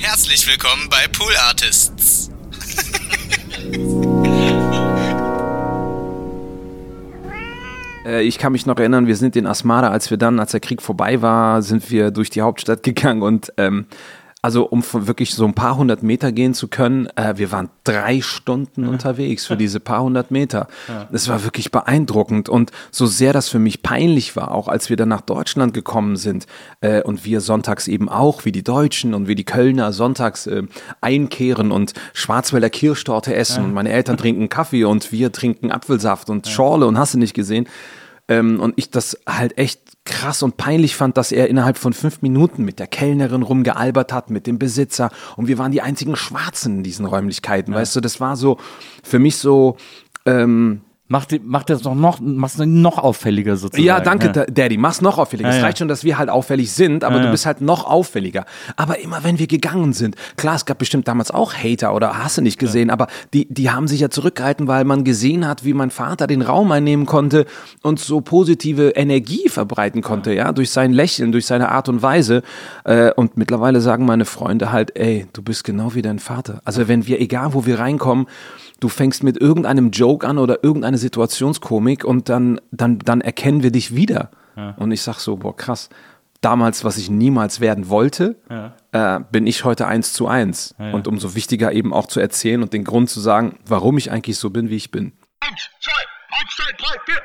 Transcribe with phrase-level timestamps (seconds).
[0.00, 2.30] Herzlich willkommen bei Pool Artists.
[8.04, 10.60] Äh, Ich kann mich noch erinnern, wir sind in Asmara, als wir dann, als der
[10.60, 13.86] Krieg vorbei war, sind wir durch die Hauptstadt gegangen und ähm,
[14.40, 18.20] also um wirklich so ein paar hundert Meter gehen zu können, äh, wir waren drei
[18.20, 20.68] Stunden unterwegs für diese paar hundert Meter.
[21.10, 22.48] Das war wirklich beeindruckend.
[22.48, 26.16] Und so sehr das für mich peinlich war, auch als wir dann nach Deutschland gekommen
[26.16, 26.46] sind
[26.80, 30.62] äh, und wir sonntags eben auch, wie die Deutschen und wie die Kölner sonntags äh,
[31.00, 36.46] einkehren und Schwarzwälder Kirschtorte essen und meine Eltern trinken Kaffee und wir trinken Apfelsaft und
[36.46, 37.66] Schorle und hast du nicht gesehen.
[38.28, 42.22] Ähm, und ich das halt echt krass und peinlich fand, dass er innerhalb von fünf
[42.22, 45.10] Minuten mit der Kellnerin rumgealbert hat, mit dem Besitzer.
[45.36, 47.72] Und wir waren die einzigen Schwarzen in diesen Räumlichkeiten.
[47.72, 48.58] Weißt du, das war so
[49.02, 49.76] für mich so.
[50.26, 53.82] Ähm, Macht, die- macht das noch, noch, macht's noch auffälliger sozusagen.
[53.86, 54.76] ja, danke, Da- Daddy.
[54.76, 55.48] Mach's noch auffälliger.
[55.48, 55.64] Ja, es ja.
[55.66, 57.30] reicht schon, dass wir halt auffällig sind, aber Ja, du ja.
[57.32, 58.44] bist halt noch auffälliger.
[58.76, 62.36] Aber immer wenn wir gegangen sind, klar, es gab bestimmt damals auch Hater oder hast
[62.36, 65.72] du nicht gesehen, aber die, die haben sich ja zurückgehalten, weil man gesehen hat, wie
[65.72, 67.46] mein Vater den Raum einnehmen konnte
[67.82, 72.42] und so positive Energie verbreiten konnte, ja, durch sein Lächeln, durch seine Art und Weise.
[72.84, 76.60] Äh, Und mittlerweile sagen meine Freunde halt, ey, du bist genau wie dein Vater.
[76.64, 78.26] Also wenn wir, egal wo wir reinkommen,
[78.80, 83.70] du fängst mit irgendeinem Joke an oder irgendeine Situationskomik und dann, dann, dann erkennen wir
[83.70, 84.30] dich wieder.
[84.76, 85.88] Und ich sag so, boah, krass.
[86.40, 88.36] Damals, was ich niemals werden wollte,
[88.92, 90.74] äh, bin ich heute eins zu eins.
[90.78, 94.38] Und umso wichtiger eben auch zu erzählen und den Grund zu sagen, warum ich eigentlich
[94.38, 95.12] so bin, wie ich bin.
[95.40, 95.92] Eins, zwei,
[96.38, 97.22] eins, zwei, drei, vier.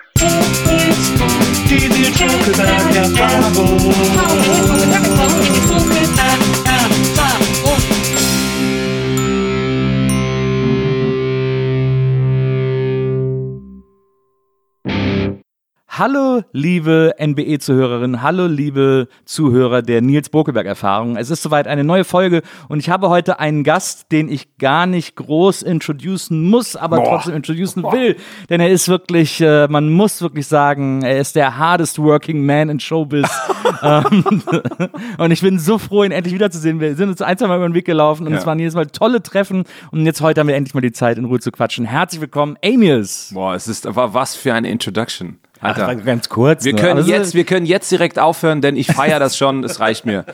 [15.96, 21.18] Hallo, liebe NBE-Zuhörerinnen, hallo, liebe Zuhörer der Nils Bokelberg-Erfahrung.
[21.18, 24.88] Es ist soweit eine neue Folge und ich habe heute einen Gast, den ich gar
[24.88, 28.16] nicht groß introducen muss, aber trotzdem introducen will.
[28.50, 32.70] Denn er ist wirklich, äh, man muss wirklich sagen, er ist der hardest working man
[32.70, 33.30] in Showbiz.
[33.84, 34.42] ähm,
[35.20, 36.80] und ich bin so froh, ihn endlich wiederzusehen.
[36.80, 38.40] Wir sind uns ein, zwei Mal über den Weg gelaufen und Ja.
[38.40, 39.64] es waren jedes Mal tolle Treffen.
[39.92, 41.86] Und jetzt heute haben wir endlich mal die Zeit, in Ruhe zu quatschen.
[41.86, 43.30] Herzlich willkommen, Amius.
[43.32, 45.38] Boah, es ist aber was für eine Introduction.
[45.64, 45.96] Alter.
[46.00, 46.66] Ach, ganz kurz.
[46.66, 46.82] Wir nur.
[46.82, 50.06] können, es jetzt, wir können jetzt direkt aufhören, denn ich feiere das schon, es reicht
[50.06, 50.26] mir.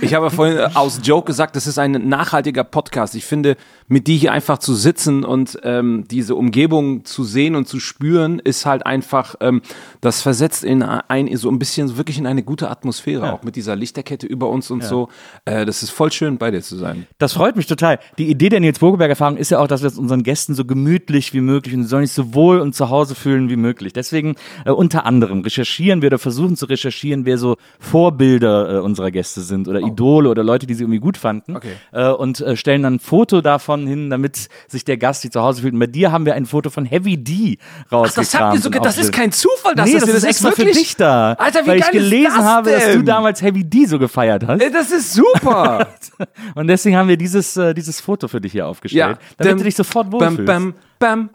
[0.00, 3.14] Ich habe vorhin äh, aus Joke gesagt, das ist ein nachhaltiger Podcast.
[3.14, 3.56] Ich finde,
[3.88, 8.38] mit dir hier einfach zu sitzen und ähm, diese Umgebung zu sehen und zu spüren,
[8.38, 9.62] ist halt einfach, ähm,
[10.00, 13.76] das versetzt in ein, so ein bisschen wirklich in eine gute Atmosphäre, auch mit dieser
[13.76, 15.08] Lichterkette über uns und so.
[15.44, 17.06] Äh, das ist voll schön, bei dir zu sein.
[17.18, 17.98] Das freut mich total.
[18.18, 21.32] Die Idee der Nils Bogelberg-Erfahrung ist ja auch, dass wir es unseren Gästen so gemütlich
[21.32, 23.92] wie möglich und sie sollen sich so wohl und zu Hause fühlen wie möglich.
[23.92, 24.34] Deswegen
[24.64, 29.40] äh, unter anderem recherchieren wir oder versuchen zu recherchieren, wer so Vorbilder äh, unserer Gäste
[29.40, 31.56] sind oder Idole oder Leute, die sie irgendwie gut fanden.
[31.56, 31.72] Okay.
[31.92, 35.40] Äh, und äh, stellen dann ein Foto davon hin, damit sich der Gast sich zu
[35.40, 35.74] Hause fühlt.
[35.74, 37.58] Und bei dir haben wir ein Foto von Heavy D
[37.90, 38.54] rausgekramt.
[38.66, 39.34] und aufgestellt.
[39.34, 41.32] Zufall, nee, das, ist extra für dich da.
[41.34, 43.98] Alter, wie weil ich geil ist gelesen das habe, dass du damals Heavy D so
[43.98, 44.60] gefeiert hast.
[44.62, 45.88] Ey, Das ist super!
[46.54, 49.64] Und deswegen haben wir dieses, äh, dieses Foto für dich hier aufgestellt, damit Dum, du
[49.64, 50.44] dich sofort wohlfühlst.
[50.46, 51.30] bam, bam, bam.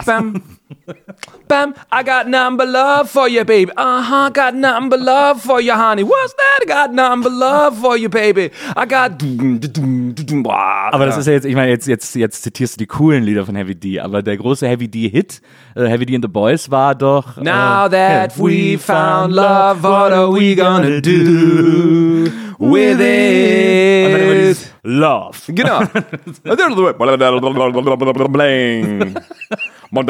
[1.47, 3.71] bam, I got number love for you, baby.
[3.75, 6.03] Uh-huh, got number love for you, honey.
[6.03, 6.59] What's that?
[6.61, 8.51] I got number love for you, baby.
[8.75, 9.21] I got...
[10.91, 13.45] Aber das ist ja jetzt, ich meine, jetzt, jetzt, jetzt zitierst du die coolen Lieder
[13.45, 15.41] von Heavy D, aber der große Heavy D-Hit,
[15.75, 17.37] äh, Heavy D and the Boys, war doch.
[17.37, 24.33] Now äh, that we found love, what are we gonna do with Und dann immer
[24.33, 24.41] it?
[24.41, 25.37] dieses Love.
[25.47, 25.81] Genau.
[29.93, 30.05] Bang,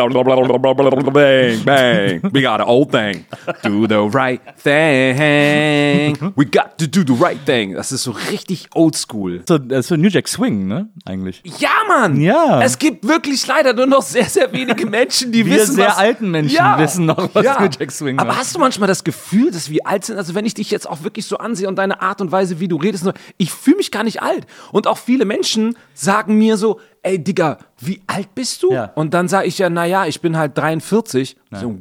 [1.65, 2.21] bang.
[2.31, 3.25] We got an old thing.
[3.63, 6.15] Do the right thing.
[6.35, 7.73] We got to do the right thing.
[7.73, 9.41] Das ist so richtig oldschool.
[9.47, 10.89] So, das ist so New Jack Swing, ne?
[11.05, 11.41] Eigentlich.
[11.57, 12.21] Ja, Mann.
[12.21, 12.61] Ja.
[12.61, 15.97] Es gibt wirklich leider nur noch sehr, sehr wenige Menschen, die Wir wissen, sehr was...
[15.97, 18.37] alten Menschen wissen noch, was New Jack Swing Aber war.
[18.37, 20.17] hast du manchmal das Gefühl, dass wir alt sind?
[20.17, 22.67] Also wenn ich dich jetzt auch wirklich so ansehe und deine Art und Weise, wie
[22.67, 24.45] du redest, ich fühle mich gar nicht alt.
[24.71, 28.71] Und auch viele Menschen sagen mir so, ey Digga, wie alt bist du?
[28.71, 28.91] Ja.
[28.95, 31.35] Und dann sage ich ja, naja, ich bin halt 43.
[31.51, 31.77] So,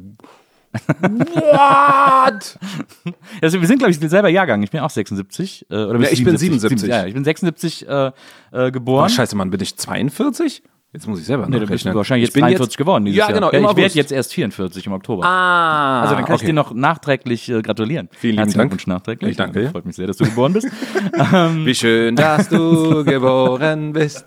[0.89, 2.59] what?
[3.41, 4.63] Also, wir sind, glaube ich, selber Jahrgang.
[4.63, 5.65] Ich bin auch 76.
[5.69, 6.87] Äh, oder Ja, ich bin 77.
[6.87, 8.11] Ja, ich bin 76 äh,
[8.51, 9.05] äh, geboren.
[9.05, 10.63] Oh, scheiße, Mann, bin ich 42?
[10.93, 11.95] Jetzt muss ich selber Nee, du bist nachrechnen.
[11.95, 13.33] wahrscheinlich Ich jetzt bin 43 geworden dieses Ja, Jahr.
[13.35, 15.23] genau, im ich werde jetzt erst 44 im Oktober.
[15.25, 16.47] Ah, also dann kann ich okay.
[16.47, 18.09] dir noch nachträglich äh, gratulieren.
[18.11, 18.71] Vielen lieben Herzlichen Dank.
[18.71, 19.31] Glückwunsch nachträglich.
[19.31, 19.69] Ich danke.
[19.69, 20.67] Freut mich sehr, dass du geboren bist.
[21.65, 24.25] Wie schön, dass du geboren bist.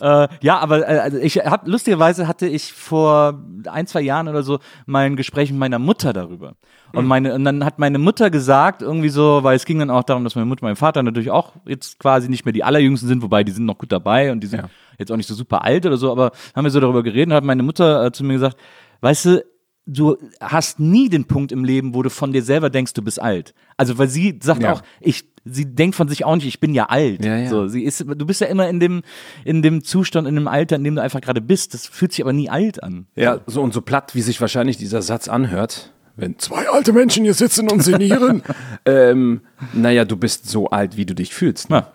[0.00, 3.40] Äh, ja, aber äh, also ich hab, lustigerweise hatte ich vor
[3.70, 6.56] ein, zwei Jahren oder so mal ein Gespräch mit meiner Mutter darüber.
[6.92, 7.06] Und, Hm.
[7.08, 10.24] meine, und dann hat meine Mutter gesagt, irgendwie so, weil es ging dann auch darum,
[10.24, 13.22] dass meine Mutter und mein Vater natürlich auch jetzt quasi nicht mehr die allerjüngsten sind,
[13.22, 14.68] wobei die sind noch gut dabei und die sind Ja.
[14.98, 17.34] Jetzt auch nicht so super alt oder so, aber haben wir so darüber geredet und
[17.34, 18.56] hat meine Mutter äh, zu mir gesagt,
[19.00, 19.44] weißt du,
[19.86, 23.20] du hast nie den Punkt im Leben, wo du von dir selber denkst, du bist
[23.22, 23.54] alt.
[23.76, 24.72] Also, weil sie sagt Ja.
[24.72, 27.24] auch, ich, sie denkt von sich auch nicht, ich bin ja alt.
[27.24, 27.48] Ja, ja.
[27.48, 29.02] So, sie ist, du bist ja immer in dem,
[29.44, 31.72] in dem Zustand, in dem Alter, in dem du einfach gerade bist.
[31.72, 33.06] Das fühlt sich aber nie alt an.
[33.14, 37.22] Ja, so und so platt, wie sich wahrscheinlich dieser Satz anhört, wenn zwei alte Menschen
[37.22, 38.42] hier sitzen und sinnieren.
[38.86, 41.70] ähm, naja, du bist so alt, wie du dich fühlst.
[41.70, 41.86] Ne?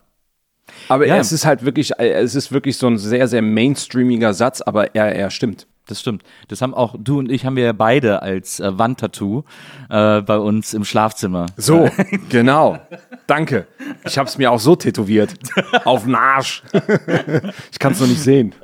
[0.87, 1.17] Aber Ja.
[1.17, 4.95] es ist halt wirklich, äh, es ist wirklich so ein sehr, sehr mainstreamiger Satz, aber
[4.95, 5.67] er, er stimmt.
[5.91, 6.23] Das stimmt.
[6.47, 9.43] Das haben auch du und ich haben wir ja beide als äh, Wandtattoo
[9.89, 11.47] äh, bei uns im Schlafzimmer.
[11.57, 11.89] So,
[12.29, 12.79] genau.
[13.27, 13.67] Danke.
[14.05, 15.33] Ich habe es mir auch so tätowiert.
[15.83, 16.63] Auf den Arsch.
[17.71, 18.55] ich kann es noch nicht sehen.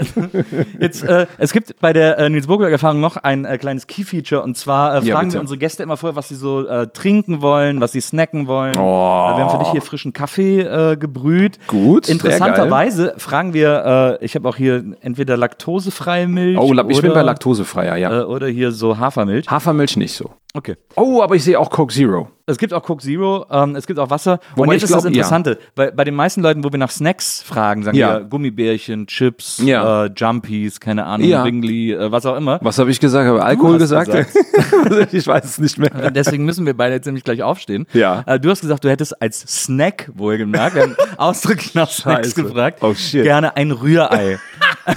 [0.80, 4.42] Jetzt, äh, es gibt bei der äh, Nils Burgberg Erfahrung noch ein äh, kleines Key-Feature
[4.42, 5.38] und zwar äh, Ja, fragen bitte.
[5.38, 8.78] wir unsere Gäste immer vorher, was sie so äh, trinken wollen, was sie snacken wollen.
[8.78, 8.80] Oh.
[8.80, 11.60] Äh, wir haben für dich hier frischen Kaffee äh, gebrüht.
[11.68, 17.12] Gut, Interessanterweise fragen wir, äh, ich habe auch hier entweder laktosefreie Milch Oh, ich bin
[17.18, 18.22] bei laktosefreier, ja.
[18.22, 19.50] äh, oder hier so Hafermilch.
[19.50, 20.32] Hafermilch nicht so.
[20.54, 20.76] Okay.
[20.96, 22.30] Oh, aber ich sehe auch Coke Zero.
[22.50, 24.40] Es gibt auch Coke Zero, ähm, es gibt auch Wasser.
[24.56, 25.18] Wobei und jetzt ist das glaub, ja.
[25.18, 25.60] Interessante.
[25.76, 28.20] Bei, bei den meisten Leuten, wo wir nach Snacks fragen, sagen Ja.
[28.20, 30.06] wir Gummibärchen, Chips, Ja.
[30.06, 31.44] äh, Jumpies, keine Ahnung, Ja.
[31.44, 32.58] Bingley, äh, was auch immer.
[32.62, 33.28] Was habe ich gesagt?
[33.28, 34.10] Habe Alkohol gesagt?
[34.10, 35.14] gesagt.
[35.14, 35.90] ich weiß es nicht mehr.
[36.12, 37.86] Deswegen müssen wir beide jetzt nämlich gleich aufstehen.
[37.92, 38.24] Ja.
[38.26, 42.44] Äh, du hast gesagt, du hättest als Snack, wohlgemerkt, wir haben ausdrücklich nach Snacks Scheiße.
[42.44, 43.24] gefragt, Oh, shit.
[43.24, 44.40] gerne ein Rührei.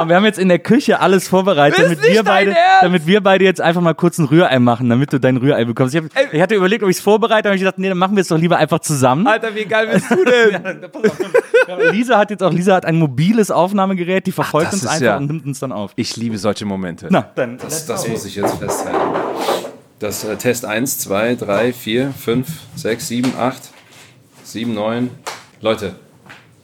[0.00, 3.44] Und wir haben jetzt in der Küche alles vorbereitet, damit wir, beide, damit wir beide
[3.44, 5.91] jetzt einfach mal kurz ein Rührei machen, damit du dein Rührei bekommst.
[5.92, 8.16] Ich, hab, ich hatte überlegt, ob ich es vorbereite, aber ich dachte, nee, dann machen
[8.16, 9.26] wir es doch lieber einfach zusammen.
[9.26, 10.82] Alter, wie geil bist du denn?
[11.92, 15.16] Lisa hat jetzt auch, Lisa hat ein mobiles Aufnahmegerät, die verfolgt das uns einfach ja-
[15.16, 15.92] und nimmt uns dann auf.
[15.96, 17.08] Ich liebe solche Momente.
[17.10, 17.58] Na, dann.
[17.58, 18.98] Das, das muss ich jetzt festhalten.
[19.98, 23.62] Das äh, Test 1, 2, 3, 4, 5, 6, 7, 8,
[24.42, 25.10] 7, 9.
[25.60, 25.94] Leute,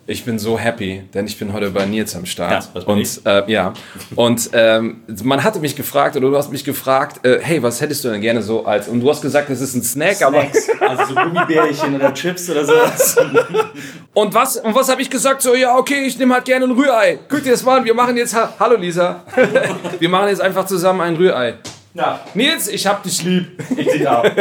[0.08, 2.70] ich bin so happy, denn ich bin heute bei Nils am Start.
[2.74, 3.74] Ja, und äh, ja,
[4.16, 8.04] und ähm, man hatte mich gefragt oder du hast mich gefragt, äh, hey, was hättest
[8.04, 8.88] du denn gerne so als?
[8.88, 10.46] Und du hast gesagt, das ist ein Snack, aber
[10.80, 13.16] also so Gummibärchen oder Chips oder sowas.
[14.14, 14.56] und was?
[14.56, 15.42] Und was habe ich gesagt?
[15.42, 17.18] So ja, okay, ich nehme halt gerne ein Rührei.
[17.28, 17.84] Guck dir das mal an.
[17.84, 18.34] Wir machen jetzt.
[18.34, 19.24] Ha Hallo Lisa.
[19.98, 21.56] wir machen jetzt einfach zusammen ein Rührei.
[21.92, 23.62] Ja, Nils, ich hab dich lieb.
[23.76, 24.24] ich dich auch.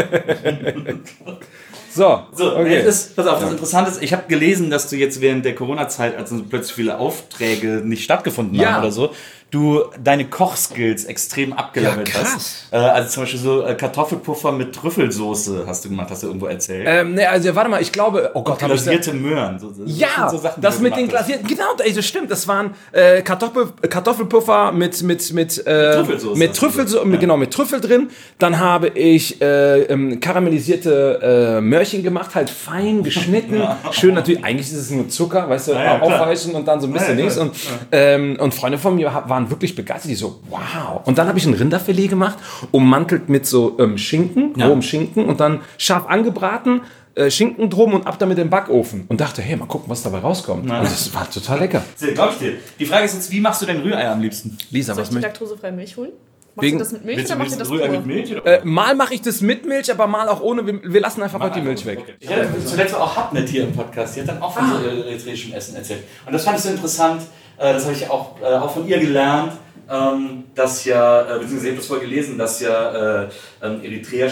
[1.97, 2.75] So, So, okay.
[2.75, 5.55] jetzt ist, pass auf, das Interessante ist, ich habe gelesen, dass du jetzt während der
[5.55, 8.73] Corona-Zeit, als plötzlich viele Aufträge nicht stattgefunden Ja.
[8.73, 9.09] haben oder so,
[9.51, 12.67] du deine Kochskills extrem abgelevelt Ja, hast.
[12.71, 16.47] Äh, also zum Beispiel so äh, Kartoffelpuffer mit Trüffelsoße hast du gemacht, hast du irgendwo
[16.47, 16.85] erzählt.
[16.89, 19.57] ähm, ne, also warte mal, ich glaube, oh Gott, habe ich Glasierte Möhren.
[19.57, 22.29] So, Ja, so Sachen, das mit den glasierten, genau, das stimmt.
[22.29, 27.05] Das waren äh, Kartoffel, Kartoffelpuffer mit mit mit äh, Trüffelsoße mit hast du Trüffel, gesagt.
[27.05, 28.09] mit, genau mit Trüffel drin.
[28.39, 33.61] Dann habe ich äh, ähm, karamellisierte äh, Möhrchen gemacht, halt fein geschnitten,
[33.91, 34.43] schön natürlich.
[34.43, 37.19] Eigentlich ist es nur Zucker, weißt du, ja, aufweichen und dann so ein bisschen Ja,
[37.19, 37.37] ja, nichts.
[37.37, 37.51] Und
[37.91, 40.09] ähm, und Freunde von mir ha- waren wirklich begeistert.
[40.11, 41.01] Die so, wow.
[41.05, 42.37] Und dann habe ich ein Rinderfilet gemacht,
[42.71, 44.67] ummantelt mit so ähm, Schinken, Ja.
[44.67, 46.81] rohem Schinken und dann scharf angebraten.
[47.15, 49.05] äh, Schinken drum und ab damit in den Backofen.
[49.07, 50.63] Und dachte, hey, mal gucken, was dabei rauskommt.
[50.65, 51.83] Und das war total lecker.
[52.13, 52.53] Glaub ich dir.
[52.79, 54.55] Die Frage ist jetzt, wie machst du dein Rührei am liebsten?
[54.69, 56.11] Lisa, Soll was möchtest laktosefreie Milch holen?
[56.53, 57.87] Machst du das mit Milch oder du, machst du das du pur?
[57.87, 58.31] mit Milch?
[58.45, 60.65] Äh, Mal mache ich das mit Milch, aber mal auch ohne.
[60.67, 61.99] Wir, wir lassen einfach heute die Milch weg.
[62.19, 64.15] Ich hatte zuletzt auch Hapnet hier im Podcast.
[64.15, 66.03] Die hat dann auch von so eritreischem Essen erzählt.
[66.25, 67.21] Und das fand ich so interessant.
[67.57, 69.53] Äh, Das habe ich auch, äh, auch von ihr gelernt.
[69.89, 73.27] ähm, Dass ja, äh, beziehungsweise ich habe das vorher gelesen, dass ja äh,
[73.63, 74.27] ähm, Eritrea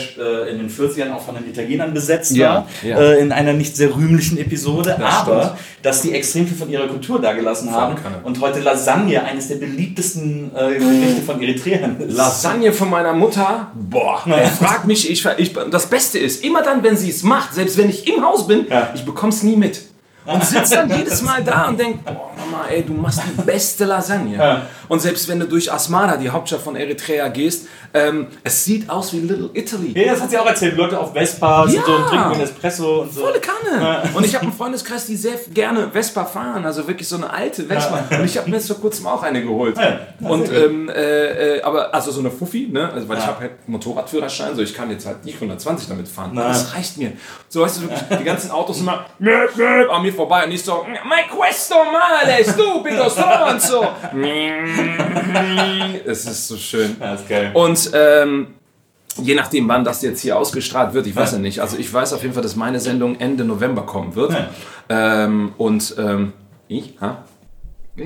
[0.52, 2.68] in den 40ern auch von den Italienern besetzt Ja, war.
[2.84, 2.98] ja.
[3.00, 4.98] Äh, in einer nicht sehr rühmlichen Episode.
[5.00, 5.60] Das aber stimmt.
[5.84, 7.96] dass die extrem viel von ihrer Kultur dagelassen haben.
[8.24, 12.18] Und heute Lasagne eines der beliebtesten Gerichte von Eritreern ist.
[12.18, 16.84] Lasagne von meiner Mutter, boah, ey, frag mich, ich, ich, das Beste ist, immer dann,
[16.84, 18.90] wenn sie es macht, selbst wenn ich im Haus bin, Ja.
[18.94, 19.84] ich bekomm's nie mit.
[20.26, 23.86] Und sitzt dann jedes Mal da und denkt, boah, Mama, ey, du machst die beste
[23.86, 24.38] Lasagne.
[24.38, 24.62] Ja.
[24.88, 29.14] Und selbst wenn du durch Asmara, die Hauptstadt von Eritrea, gehst, ähm, es sieht aus
[29.14, 29.94] wie Little Italy.
[29.98, 30.76] Ja, das hat sie auch erzählt.
[30.76, 31.86] Leute auf Vespa sind Ja.
[31.86, 33.22] so und trinken einen Espresso und so.
[33.22, 34.02] Volle Kanne.
[34.14, 37.64] Und ich habe einen Freundeskreis, die sehr gerne Vespa fahren, also wirklich so eine alte
[37.64, 38.04] Vespa.
[38.12, 39.78] Und ich habe mir jetzt vor kurzem auch eine geholt.
[40.20, 42.92] Und ähm, äh, äh, aber also so eine Fuffi, ne?
[42.94, 46.38] Also weil ich habe halt Motorradführerschein, so ich kann jetzt halt nicht 120 damit fahren.
[46.38, 47.14] Aber das reicht mir.
[47.48, 50.64] So weißt du wirklich, die ganzen Autos immer möp, möp, an mir vorbei und ich
[50.64, 53.86] so, ma questo male, bist du, Peter Storm und so.
[56.06, 56.96] Es ist so schön.
[57.00, 57.52] Ja, ist geil.
[57.54, 58.48] Und ähm,
[59.18, 61.60] je nachdem, wann das jetzt hier ausgestrahlt wird, ich weiß ja nicht.
[61.60, 64.36] Also ich weiß auf jeden Fall, dass meine Sendung Ende November kommen wird.
[64.90, 66.34] Ähm, und ähm,
[66.68, 67.24] ich, ha?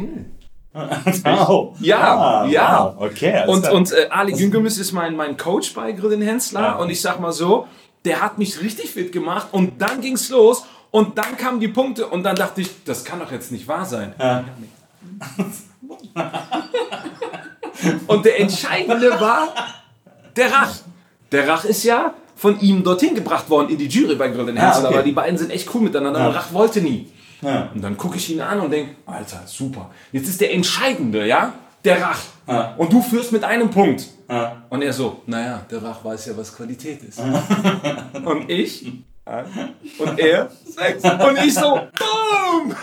[1.25, 1.73] Oh.
[1.79, 2.93] Ja, Ah, ja.
[2.95, 3.07] wow.
[3.09, 6.61] Okay, Und, und äh, Ali Güngemis ist mein, mein Coach bei Grillen Hensler.
[6.61, 6.75] Ja.
[6.75, 7.67] Und ich sag mal so,
[8.05, 9.47] der hat mich richtig fit gemacht.
[9.51, 10.63] Und dann ging's los.
[10.91, 12.07] Und dann kamen die Punkte.
[12.07, 14.13] Und dann dachte ich, das kann doch jetzt nicht wahr sein.
[18.07, 19.53] und der Entscheidende war
[20.35, 20.75] der Rach.
[21.31, 24.85] Der Rach ist ja von ihm dorthin gebracht worden in die Jury bei Grillen Hensler.
[24.85, 24.93] okay.
[24.93, 26.27] Aber die beiden sind echt cool miteinander.
[26.27, 27.11] Und Rach wollte nie.
[27.41, 27.69] Ja.
[27.73, 29.91] Und dann gucke ich ihn an und denke, Alter, super.
[30.11, 31.53] Jetzt ist der Entscheidende, ja?
[31.83, 32.19] Der Rach.
[32.47, 32.75] Ja.
[32.77, 34.07] Und du führst mit einem Punkt.
[34.29, 34.63] Ja.
[34.69, 37.19] Und er so, naja, der Rach weiß ja, was Qualität ist.
[38.25, 38.91] und ich, ja,
[39.99, 41.03] und er, sechs.
[41.03, 42.75] Und ich so, boom!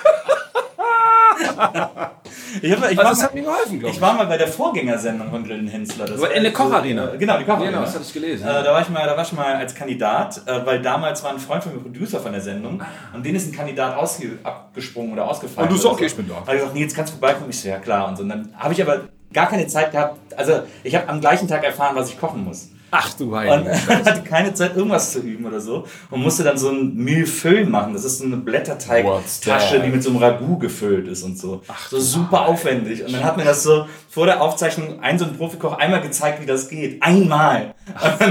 [2.62, 4.00] Ich, hab, ich, Also war das mal, hat mir geholfen, glaube ich ich.
[4.00, 6.06] war mal bei der Vorgängersendung von Grillen Hensler.
[6.06, 7.12] Das in der Kocharena.
[7.12, 7.70] Äh, genau, die Kocharena.
[7.70, 8.46] Genau, das hatte ich gelesen.
[8.46, 11.32] Äh, da, war ich mal, da war ich mal als Kandidat, äh, weil damals war
[11.32, 13.96] ein Freund von mir Producer von der Sendung und den ist ein Kandidat
[14.42, 15.68] abgesprungen oder ausgefallen.
[15.68, 16.34] Und du so, oder okay, ich bin da.
[16.34, 17.50] Da hat er gesagt, Nils, kannst du vorbeikommen?
[17.50, 18.08] Ich so, ja klar.
[18.08, 18.22] Und, so.
[18.22, 19.00] und dann habe ich aber
[19.32, 20.18] gar keine Zeit gehabt.
[20.36, 22.70] Also ich habe am gleichen Tag erfahren, was ich kochen muss.
[22.98, 23.70] Ach du Und Heilige.
[23.88, 25.84] hatte keine Zeit, irgendwas zu üben oder so.
[26.10, 27.92] Und musste dann so ein Millefeuille machen.
[27.92, 31.62] Das ist so eine Blätterteig-Tasche, die mit so einem Ragout gefüllt ist und so.
[31.90, 33.04] so super aufwendig.
[33.04, 36.40] Und dann hat mir das so vor der Aufzeichnung ein so ein Profikoch einmal gezeigt,
[36.40, 37.02] wie das geht.
[37.02, 37.74] Einmal.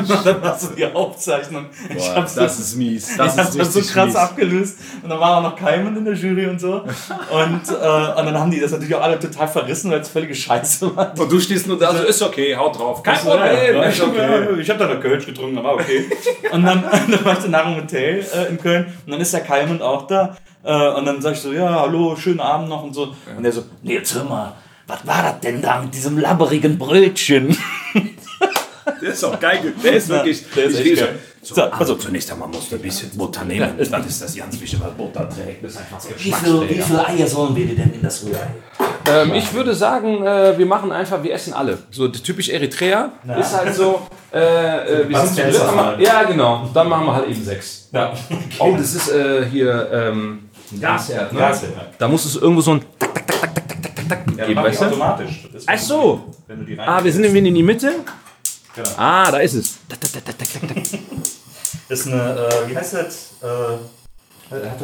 [0.10, 1.68] Und dann war so die Aufzeichnung.
[1.90, 3.12] ich Boah, hab so, das ist mies.
[3.12, 4.16] ich Das hab ist das so krass mies.
[4.16, 4.78] abgelöst.
[5.04, 6.74] Und dann war auch noch Keimen in der Jury und so.
[6.76, 6.82] Und,
[7.70, 10.96] äh, und dann haben die das natürlich auch alle total verrissen, weil es völlige Scheiße
[10.96, 11.14] war.
[11.18, 13.04] Und du stehst nur da, so ist okay, haut drauf.
[13.04, 13.98] Kein So, Problem, ist
[14.60, 16.06] ich habe dann noch Kölsch getrunken, aber okay.
[16.52, 19.42] Und dann, dann war ich danach im Hotel äh, in Köln und dann ist der
[19.42, 20.38] Kalmund auch da.
[20.64, 23.14] Äh, und dann sag ich so, ja, hallo, schönen Abend noch und so.
[23.36, 24.54] Und der so, nee, jetzt hör mal,
[24.88, 27.58] was war das denn da mit diesem labberigen Brötchen?
[29.02, 29.74] Der ist auch geil.
[29.84, 30.46] Der ist wirklich.
[30.56, 31.20] der ist ich echt geil.
[31.48, 31.56] Schon.
[31.56, 33.74] So, also, also- zunächst einmal musst du ein bisschen Butter nehmen.
[33.78, 35.64] Das ist das ganz Wichtige, was Butter trägt.
[35.64, 36.30] Das ist einfach Wie viel, wie
[36.76, 36.84] Geschmacksträger.
[36.86, 38.48] viele Eier sollen wir dir denn in das Rührei?
[39.08, 41.78] Ähm, ich würde sagen, äh, wir machen einfach, wir essen alle.
[41.92, 44.02] So typisch Eritrea ist halt so.
[44.34, 44.40] Äh,
[45.04, 46.00] äh, wir Was sind zu dritt.
[46.08, 46.70] Ja, genau.
[46.74, 47.90] Dann machen wir halt eben sechs.
[47.94, 48.14] Ja.
[48.60, 50.50] Oh, das ist äh, hier ähm,
[50.82, 51.32] Gasherd.
[51.34, 51.40] Ne?
[51.40, 51.86] Gasherd, ja.
[52.00, 52.82] Da muss es irgendwo so ein.
[54.38, 54.86] Ja, Geben, mach weißt ich du?
[54.88, 55.50] automatisch.
[55.54, 56.34] Das ist, Ach so.
[56.48, 57.92] Wenn du die Ah, wir sind irgendwie in die Mitte.
[58.76, 58.90] Genau.
[58.98, 59.78] Ah, da ist es.
[61.90, 62.16] Ist eine,
[62.48, 63.32] äh, wie heißt das?
[63.42, 63.48] Äh,
[64.52, 64.80] hat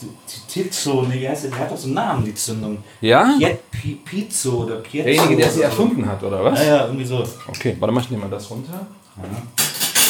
[0.00, 1.50] die- die Tizo, nee, wie heißt das?
[1.52, 2.82] Die hat doch so einen Namen, die Zündung.
[3.00, 3.34] Ja?
[3.38, 5.04] Piet, Pi- Pizzo oder Pietzo.
[5.04, 6.58] Derjenige, der sie erfunden hat, oder was?
[6.60, 7.24] Ja, ja, irgendwie so.
[7.48, 8.86] Okay, warte mal, ich nehme mal das runter.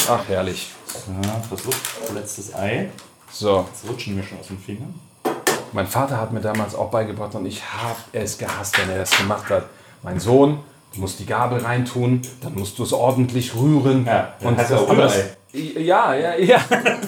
[0.08, 0.70] Ach, herrlich.
[1.22, 1.74] Ja, versuch,
[2.14, 2.88] letztes Ei.
[3.30, 4.94] So, Jetzt rutschen mir schon aus den Fingern.
[5.72, 9.10] mein Vater hat mir damals auch beigebracht und ich habe es gehasst, wenn er das
[9.16, 9.66] gemacht hat.
[10.02, 10.58] Mein Sohn,
[10.94, 14.06] du musst die Gabel reintun, dann musst du es ordentlich rühren.
[14.06, 15.36] Ja, und heißt ja auch das- Rührei.
[15.56, 16.60] Ja, ja, ja.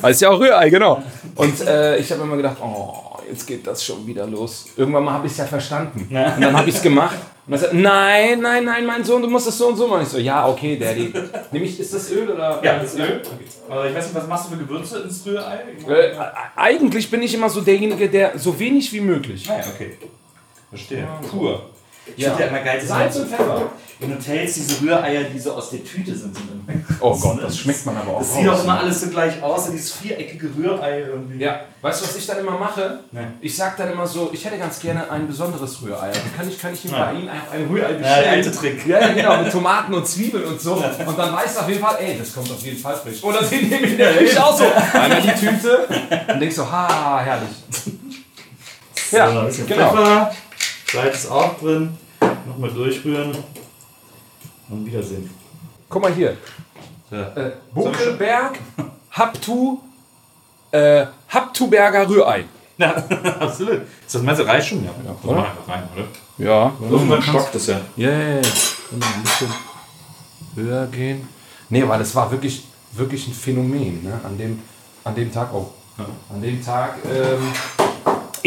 [0.02, 1.02] Heißt ja auch Rührei, genau.
[1.34, 4.66] Und äh, ich habe immer gedacht, oh, jetzt geht das schon wieder los.
[4.76, 6.06] Irgendwann mal habe ich es ja verstanden.
[6.10, 7.16] Und dann habe ich es gemacht.
[7.46, 10.02] Und dann sagt, nein, nein, nein, mein Sohn, du musst das so und so machen.
[10.02, 11.12] Ich so, ja, okay, Daddy.
[11.50, 12.60] Nämlich, ist das Öl oder?
[12.62, 13.22] Ja, das Öl.
[13.68, 15.60] Aber ich weiß nicht, was machst du für Gewürze ins Rührei?
[15.88, 16.14] Äh,
[16.56, 19.48] eigentlich bin ich immer so derjenige, der so wenig wie möglich.
[19.50, 19.96] Ah ja, okay.
[20.70, 21.08] Verstehe.
[21.30, 21.70] Pur.
[22.16, 22.30] Ich Ja.
[22.30, 23.70] finde ja immer geil, Salz und Pfeffer.
[24.00, 26.32] in Hotels diese Rühreier, die so aus der Tüte sind.
[26.36, 26.46] sind
[27.00, 29.66] Oh Gott, das schmeckt man aber auch Das sieht auch immer alles so gleich aus,
[29.66, 31.38] so dieses viereckige Rührei irgendwie.
[31.42, 33.00] Ja, weißt du, was ich dann immer mache?
[33.10, 33.20] Nee.
[33.40, 36.10] Ich sag dann immer so, ich hätte ganz gerne ein besonderes Rührei.
[36.12, 37.06] Dann kann ich, kann ich ihm Ja.
[37.06, 38.02] bei Ihnen einfach ein Rührei bestellen.
[38.16, 38.86] Ja, der alte Trick.
[38.86, 40.74] Ja, genau, mit Tomaten und Zwiebeln und so.
[40.74, 43.22] Und dann weißt du auf jeden Fall, ey, das kommt auf jeden Fall frisch.
[43.24, 44.64] Oder den nehme ich in der Küche auch so.
[44.92, 45.88] Einmal die Tüte
[46.32, 47.50] und denkst so, ha, herrlich.
[49.10, 49.90] Ja, so, genau.
[49.90, 50.30] Pfeffer.
[50.92, 51.96] Salz ist auch drin.
[52.46, 53.36] Nochmal durchrühren.
[54.70, 55.30] Und Wiedersehen.
[55.88, 56.36] Guck mal hier.
[57.10, 57.28] Ja.
[57.34, 58.58] Äh, Buckelberg,
[59.10, 59.78] Haptu,
[60.70, 62.44] äh, Haptuberger Rührei.
[62.80, 62.94] Ja,
[63.40, 63.80] absolut.
[64.06, 64.84] Ist das Messer reicht schon?
[64.84, 66.04] Ja, ja komm mal einfach rein, oder?
[66.38, 66.72] Ja.
[66.80, 67.80] Irgendwann stockt es ja.
[67.96, 68.34] Ja, ja, ja.
[68.36, 69.52] Wir ein bisschen
[70.54, 71.28] höher gehen.
[71.70, 74.20] Nee, weil es war wirklich, wirklich ein Phänomen, ne?
[74.22, 74.62] An dem,
[75.02, 75.72] an dem Tag auch.
[76.32, 76.98] An dem Tag.
[77.04, 77.52] Ähm,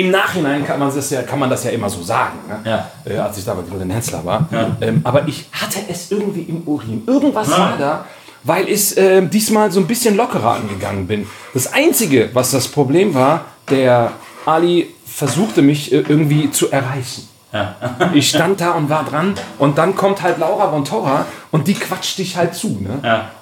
[0.01, 2.59] Im Nachhinein kann man das ja, kann man das ja immer so sagen, ne?
[2.65, 2.91] Ja.
[3.05, 4.47] äh, als ich da bei Grillen Hensler war.
[4.81, 7.03] Ähm, aber ich hatte es irgendwie im Urin.
[7.05, 8.05] Irgendwas war da,
[8.43, 11.27] weil ich ähm, diesmal so ein bisschen lockerer angegangen bin.
[11.53, 14.13] Das Einzige, was das Problem war, der
[14.47, 17.27] Ali versuchte mich äh, irgendwie zu erreichen.
[18.13, 21.73] ich stand da und war dran und dann kommt halt Laura von Torra und die
[21.73, 22.79] quatscht dich halt zu.
[22.81, 22.99] Ne?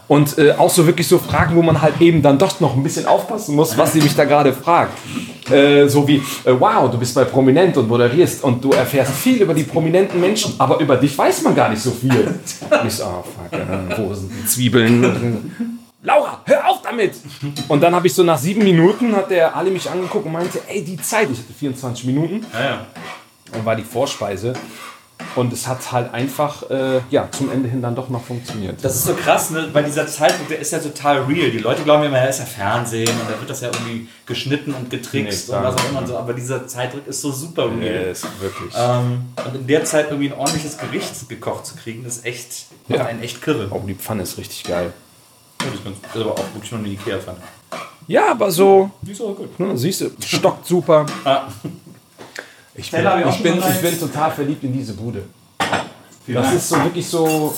[0.10, 2.82] Und äh, auch so wirklich so Fragen, wo man halt eben dann doch noch ein
[2.84, 4.92] bisschen aufpassen muss, was sie mich da gerade fragt.
[5.52, 9.42] Äh, so wie, äh, wow, du bist bei Prominent und moderierst und du erfährst viel
[9.42, 12.40] über die prominenten Menschen, aber über dich weiß man gar nicht so viel.
[12.88, 15.78] Ich so, oh fuck, wo sind die Zwiebeln?
[16.02, 17.14] Laura, hör auf damit!
[17.68, 20.60] Und dann habe ich so nach sieben Minuten, hat der Ali mich angeguckt und meinte,
[20.68, 22.86] ey, die Zeit, ich hatte 24 Minuten, Ja, ja.
[23.56, 24.54] und war die Vorspeise.
[25.36, 28.84] Und es hat halt einfach, äh, ja, zum Ende hin dann doch noch funktioniert.
[28.84, 29.70] Das ist so krass, ne?
[29.74, 31.52] weil dieser Zeitdruck, der ist ja total real.
[31.52, 34.74] Die Leute glauben immer, ja, ist ja Fernsehen und da wird das ja irgendwie geschnitten
[34.74, 36.18] und getrickst Nee, und was auch immer und so.
[36.18, 38.08] Aber dieser Zeitdruck ist so super real.
[38.08, 38.74] Yes, wirklich.
[38.76, 43.06] Ähm, und in der Zeit irgendwie ein ordentliches Gericht gekocht zu kriegen, ist echt, Ja.
[43.06, 43.68] einen echt kirre.
[43.72, 44.94] Oh, die Pfanne ist richtig geil.
[45.60, 47.38] Das ist, ganz, das ist aber auch wirklich nur eine Ikea-Pfanne.
[48.08, 49.60] Ja, aber so, Die ist auch gut.
[49.60, 51.06] ne, siehst du, stockt super.
[51.26, 51.44] Ah.
[52.80, 55.24] Ich bin, ich bin, ich bin total verliebt in diese Bude.
[56.28, 57.54] Das ist so wirklich so,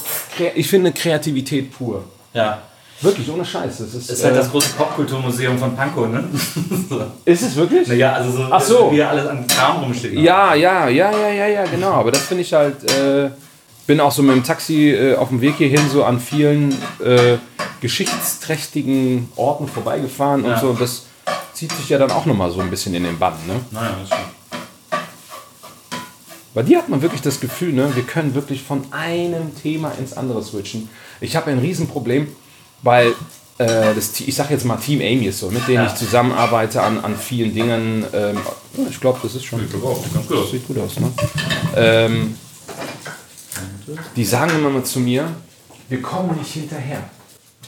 [0.55, 2.03] ich finde Kreativität pur.
[2.33, 2.61] Ja.
[3.01, 3.79] Wirklich, ohne Scheiß.
[3.79, 6.23] Das ist, ist halt äh, das große Popkulturmuseum von Pankow, ne?
[6.89, 7.01] so.
[7.25, 7.87] ist es wirklich?
[7.87, 8.91] Naja, also so, Ach so.
[8.91, 10.13] wie hier alles an Kram rumsteht.
[10.13, 11.93] Ja, ja, ja, ja, ja, ja, genau.
[11.93, 13.31] Aber das finde ich halt, äh,
[13.87, 16.71] bin auch so mit dem Taxi äh, auf dem Weg hierhin so an vielen
[17.03, 17.37] äh,
[17.81, 20.59] geschichtsträchtigen Orten vorbeigefahren und Ja.
[20.59, 20.69] so.
[20.69, 21.05] Und das
[21.53, 23.33] zieht sich ja dann auch nochmal so ein bisschen in den Bann.
[23.47, 23.55] Ne?
[23.71, 24.30] Naja, das stimmt.
[26.53, 30.13] Bei dir hat man wirklich das Gefühl, ne, wir können wirklich von einem Thema ins
[30.13, 30.89] andere switchen.
[31.21, 32.27] Ich habe ein Riesenproblem,
[32.83, 33.13] weil
[33.57, 35.87] äh, das, ich sage jetzt mal Team Amy ist so, mit denen Ja.
[35.87, 38.05] ich zusammenarbeite an, an vielen Dingen.
[38.13, 38.37] Ähm,
[38.89, 39.59] ich glaube, das ist schon.
[39.59, 40.37] Ganz gut.
[40.43, 41.11] Das sieht gut aus, ne?
[41.75, 42.35] Ähm,
[44.15, 45.33] die sagen immer mal zu mir,
[45.89, 47.03] wir kommen nicht hinterher.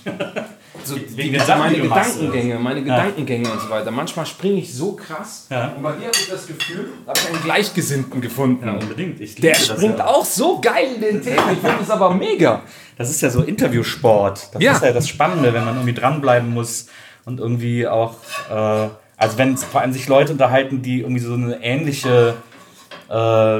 [0.85, 3.91] So, die, Sachen, meine Gedankengänge, meine Gedankengänge und so weiter.
[3.91, 5.47] Manchmal springe ich so krass.
[5.49, 5.69] Ja.
[5.75, 8.65] Und bei dir habe ich das Gefühl, da habe ich einen Gleichgesinnten gefunden.
[8.67, 9.19] Ja, unbedingt.
[9.21, 10.07] Ich Der springt ja.
[10.07, 11.43] auch so geil in den Themen.
[11.53, 12.61] Ich finde das aber mega.
[12.97, 14.49] Das ist ja so Interviewsport.
[14.53, 14.73] Das Ja.
[14.73, 16.87] ist ja das Spannende, wenn man irgendwie dranbleiben muss
[17.25, 18.15] und irgendwie auch,
[18.49, 18.53] äh,
[19.17, 22.35] also wenn vor allem sich Leute unterhalten, die irgendwie so eine ähnliche,
[23.09, 23.59] äh,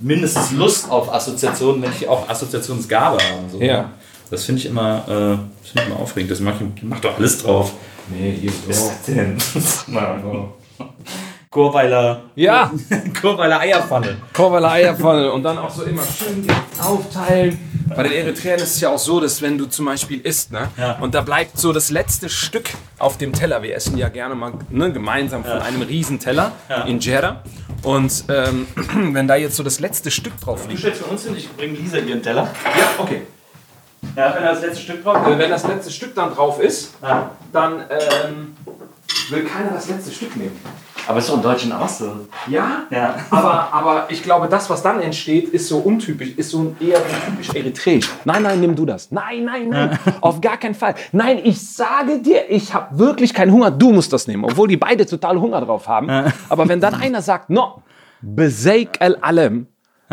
[0.00, 3.50] mindestens Lust auf Assoziationen, wenn nicht auch Assoziationsgabe haben.
[3.50, 3.60] So.
[3.60, 3.90] Ja.
[4.30, 5.10] Das finde ich immer, äh,
[5.62, 6.30] das finde ich immer aufregend.
[6.30, 7.72] Das macht, macht doch alles drauf.
[8.08, 9.36] Nee, hier Was ist das denn?
[11.50, 12.22] Chorweiler.
[12.34, 12.72] Ja.
[13.20, 14.16] Chorweiler Eierpfanne.
[14.32, 16.44] Korvaler Eierpfanne und dann auch so immer schön
[16.82, 17.56] aufteilen.
[17.94, 20.68] Bei den Eritreern ist es ja auch so, dass wenn du zum Beispiel isst, ne,
[20.76, 20.98] Ja.
[20.98, 23.62] und da bleibt so das letzte Stück auf dem Teller.
[23.62, 26.50] Wir essen ja gerne mal ne, gemeinsam von einem riesen Teller
[26.88, 27.44] in Jeddah.
[27.84, 28.66] Und ähm,
[29.12, 31.48] wenn da jetzt so das letzte Stück drauf Du liegt, stellst für uns hin, ich
[31.56, 32.48] bringe Lisa ihren Teller.
[32.64, 33.22] ja, okay.
[34.16, 36.94] Ja, wenn da das letzte Stück drauf Äh, wenn das letzte Stück dann drauf ist,
[37.02, 37.30] Ja.
[37.52, 38.56] dann ähm,
[39.30, 40.58] will keiner das letzte Stück nehmen.
[41.06, 42.10] Aber ist doch im Deutschen auch so.
[42.46, 43.16] Ja, Ja.
[43.30, 47.54] aber, aber ich glaube, das, was dann entsteht, ist so untypisch, ist so eher typisch
[47.54, 48.08] eritreisch.
[48.24, 49.10] Nein, nein, nimm du das.
[49.10, 50.94] Nein, nein, nein, auf gar keinen Fall.
[51.12, 54.78] Nein, ich sage dir, ich habe wirklich keinen Hunger, du musst das nehmen, obwohl die
[54.78, 56.08] beide total Hunger drauf haben.
[56.48, 57.82] Aber wenn dann einer sagt, no,
[58.22, 59.66] beseik al alem,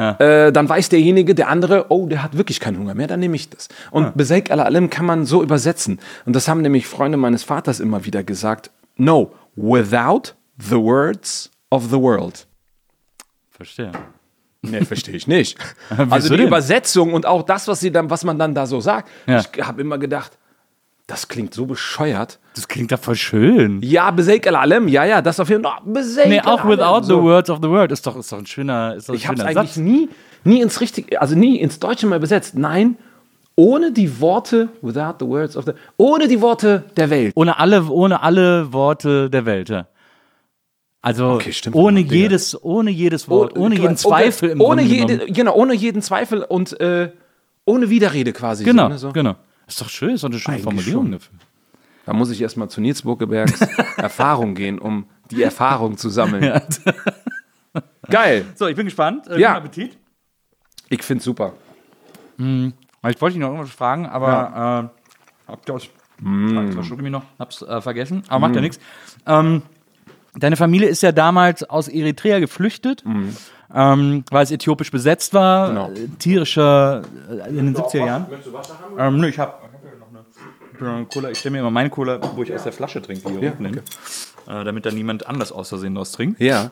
[0.10, 3.36] äh, dann weiß derjenige, der andere, oh, der hat wirklich keinen Hunger mehr, dann nehme
[3.36, 3.70] ich das.
[3.92, 6.00] Und beseik al alem kann man so übersetzen.
[6.26, 8.72] Und das haben nämlich Freunde meines Vaters immer wieder gesagt.
[8.98, 12.48] No, without the words of the world.
[13.50, 13.92] Verstehe.
[14.64, 15.58] Nee, verstehe ich nicht.
[16.10, 16.48] Also die denn?
[16.48, 19.10] Übersetzung und auch das, was, sie dann, was man dann da so sagt.
[19.28, 19.40] Ja.
[19.40, 20.38] Ich habe immer gedacht,
[21.08, 22.40] das klingt so bescheuert.
[22.56, 23.82] Das klingt doch voll schön.
[23.82, 25.80] Ja, Beseik al Alem, ja, ja, das auf jeden Fall.
[25.86, 27.22] No, Beseik Nee, auch without the So.
[27.24, 29.36] words of the word ist doch, ist doch ein schöner, ist doch ein Ich habe
[29.36, 29.78] es schöner eigentlich Satz.
[29.78, 30.10] nie,
[30.44, 32.56] nie ins richtige, also nie ins Deutsche mal übersetzt.
[32.58, 32.98] Nein,
[33.56, 37.34] ohne die Worte, without the words of the, ohne die Worte der Welt.
[37.36, 39.88] Ohne alle, ohne alle Worte der Welt, ja.
[41.04, 42.14] Also Okay, ohne Digga.
[42.16, 45.26] jedes, ohne jedes Wort, ohne jeden Okay, Zweifel im ohne Grunde jede.
[45.34, 47.12] Genau, ohne jeden Zweifel und äh,
[47.66, 48.64] ohne Widerrede quasi.
[48.64, 49.12] Genau, so, ne, so.
[49.12, 49.36] genau.
[49.72, 51.12] Ist doch schön, ist doch eine schöne Eigentlich Formulierung schon.
[51.14, 51.34] dafür.
[52.06, 53.62] Da muss ich erstmal zu Nils Burkebergs
[53.98, 56.62] Erfahrung gehen, um die Erfahrung zu sammeln.
[58.10, 58.46] Geil.
[58.56, 59.28] So, ich bin gespannt.
[59.28, 59.54] Äh, Ja.
[59.54, 59.98] guten Appetit.
[60.90, 61.54] Ich find's super.
[62.38, 64.92] Ich wollte dich noch irgendwas fragen, aber
[65.48, 65.84] äh, hab das,
[66.20, 66.72] mm.
[66.72, 68.80] verschlucke mich noch, hab's äh, vergessen, aber macht ja nichts.
[69.28, 69.62] Ähm,
[70.36, 73.04] deine Familie ist ja damals aus Eritrea geflüchtet,
[73.74, 75.92] ähm, weil es äthiopisch besetzt war, Genau.
[75.92, 78.26] äh, tierischer äh, in den 70er Jahren.
[78.98, 79.61] Ähm, nö, ich hab, ich hab ja noch
[80.90, 81.30] eine Cola.
[81.32, 83.66] Ich stelle mir immer meine Cola, wo ich aus der Flasche trinke, hier Ja, unten
[83.66, 83.78] hin,
[84.48, 86.40] äh, damit da niemand anders aus Versehen draus trinkt.
[86.40, 86.72] Ja.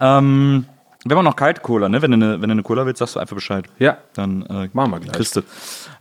[0.00, 0.66] Ähm,
[1.04, 2.02] wir haben auch noch kalte Cola, ne?
[2.02, 3.66] Wenn du eine, wenn du eine Cola willst, sagst du einfach Bescheid.
[3.78, 3.98] Ja.
[4.14, 5.32] Dann äh, Machen wir gleich.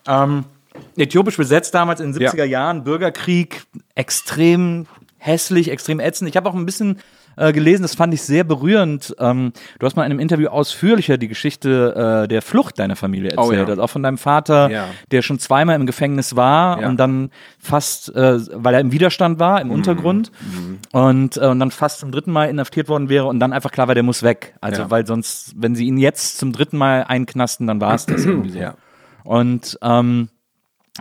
[0.07, 0.45] Ähm,
[0.95, 2.31] äthiopisch besetzt damals in den Ja.
[2.31, 6.29] 70er Jahren, Bürgerkrieg, extrem hässlich, extrem ätzend.
[6.29, 6.99] Ich habe auch ein bisschen
[7.37, 9.15] äh, gelesen, das fand ich sehr berührend.
[9.19, 13.31] Ähm, du hast mal in einem Interview ausführlicher die Geschichte äh, der Flucht deiner Familie
[13.37, 13.59] Oh, erzählt.
[13.67, 13.71] ja.
[13.73, 14.87] Also auch von deinem Vater, Ja.
[15.11, 16.87] der schon zweimal im Gefängnis war Ja.
[16.89, 19.69] und dann fast, äh, weil er im Widerstand war, Mhm.
[19.69, 20.31] im Untergrund
[20.91, 23.87] und, äh, und dann fast zum dritten Mal inhaftiert worden wäre und dann einfach klar
[23.87, 24.55] war, der muss weg.
[24.61, 28.25] Also weil sonst, wenn sie ihn jetzt zum dritten Mal einknasten, dann war es das
[28.25, 28.59] irgendwie so.
[29.23, 30.29] Und ähm,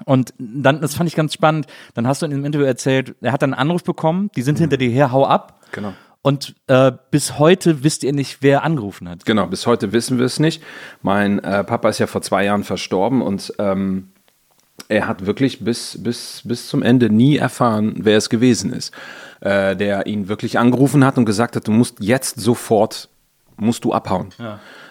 [0.04, 3.32] und dann, das fand ich ganz spannend, dann hast du in dem Interview erzählt, er
[3.32, 5.60] hat dann einen Anruf bekommen, die sind hinter dir her, hau ab.
[5.72, 5.94] Genau.
[6.26, 9.24] Und äh, bis heute wisst ihr nicht, wer angerufen hat.
[9.26, 10.60] Genau, bis heute wissen wir es nicht.
[11.00, 14.08] Mein äh, Papa ist ja vor zwei Jahren verstorben und ähm,
[14.88, 18.92] er hat wirklich bis, bis, bis zum Ende nie erfahren, wer es gewesen ist.
[19.40, 23.08] Äh, der ihn wirklich angerufen hat und gesagt hat, du musst jetzt sofort,
[23.56, 24.30] musst du abhauen.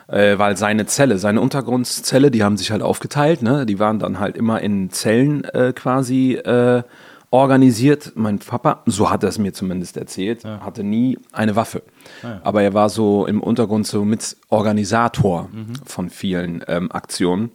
[0.07, 3.65] Äh, weil seine Zelle, seine Untergrundzelle, die haben sich halt aufgeteilt, ne?
[3.65, 6.83] die waren dann halt immer in Zellen äh, quasi äh,
[7.35, 8.13] organisiert.
[8.15, 11.83] Mein Papa, so hat er es mir zumindest erzählt, hatte nie eine Waffe.
[12.43, 15.49] Aber er war so im Untergrund so mit Organisator
[15.85, 17.51] von vielen ähm, Aktionen.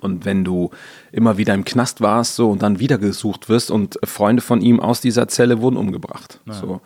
[0.00, 0.70] Und wenn du
[1.10, 4.80] immer wieder im Knast warst so und dann wieder gesucht wirst und Freunde von ihm
[4.80, 6.40] aus dieser Zelle wurden umgebracht.
[6.60, 6.80] So.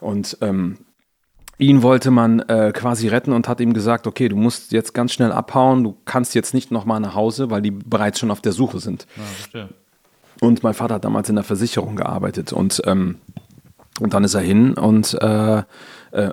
[0.00, 0.78] Und ähm,
[1.58, 5.12] ihn wollte man äh, quasi retten und hat ihm gesagt, okay, du musst jetzt ganz
[5.12, 8.52] schnell abhauen, du kannst jetzt nicht nochmal nach Hause, weil die bereits schon auf der
[8.52, 9.06] Suche sind.
[10.42, 13.18] Und mein Vater hat damals in der Versicherung gearbeitet und, ähm,
[14.00, 15.62] und dann ist er hin und äh, äh,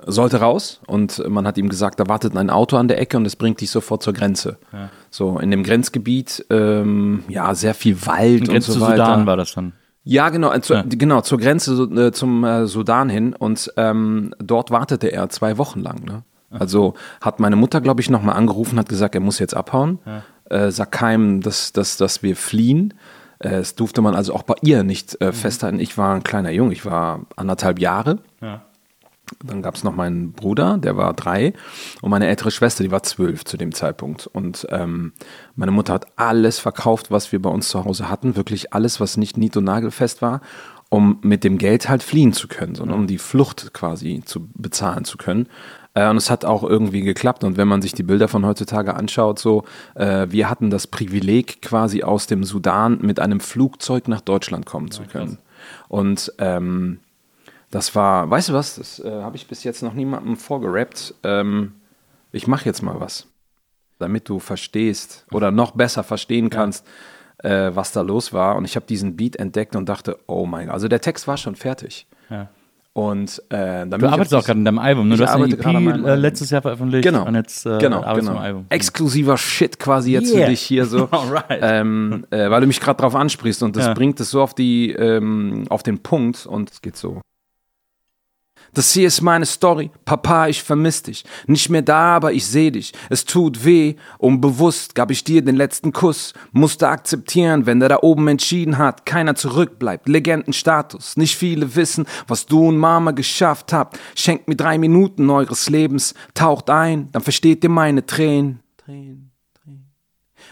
[0.04, 3.24] sollte raus und man hat ihm gesagt, da wartet ein Auto an der Ecke und
[3.24, 4.58] es bringt dich sofort zur Grenze.
[5.10, 9.04] So in dem Grenzgebiet, ähm, ja, sehr viel Wald und so weiter.
[9.04, 9.74] Sudan war das dann.
[10.02, 14.34] Ja, genau, äh, zu, genau, zur Grenze so, äh, zum äh, Sudan hin und ähm,
[14.40, 16.02] dort wartete er zwei Wochen lang.
[16.04, 16.24] Ne?
[16.50, 20.00] Also hat meine Mutter, glaube ich, nochmal angerufen, hat gesagt, er muss jetzt abhauen.
[20.46, 22.94] Äh, sagt keinem, dass, dass, dass wir fliehen.
[23.40, 25.80] Äh, es durfte man also auch bei ihr nicht äh, festhalten.
[25.80, 28.18] Ich war ein kleiner Junge, ich war anderthalb Jahre.
[29.44, 31.52] Dann gab es noch meinen Bruder, der war drei,
[32.02, 34.26] und meine ältere Schwester, die war zwölf zu dem Zeitpunkt.
[34.26, 35.12] Und ähm,
[35.54, 39.16] meine Mutter hat alles verkauft, was wir bei uns zu Hause hatten, wirklich alles, was
[39.16, 40.40] nicht nied- und nagelfest war,
[40.88, 45.04] um mit dem Geld halt fliehen zu können, sondern um die Flucht quasi zu bezahlen
[45.04, 45.46] zu können.
[45.94, 47.44] Äh, und es hat auch irgendwie geklappt.
[47.44, 51.62] Und wenn man sich die Bilder von heutzutage anschaut, so, äh, wir hatten das Privileg,
[51.62, 55.38] quasi aus dem Sudan mit einem Flugzeug nach Deutschland kommen zu können.
[55.88, 57.00] Und ähm,
[57.70, 61.14] das war, weißt du was, das äh, habe ich bis jetzt noch niemandem vorgerappt.
[61.22, 61.74] Ähm,
[62.32, 63.26] ich mache jetzt mal was,
[63.98, 66.86] damit du verstehst oder noch besser verstehen kannst,
[67.38, 68.56] äh, was da los war.
[68.56, 71.36] Und ich habe diesen Beat entdeckt und dachte, oh mein Gott, also der Text war
[71.36, 72.06] schon fertig.
[72.28, 72.48] Ja.
[72.92, 75.16] Und äh, Du arbeitest auch gerade in deinem Album, ne?
[75.16, 78.32] Du hast eine EP äh, letztes Jahr veröffentlicht Genau, und jetzt äh, genau, arbeitest du
[78.32, 78.38] genau.
[78.38, 78.66] am Album.
[78.68, 80.44] Exklusiver Shit quasi jetzt Yeah.
[80.46, 81.60] für dich hier so, Alright.
[81.62, 83.94] ähm, äh, weil du mich gerade drauf ansprichst und das Ja.
[83.94, 87.20] bringt es so auf die, ähm, auf den Punkt und es geht so.
[88.74, 89.90] Das hier ist meine Story.
[90.04, 91.24] Papa, ich vermiss dich.
[91.46, 92.92] Nicht mehr da, aber ich seh dich.
[93.08, 93.96] Es tut weh.
[94.18, 96.34] Unbewusst gab ich dir den letzten Kuss.
[96.52, 99.06] Musste akzeptieren, wenn der da oben entschieden hat.
[99.06, 100.08] Keiner zurückbleibt.
[100.08, 101.16] Legendenstatus.
[101.16, 103.98] Nicht viele wissen, was du und Mama geschafft habt.
[104.14, 106.14] Schenkt mir drei Minuten eures Lebens.
[106.34, 108.60] Taucht ein, dann versteht ihr meine Tränen.
[108.76, 109.29] Tränen.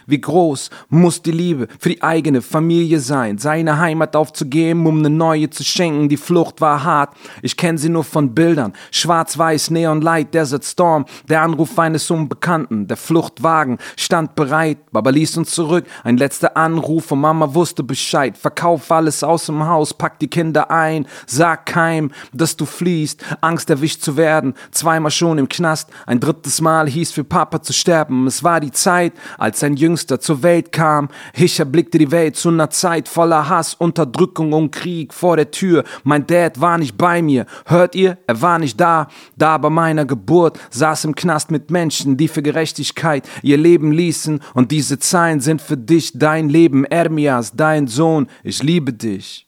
[0.09, 5.11] Wie groß muss die Liebe für die eigene Familie sein, seine Heimat aufzugeben, um eine
[5.11, 6.09] neue zu schenken.
[6.09, 8.73] Die Flucht war hart, ich kenne sie nur von Bildern.
[8.91, 12.87] Schwarz-Weiß, Neon Light, Desert Storm, der Anruf eines Unbekannten.
[12.87, 15.85] Der Fluchtwagen stand bereit, Baba ließ uns zurück.
[16.05, 18.39] Ein letzter Anruf und Mama wusste Bescheid.
[18.39, 21.07] Verkauf alles aus dem Haus, pack die Kinder ein.
[21.27, 24.55] Sag keinem, dass du fliehst, Angst erwischt zu werden.
[24.71, 28.27] Zweimal schon im Knast, ein drittes Mal hieß für Papa zu sterben.
[28.27, 31.09] Es war die Zeit, als sein Jüngster zur Welt kam.
[31.35, 35.85] Ich erblickte die Welt zu einer Zeit voller Hass, Unterdrückung und Krieg vor der Tür.
[36.05, 37.47] Mein Dad war nicht bei mir.
[37.67, 38.19] Hört ihr?
[38.27, 39.09] Er war nicht da.
[39.37, 44.41] Da bei meiner Geburt saß im Knast mit Menschen, die für Gerechtigkeit ihr Leben ließen.
[44.55, 46.85] Und diese Zeilen sind für dich dein Leben.
[46.85, 48.29] Ermias, dein Sohn.
[48.43, 49.47] Ich liebe dich.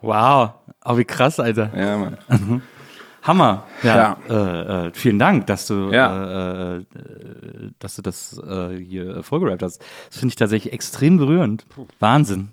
[0.00, 0.50] Wow,
[0.84, 1.72] oh, wie krass, Alter.
[1.76, 2.62] Ja, Mann.
[3.28, 3.62] Hammer.
[3.84, 4.16] Ja.
[4.28, 4.34] Ja.
[4.84, 6.72] Äh, äh, vielen Dank, dass du, Ja.
[6.72, 6.84] äh, äh,
[7.78, 9.80] dass du das äh, hier vorgerappt hast.
[10.10, 11.64] Das finde ich tatsächlich extrem berührend.
[12.00, 12.48] Wahnsinn.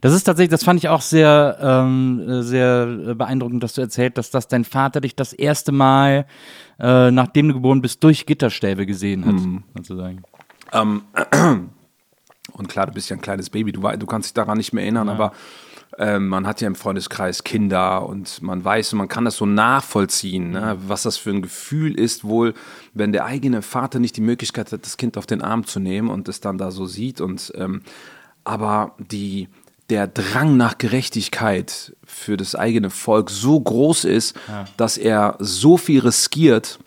[0.00, 4.16] Das ist tatsächlich, das fand ich auch sehr, ähm, äh, sehr beeindruckend, dass du erzählt,
[4.16, 6.26] dass das dein Vater dich das erste Mal,
[6.78, 9.64] äh, nachdem du geboren bist, durch Gitterstäbe gesehen hat, Mhm.
[9.76, 10.22] sozusagen.
[10.72, 11.02] Ähm,
[12.52, 14.84] und klar, du bist ja ein kleines Baby, du, du kannst dich daran nicht mehr
[14.84, 15.32] erinnern, aber
[15.96, 19.46] ähm, man hat ja im Freundeskreis Kinder und man weiß und man kann das so
[19.46, 22.54] nachvollziehen, ne, was das für ein Gefühl ist, wohl,
[22.94, 26.10] wenn der eigene Vater nicht die Möglichkeit hat, das Kind auf den Arm zu nehmen
[26.10, 27.82] und es dann da so sieht und ähm,
[28.44, 29.48] aber die
[29.90, 34.36] der Drang nach Gerechtigkeit für das eigene Volk so groß ist,
[34.76, 36.78] dass er so viel riskiert.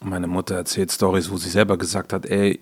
[0.00, 2.60] Meine Mutter erzählt Stories, wo sie selber gesagt hat, ey,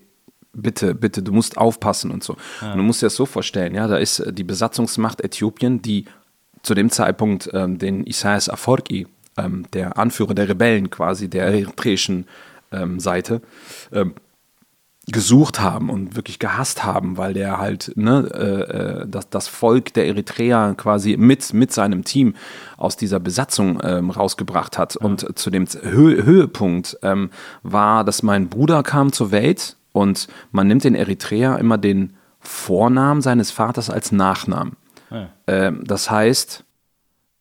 [0.53, 2.37] bitte, bitte, du musst aufpassen und so.
[2.61, 6.05] Und du musst dir das so vorstellen, ja, da ist äh, die Besatzungsmacht Äthiopien, die
[6.61, 12.27] zu dem Zeitpunkt ähm, den Isaias Afwerki, ähm, der Anführer der Rebellen quasi, der eritreischen
[12.71, 13.41] ähm, Seite,
[13.91, 14.13] ähm,
[15.07, 19.93] gesucht haben und wirklich gehasst haben, weil der halt ne, äh, äh, das, das Volk
[19.93, 22.35] der Eritreer quasi mit, mit seinem Team
[22.77, 24.95] aus dieser Besatzung ähm, rausgebracht hat.
[24.95, 27.31] Und zu dem Hö Höhepunkt ähm,
[27.63, 33.21] war, dass mein Bruder kam zur Welt und man nimmt den Eritreer immer den Vornamen
[33.21, 34.75] seines Vaters als Nachnamen.
[35.47, 36.65] Ähm, das heißt,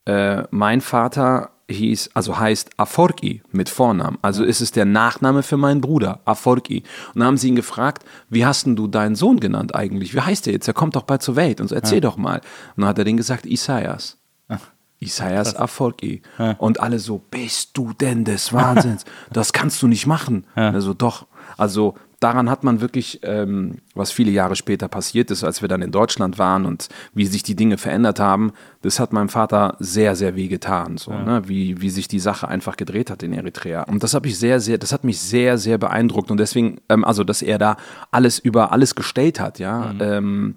[0.05, 4.19] äh, mein Vater hieß, also heißt Aforki mit Vornamen.
[4.23, 6.83] Also ist es der Nachname für meinen Bruder, Aforki.
[7.15, 10.15] Und dann haben sie ihn gefragt, wie hast denn du deinen Sohn genannt eigentlich?
[10.15, 10.69] Wie heißt der jetzt?
[10.69, 12.41] Er kommt doch bald zur Welt und so, erzähl doch mal.
[12.77, 14.19] Und dann hat er den gesagt, Isaias.
[15.01, 16.23] Isaias Aforki.
[16.59, 19.05] Und alle so, bist du denn des Wahnsinns?
[19.33, 20.47] Das kannst du nicht machen.
[20.75, 21.27] Also doch.
[21.57, 25.83] Also daran hat man wirklich, ähm, was viele Jahre später passiert ist, als wir dann
[25.83, 30.15] in Deutschland waren und wie sich die Dinge verändert haben, das hat meinem Vater sehr,
[30.17, 31.43] sehr weh getan, so, ne?
[31.47, 33.83] wie, wie sich die Sache einfach gedreht hat in Eritrea.
[33.83, 37.05] Und das habe ich sehr, sehr, das hat mich sehr, sehr beeindruckt und deswegen, ähm,
[37.05, 37.77] also dass er da
[38.11, 39.93] alles über alles gestellt hat, ja.
[40.01, 40.55] Ähm,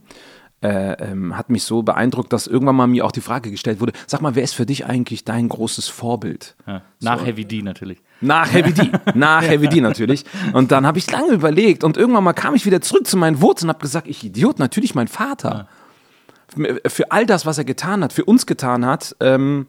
[0.65, 3.93] äh, ähm, hat mich so beeindruckt, dass irgendwann mal mir auch die Frage gestellt wurde:
[4.07, 6.55] Sag mal, wer ist für dich eigentlich dein großes Vorbild?
[6.65, 6.81] Ja.
[7.01, 8.01] Nach Heavy D natürlich.
[8.19, 8.89] Nach Heavy D.
[9.13, 10.25] Nach Heavy D natürlich.
[10.53, 13.41] Und dann habe ich lange überlegt und irgendwann mal kam ich wieder zurück zu meinen
[13.41, 15.67] Wurzeln und habe gesagt, ich Idiot, natürlich mein Vater.
[16.87, 19.67] Für all das, was er getan hat, für uns getan hat, ähm,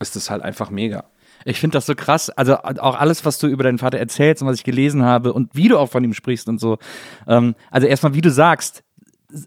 [0.00, 1.04] ist das halt einfach mega.
[1.44, 2.30] Ich finde das so krass.
[2.30, 5.54] Also auch alles, was du über deinen Vater erzählst und was ich gelesen habe und
[5.54, 6.78] wie du auch von ihm sprichst und so.
[7.28, 8.82] Ähm, also erstmal, wie du sagst,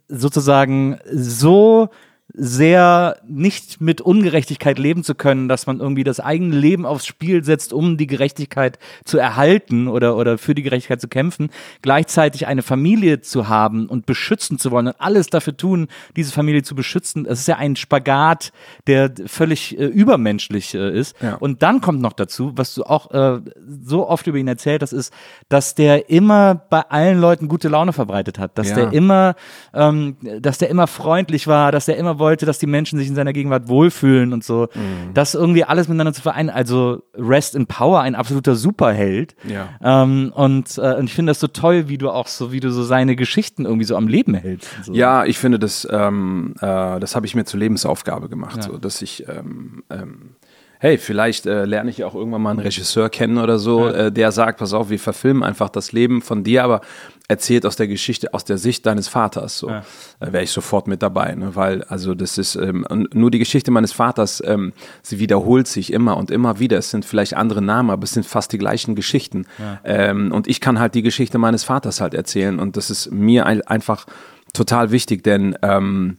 [0.07, 1.89] sozusagen so
[2.33, 7.43] sehr nicht mit Ungerechtigkeit leben zu können, dass man irgendwie das eigene Leben aufs Spiel
[7.43, 11.49] setzt, um die Gerechtigkeit zu erhalten oder, oder für die Gerechtigkeit zu kämpfen,
[11.81, 16.63] gleichzeitig eine Familie zu haben und beschützen zu wollen und alles dafür tun, diese Familie
[16.63, 17.25] zu beschützen.
[17.25, 18.51] Das ist ja ein Spagat,
[18.87, 21.15] der völlig äh, übermenschlich äh, ist.
[21.21, 21.35] Ja.
[21.35, 23.41] Und dann kommt noch dazu, was du auch äh,
[23.83, 25.13] so oft über ihn erzählt hast, ist,
[25.49, 28.75] dass der immer bei allen Leuten gute Laune verbreitet hat, dass Ja.
[28.75, 29.35] der immer,
[29.73, 33.15] ähm, dass der immer freundlich war, dass der immer wollte, dass die Menschen sich in
[33.15, 34.69] seiner Gegenwart wohlfühlen und so.
[34.73, 35.13] Mhm.
[35.13, 36.49] Das irgendwie alles miteinander zu vereinen.
[36.49, 39.35] Also Rest in Power, ein absoluter Superheld.
[39.45, 39.67] Ja.
[39.83, 42.71] Ähm, und, äh, und ich finde das so toll, wie du auch so, wie du
[42.71, 44.69] so seine Geschichten irgendwie so am Leben hältst.
[44.83, 44.93] So.
[44.93, 49.01] Ja, ich finde, das, ähm, äh, das habe ich mir zur Lebensaufgabe gemacht, so, dass
[49.01, 50.35] ich, ähm, ähm,
[50.81, 54.11] hey, vielleicht äh, lerne ich ja auch irgendwann mal einen Regisseur kennen oder so, äh,
[54.11, 56.81] der sagt, pass auf, wir verfilmen einfach das Leben von dir, aber
[57.27, 59.59] erzählt aus der Geschichte, aus der Sicht deines Vaters.
[59.59, 59.83] So, äh,
[60.19, 61.55] wäre ich sofort mit dabei, ne?
[61.55, 66.17] weil also das ist ähm, nur die Geschichte meines Vaters, ähm, sie wiederholt sich immer
[66.17, 66.79] und immer wieder.
[66.79, 69.45] Es sind vielleicht andere Namen, aber es sind fast die gleichen Geschichten.
[69.83, 73.45] Ähm, und ich kann halt die Geschichte meines Vaters halt erzählen und das ist mir
[73.45, 74.07] ein, einfach
[74.51, 76.17] total wichtig, denn ähm,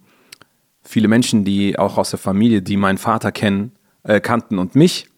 [0.84, 3.72] viele Menschen, die auch aus der Familie, die meinen Vater kennen,
[4.04, 5.08] äh, kannten und mich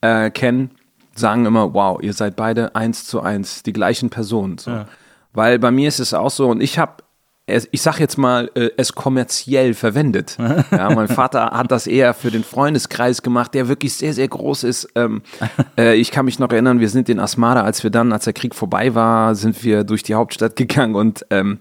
[0.00, 0.70] äh, kennen,
[1.14, 4.58] sagen immer, wow, ihr seid beide eins zu eins die gleichen Personen.
[4.58, 4.84] So.
[5.32, 7.02] Weil bei mir ist es auch so, und ich habe,
[7.46, 10.36] ich sag jetzt mal, äh, es kommerziell verwendet.
[10.70, 14.64] Ja, mein Vater hat das eher für den Freundeskreis gemacht, der wirklich sehr, sehr groß
[14.64, 14.88] ist.
[14.94, 15.22] Ähm,
[15.78, 18.32] äh, ich kann mich noch erinnern, wir sind in Asmara, als wir dann, als der
[18.32, 21.58] Krieg vorbei war, sind wir durch die Hauptstadt gegangen und ähm,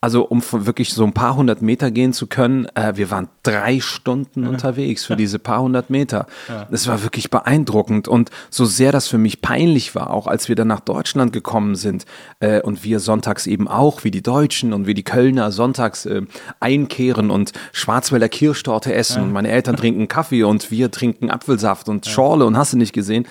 [0.00, 3.80] also um wirklich so ein paar hundert Meter gehen zu können, äh, wir waren drei
[3.80, 6.26] Stunden unterwegs für diese paar hundert Meter.
[6.70, 8.06] Das war wirklich beeindruckend.
[8.06, 11.74] Und so sehr das für mich peinlich war, auch als wir dann nach Deutschland gekommen
[11.74, 12.06] sind
[12.38, 16.22] äh, und wir sonntags eben auch, wie die Deutschen und wie die Kölner sonntags äh,
[16.60, 22.06] einkehren und Schwarzwälder Kirschtorte essen und meine Eltern trinken Kaffee und wir trinken Apfelsaft und
[22.06, 23.26] Schorle und hast du nicht gesehen.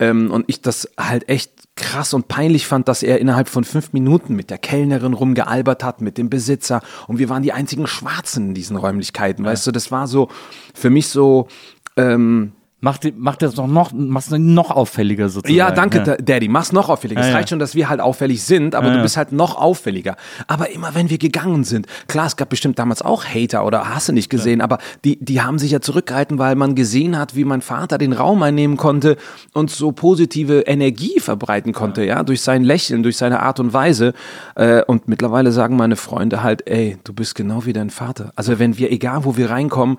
[0.00, 3.92] Ähm, und ich das halt echt krass und peinlich fand, dass er innerhalb von fünf
[3.92, 6.82] Minuten mit der Kellnerin rumgealbert hat, mit dem Besitzer.
[7.08, 9.44] Und wir waren die einzigen Schwarzen in diesen Räumlichkeiten.
[9.44, 10.28] Weißt du, das war so
[10.74, 11.48] für mich so.
[11.96, 15.54] Ähm, Macht, die- macht das noch, noch, macht's noch auffälliger sozusagen.
[15.54, 16.48] ja, danke, Da- Daddy.
[16.48, 17.20] Mach's noch auffälliger.
[17.20, 17.36] Es Ja, ja.
[17.36, 19.02] reicht schon, dass wir halt auffällig sind, aber Ja, du ja.
[19.02, 20.16] bist halt noch auffälliger.
[20.46, 24.08] Aber immer wenn wir gegangen sind, klar, es gab bestimmt damals auch Hater oder hast
[24.08, 27.44] du nicht gesehen, aber die, die haben sich ja zurückgehalten, weil man gesehen hat, wie
[27.44, 29.16] mein Vater den Raum einnehmen konnte
[29.52, 34.14] und so positive Energie verbreiten konnte, ja, durch sein Lächeln, durch seine Art und Weise.
[34.54, 38.32] Äh, Und mittlerweile sagen meine Freunde halt, ey, du bist genau wie dein Vater.
[38.36, 39.98] Also wenn wir, egal wo wir reinkommen,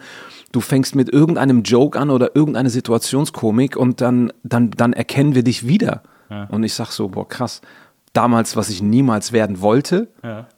[0.52, 5.44] du fängst mit irgendeinem Joke an oder irgendeine Situationskomik und dann, dann, dann erkennen wir
[5.44, 6.02] dich wieder.
[6.50, 7.62] Und ich sag so, boah, krass.
[8.14, 10.08] damals, was ich niemals werden wollte,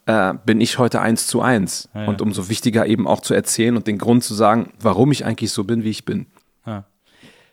[0.05, 1.89] äh, bin ich heute eins zu eins.
[2.07, 5.51] Und umso wichtiger eben auch zu erzählen und den Grund zu sagen, warum ich eigentlich
[5.51, 6.25] so bin, wie ich bin.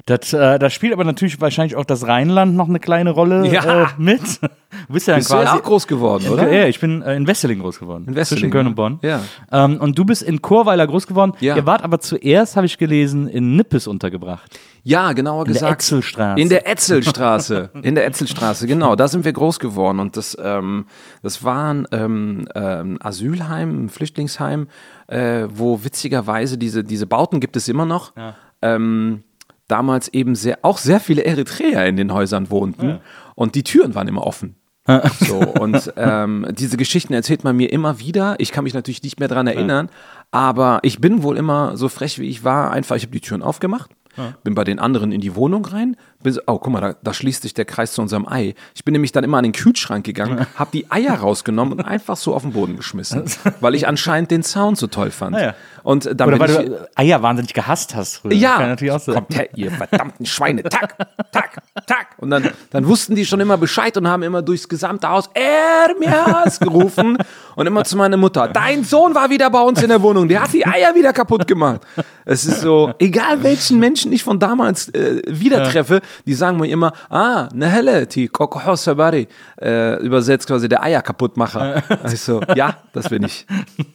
[0.06, 3.82] Das, äh, da spielt aber natürlich wahrscheinlich auch das Rheinland noch eine kleine Rolle Ja.
[3.82, 4.20] äh, mit.
[4.20, 6.50] Du bist ja dann Bist du quasi ja auch groß geworden, oder?
[6.52, 8.04] Ja, ich bin äh, in Wesseling groß geworden.
[8.08, 8.98] In Wesseling, Zwischen Köln und Bonn.
[9.02, 9.20] Ja.
[9.52, 11.32] Ähm, und du bist in Chorweiler groß geworden.
[11.40, 11.56] Ja.
[11.56, 14.58] Ihr wart aber zuerst, habe ich gelesen, in Nippes untergebracht.
[14.82, 15.72] Ja, genauer der gesagt.
[15.72, 16.40] Etzelstraße.
[16.40, 17.70] In der Etzelstraße.
[17.82, 18.96] In der Etzelstraße, genau.
[18.96, 20.00] Da sind wir groß geworden.
[20.00, 20.86] Und das, ähm,
[21.22, 24.68] das war ein ähm, ähm, Asylheim, ein Flüchtlingsheim,
[25.08, 28.12] äh, wo witzigerweise diese, diese Bauten gibt es immer noch.
[28.62, 29.22] Ähm,
[29.70, 33.00] damals eben sehr, auch sehr viele Eritreer in den Häusern wohnten.
[33.35, 34.56] Und die Türen waren immer offen.
[35.20, 38.35] So, und ähm, diese Geschichten erzählt man mir immer wieder.
[38.38, 39.88] Ich kann mich natürlich nicht mehr dran erinnern,
[40.33, 42.72] aber ich bin wohl immer so frech, wie ich war.
[42.72, 43.90] Einfach, ich habe die Türen aufgemacht,
[44.42, 45.96] bin bei den anderen in die Wohnung rein.
[46.22, 48.54] Bin so, oh, guck mal, da, da schließt sich der Kreis zu unserem Ei.
[48.74, 52.16] Ich bin nämlich dann immer an den Kühlschrank gegangen, habe die Eier rausgenommen und einfach
[52.16, 53.24] so auf den Boden geschmissen,
[53.61, 55.37] weil ich anscheinend den Sound so toll fand.
[55.37, 55.54] Ah ja.
[55.83, 58.35] Und dann Oder weil ich, du Eier wahnsinnig gehasst hast früher.
[58.35, 59.14] ja, Kann natürlich auch sein.
[59.14, 60.94] kommt her, ihr verdammten Schweine, tack,
[61.33, 62.09] tack, tack.
[62.18, 66.61] Und dann, dann wussten die schon immer Bescheid und haben immer durchs gesamte Haus Ermias
[66.61, 67.16] gerufen
[67.56, 70.42] und immer zu meiner Mutter, dein Sohn war wieder bei uns in der Wohnung, der
[70.42, 71.80] hat die Eier wieder kaputt gemacht.
[72.26, 76.68] Es ist so, egal welchen Menschen ich von damals äh, wieder treffe, die sagen mir
[76.68, 79.28] immer, ah, ne helle, ti kokoho sabari,
[79.60, 81.82] äh, übersetzt quasi der Eierkaputtmacher.
[82.12, 83.46] Ich so, ja, das bin ich.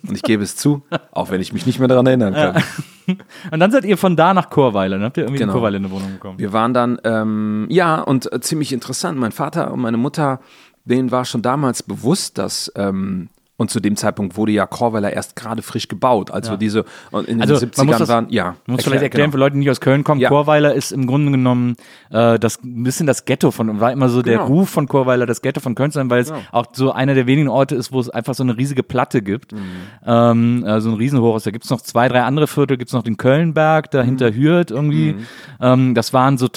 [0.07, 2.63] Und ich gebe es zu, auch wenn ich mich nicht mehr daran erinnern kann.
[3.51, 4.97] Und dann seid ihr von da nach Chorweiler.
[4.97, 5.53] Dann habt ihr irgendwie Genau.
[5.53, 6.39] in Chorweiler eine Wohnung bekommen.
[6.39, 9.19] Wir waren dann, ähm, ja, und äh, ziemlich interessant.
[9.19, 10.39] Mein Vater und meine Mutter,
[10.85, 15.35] denen war schon damals bewusst, dass, ähm, und zu dem Zeitpunkt wurde ja Chorweiler erst
[15.35, 16.29] gerade frisch gebaut.
[16.31, 18.55] Also diese, und in Also, den man muss 70ern das- waren, ja.
[18.67, 19.45] Man muss vielleicht erklären für genau.
[19.45, 20.29] Leute, die nicht aus Köln kommen, Ja.
[20.29, 21.75] Chorweiler ist im Grunde genommen
[22.11, 24.47] äh, das ein bisschen das Ghetto von, war immer so der Genau.
[24.47, 27.27] Ruf von Chorweiler, das Ghetto von Köln zu sein, weil es auch so einer der
[27.27, 29.53] wenigen Orte ist, wo es einfach so eine riesige Platte gibt.
[29.53, 29.59] Mhm.
[30.05, 31.43] Ähm, äh, so ein Riesenhochhaus.
[31.43, 34.35] Da gibt es noch zwei, drei andere Viertel, gibt es noch den Kölnberg, dahinter Mhm.
[34.35, 35.15] Hürth irgendwie.
[35.61, 36.47] Ähm, das waren so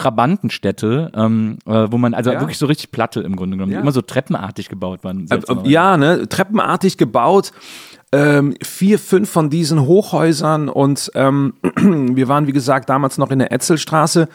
[0.43, 2.41] Trabantenstädte, ähm, äh, wo man, also Ja.
[2.41, 3.81] wirklich so richtig Platte im Grunde genommen, die Ja.
[3.83, 5.25] immer so treppenartig gebaut waren.
[5.25, 5.71] Äh, seltsamerweise.
[5.71, 7.53] Ja, ne, treppenartig gebaut.
[8.11, 13.39] Ähm, vier, fünf von diesen Hochhäusern und ähm, wir waren, wie gesagt, damals noch in
[13.39, 14.29] der Etzelstraße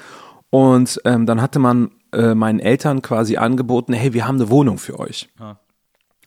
[0.52, 4.78] und ähm, dann hatte man äh, meinen Eltern quasi angeboten, hey, wir haben eine Wohnung
[4.78, 5.28] für euch.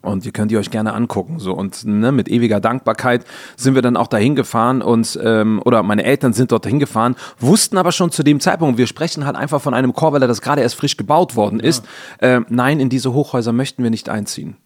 [0.03, 1.39] Und ihr könnt ihr euch gerne angucken.
[1.39, 1.53] So.
[1.53, 3.25] Und ne, mit ewiger Dankbarkeit
[3.57, 7.79] sind wir dann auch dahin gefahren und ähm, oder meine Eltern sind dort hingefahren, wussten
[7.79, 10.75] aber schon zu dem Zeitpunkt, wir sprechen halt einfach von einem Chorweiler, das gerade erst
[10.75, 11.85] frisch gebaut worden ist.
[12.21, 14.57] Ähm, nein, in diese Hochhäuser möchten wir nicht einziehen.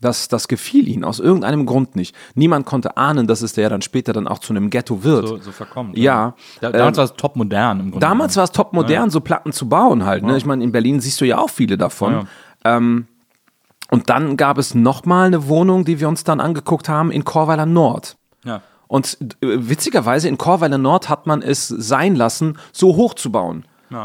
[0.00, 2.14] Das, das gefiel ihnen aus irgendeinem Grund nicht.
[2.34, 5.28] Niemand konnte ahnen, dass es der dann später dann auch zu einem Ghetto wird.
[5.28, 5.98] so, so verkommt.
[5.98, 6.34] Ja.
[6.60, 8.06] Da, damals Ähm, war es top modern im Grunde.
[8.06, 10.22] Damals war es top modern, so Platten zu bauen halt.
[10.24, 10.36] Ne?
[10.36, 12.26] Ich meine, in Berlin siehst du ja auch viele davon.
[12.64, 13.06] Ähm,
[13.90, 17.66] und dann gab es nochmal eine Wohnung, die wir uns dann angeguckt haben in Chorweiler
[17.66, 18.16] Nord.
[18.44, 18.62] Ja.
[18.86, 23.64] Und äh, witzigerweise in Chorweiler Nord hat man es sein lassen, so hoch zu bauen.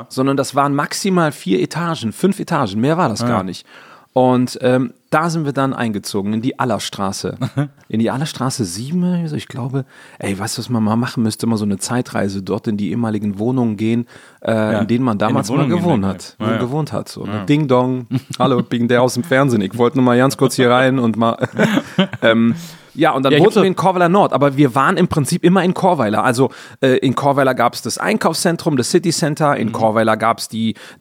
[0.10, 3.68] Sondern das waren maximal vier Etagen, fünf Etagen, mehr war das gar nicht.
[4.14, 7.38] Und ähm, da sind wir dann eingezogen in die Allerstraße.
[7.88, 9.86] in die Allerstraße 7, also ich glaube,
[10.20, 11.48] ey, weißt du, was man mal machen müsste?
[11.48, 14.08] Mal so eine Zeitreise dort in die ehemaligen Wohnungen gehen,
[14.42, 16.10] äh, in denen man damals mal gehen, gewohnt ja.
[16.10, 16.36] hat.
[16.38, 16.58] Ja, ja.
[16.58, 17.08] gewohnt hat.
[17.08, 17.46] So, ne?
[17.48, 18.08] Ding Dong.
[18.40, 19.62] Hallo, ich bin der aus dem Fernsehen.
[19.62, 21.38] Ich wollte nur mal ganz kurz hier rein und mal.
[22.22, 22.54] ähm,
[22.96, 25.64] ja, und dann Ja, wohnten wir in Chorweiler Nord, aber wir waren im Prinzip immer
[25.64, 26.24] in Chorweiler.
[26.24, 26.50] Also
[26.82, 29.62] äh, in Chorweiler gab es das Einkaufszentrum, das City Center, Mhm.
[29.62, 30.50] in Chorweiler gab es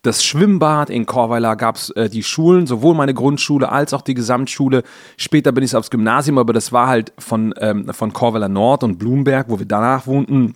[0.02, 4.14] das Schwimmbad, in Chorweiler gab es äh, die Schulen, sowohl meine Grundschule als auch die
[4.14, 4.82] Gesamtschule.
[5.16, 8.98] Später bin ich aufs Gymnasium, aber das war halt von, ähm, von Chorweiler Nord und
[8.98, 10.54] Blumberg, wo wir danach wohnten.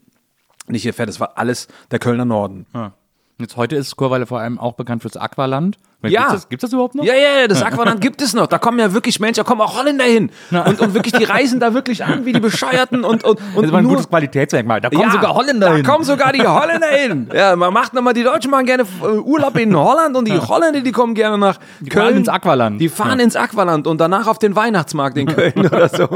[0.67, 2.67] Nicht hier fährt, das war alles der Kölner Norden.
[2.75, 2.93] Ja.
[3.41, 5.77] Jetzt heute ist Chorweiler vor allem auch bekannt fürs Aqualand.
[6.03, 6.09] Ja.
[6.09, 7.05] Gibt's das, gibt's das überhaupt noch?
[7.05, 8.49] Ja, ja, ja, das Aqualand gibt es noch.
[8.49, 10.31] Da kommen ja wirklich Menschen, da kommen auch Holländer hin.
[10.51, 13.71] Und, und wirklich, die reisen da wirklich an, wie die Bescheuerten und, und, und Das
[13.73, 14.81] war ein nur, gutes Qualitätsmerkmal.
[14.81, 15.85] Da kommen Ja, sogar Holländer da hin.
[15.85, 17.29] kommen sogar die Holländer hin.
[17.33, 20.81] Ja, man macht nochmal, die Deutschen machen gerne äh, Urlaub in Holland und die Holländer,
[20.81, 21.91] die kommen gerne nach Köln.
[21.93, 22.81] fahren ins Aqualand.
[22.81, 26.09] Die fahren ins Aqualand und danach auf den Weihnachtsmarkt in Köln oder so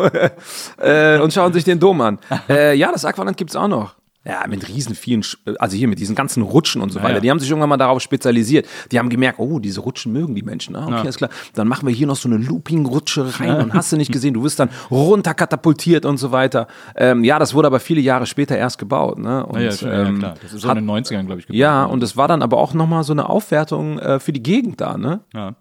[0.82, 2.18] äh, und schauen sich den Dom an.
[2.48, 3.94] Äh, ja, das Aqualand gibt's auch noch.
[4.24, 7.14] Ja, mit riesen vielen, Sch- also hier mit diesen ganzen Rutschen und so weiter.
[7.14, 7.20] ja.
[7.20, 8.68] Die haben sich irgendwann mal darauf spezialisiert.
[8.92, 10.76] Die haben gemerkt, oh, diese Rutschen mögen die Menschen.
[10.76, 11.30] Ah, okay, ist klar.
[11.54, 14.44] Dann machen wir hier noch so eine Looping-Rutsche rein und hast du nicht gesehen, du
[14.44, 16.66] wirst dann runterkatapultiert und so weiter.
[16.96, 19.18] Ähm, ja, das wurde aber viele Jahre später erst gebaut.
[19.18, 19.44] Ne?
[19.44, 20.35] Und, Ja, ja, ja, ähm, klar.
[20.42, 22.42] Das ist so hat- in den 90ern, glaube ich, gebaut ja, und es war dann
[22.42, 25.20] aber auch nochmal so eine Aufwertung äh, für die Gegend da, ne?
[25.35, 25.54] Ja.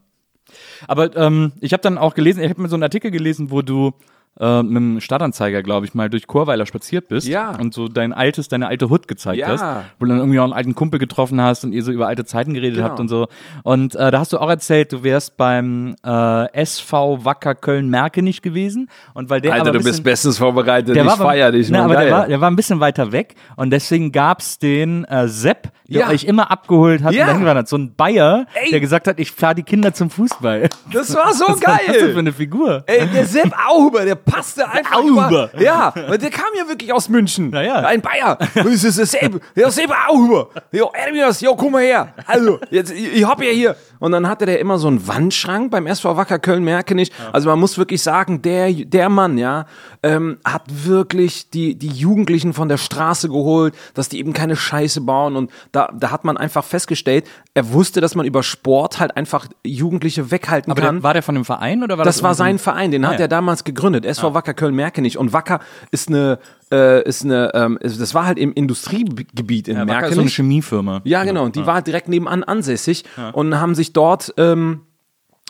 [0.87, 3.61] Aber ähm, ich habe dann auch gelesen, ich habe mir so einen Artikel gelesen, wo
[3.61, 3.93] du
[4.39, 7.51] äh, mit dem Stadtanzeiger, glaube ich, mal durch Chorweiler spaziert bist Ja.
[7.59, 9.47] und so dein altes, deine alte Hut gezeigt Ja.
[9.49, 9.63] hast,
[9.99, 12.25] wo du dann irgendwie auch einen alten Kumpel getroffen hast und ihr so über alte
[12.25, 12.89] Zeiten geredet Genau.
[12.89, 13.27] habt und so.
[13.63, 18.89] Und äh, da hast du auch erzählt, du wärst beim äh, SV Wacker Köln-Merkenich gewesen
[19.13, 20.95] und weil der Alter, aber du ein bist bisschen- bestens vorbereitet.
[20.95, 21.69] der ich feier dich.
[21.69, 22.11] Na, aber der geil.
[22.11, 26.09] war, der war ein bisschen weiter weg und deswegen gab's den äh, Sepp, der Ja.
[26.09, 27.25] euch immer abgeholt hat Ja.
[27.31, 27.67] und dahin hat.
[27.67, 28.71] So ein Bayer, Ey.
[28.71, 30.69] der gesagt hat, ich fahre die Kinder zum Fußball.
[30.93, 32.17] das war so Was das denn für geil.
[32.17, 32.83] eine Figur?
[32.87, 35.27] Ey, der Sepp Auber, der passte einfach Auber.
[35.49, 35.61] über.
[35.61, 37.49] Ja, weil der kam ja wirklich aus München.
[37.51, 37.75] Na ja.
[37.79, 38.37] Ein Bayer.
[38.55, 39.17] Und das ist.
[39.55, 40.49] Der Sepp Auber.
[40.71, 42.13] Jo, Ermias, jo, komm mal her.
[42.25, 43.75] Also, jetzt, ich, ich hab ja hier.
[44.01, 47.11] Und dann hatte der immer so einen Wandschrank beim SV Wacker Köln-Merkenich.
[47.31, 49.65] Also man muss wirklich sagen, der, der Mann, ja,
[50.03, 55.01] ähm, hat wirklich die, die Jugendlichen von der Straße geholt, dass die eben keine Scheiße
[55.01, 55.35] bauen.
[55.35, 59.45] Und da, da hat man einfach festgestellt, er wusste, dass man über Sport halt einfach
[59.63, 60.95] Jugendliche weghalten Aber kann.
[60.95, 62.15] der, war der von dem Verein oder war das?
[62.15, 63.21] Das war sein Verein, den Ah, hat ja.
[63.21, 64.03] er damals gegründet.
[64.05, 65.17] SV Wacker Köln-Merkenich.
[65.17, 65.59] Und Wacker
[65.91, 66.39] ist eine,
[66.71, 70.29] äh, ist eine, ähm, das war halt im Industriegebiet in Ja, Wacker ist so eine.
[70.29, 71.01] Chemiefirma.
[71.03, 71.45] Ja, genau.
[71.45, 73.03] Und die war direkt nebenan ansässig
[73.33, 74.81] und haben sich dort, ähm,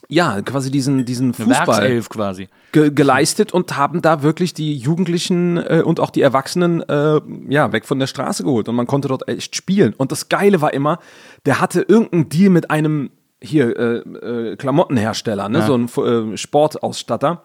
[0.07, 2.49] ja, quasi diesen, diesen Fußball quasi.
[2.73, 7.71] ge geleistet und haben da wirklich die Jugendlichen äh, und auch die Erwachsenen äh, ja
[7.71, 9.93] weg von der Straße geholt und man konnte dort echt spielen.
[9.95, 10.99] Und das Geile war immer,
[11.45, 13.11] der hatte irgendeinen Deal mit einem
[13.41, 17.43] hier äh, äh, Klamottenhersteller, ne, so ein äh, Sportausstatter.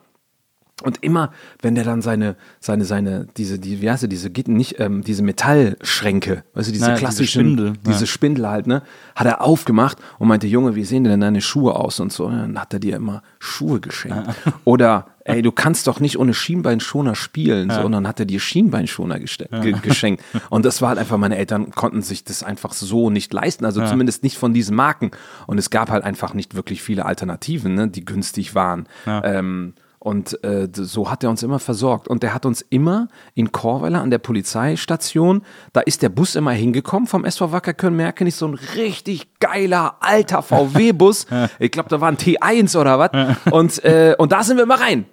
[0.82, 4.50] Und immer, wenn der dann seine, seine, seine, diese, die, wie heißt sie, diese Gitter,
[4.50, 8.06] nicht, ähm, diese Metallschränke, weißt du, diese Naja, diese klassischen, Spindel, diese ja.
[8.06, 8.82] Spindel halt, ne,
[9.14, 12.26] hat er aufgemacht und meinte, Junge, wie sehen denn deine Schuhe aus und so.
[12.26, 14.28] Und dann hat er dir immer Schuhe geschenkt.
[14.64, 17.80] Oder, ey, du kannst doch nicht ohne Schienbeinschoner spielen, so.
[17.80, 20.22] Und dann hat er dir Schienbeinschoner ge geschenkt.
[20.50, 23.82] Und das war halt einfach, meine Eltern konnten sich das einfach so nicht leisten, also
[23.86, 25.10] zumindest nicht von diesen Marken.
[25.46, 28.86] Und es gab halt einfach nicht wirklich viele Alternativen, ne, die günstig waren.
[29.06, 29.72] Ähm,
[30.06, 32.06] und äh, so hat er uns immer versorgt.
[32.06, 35.42] Und der hat uns immer in Korweiler an der Polizeistation,
[35.72, 40.42] da ist der Bus immer hingekommen vom SV Wacker Köln-Merkenich, so ein richtig geiler alter
[40.42, 41.26] VW-Bus.
[41.58, 43.10] ich glaube, da war ein T1 oder was.
[43.50, 45.06] Und, äh, und da sind wir immer rein.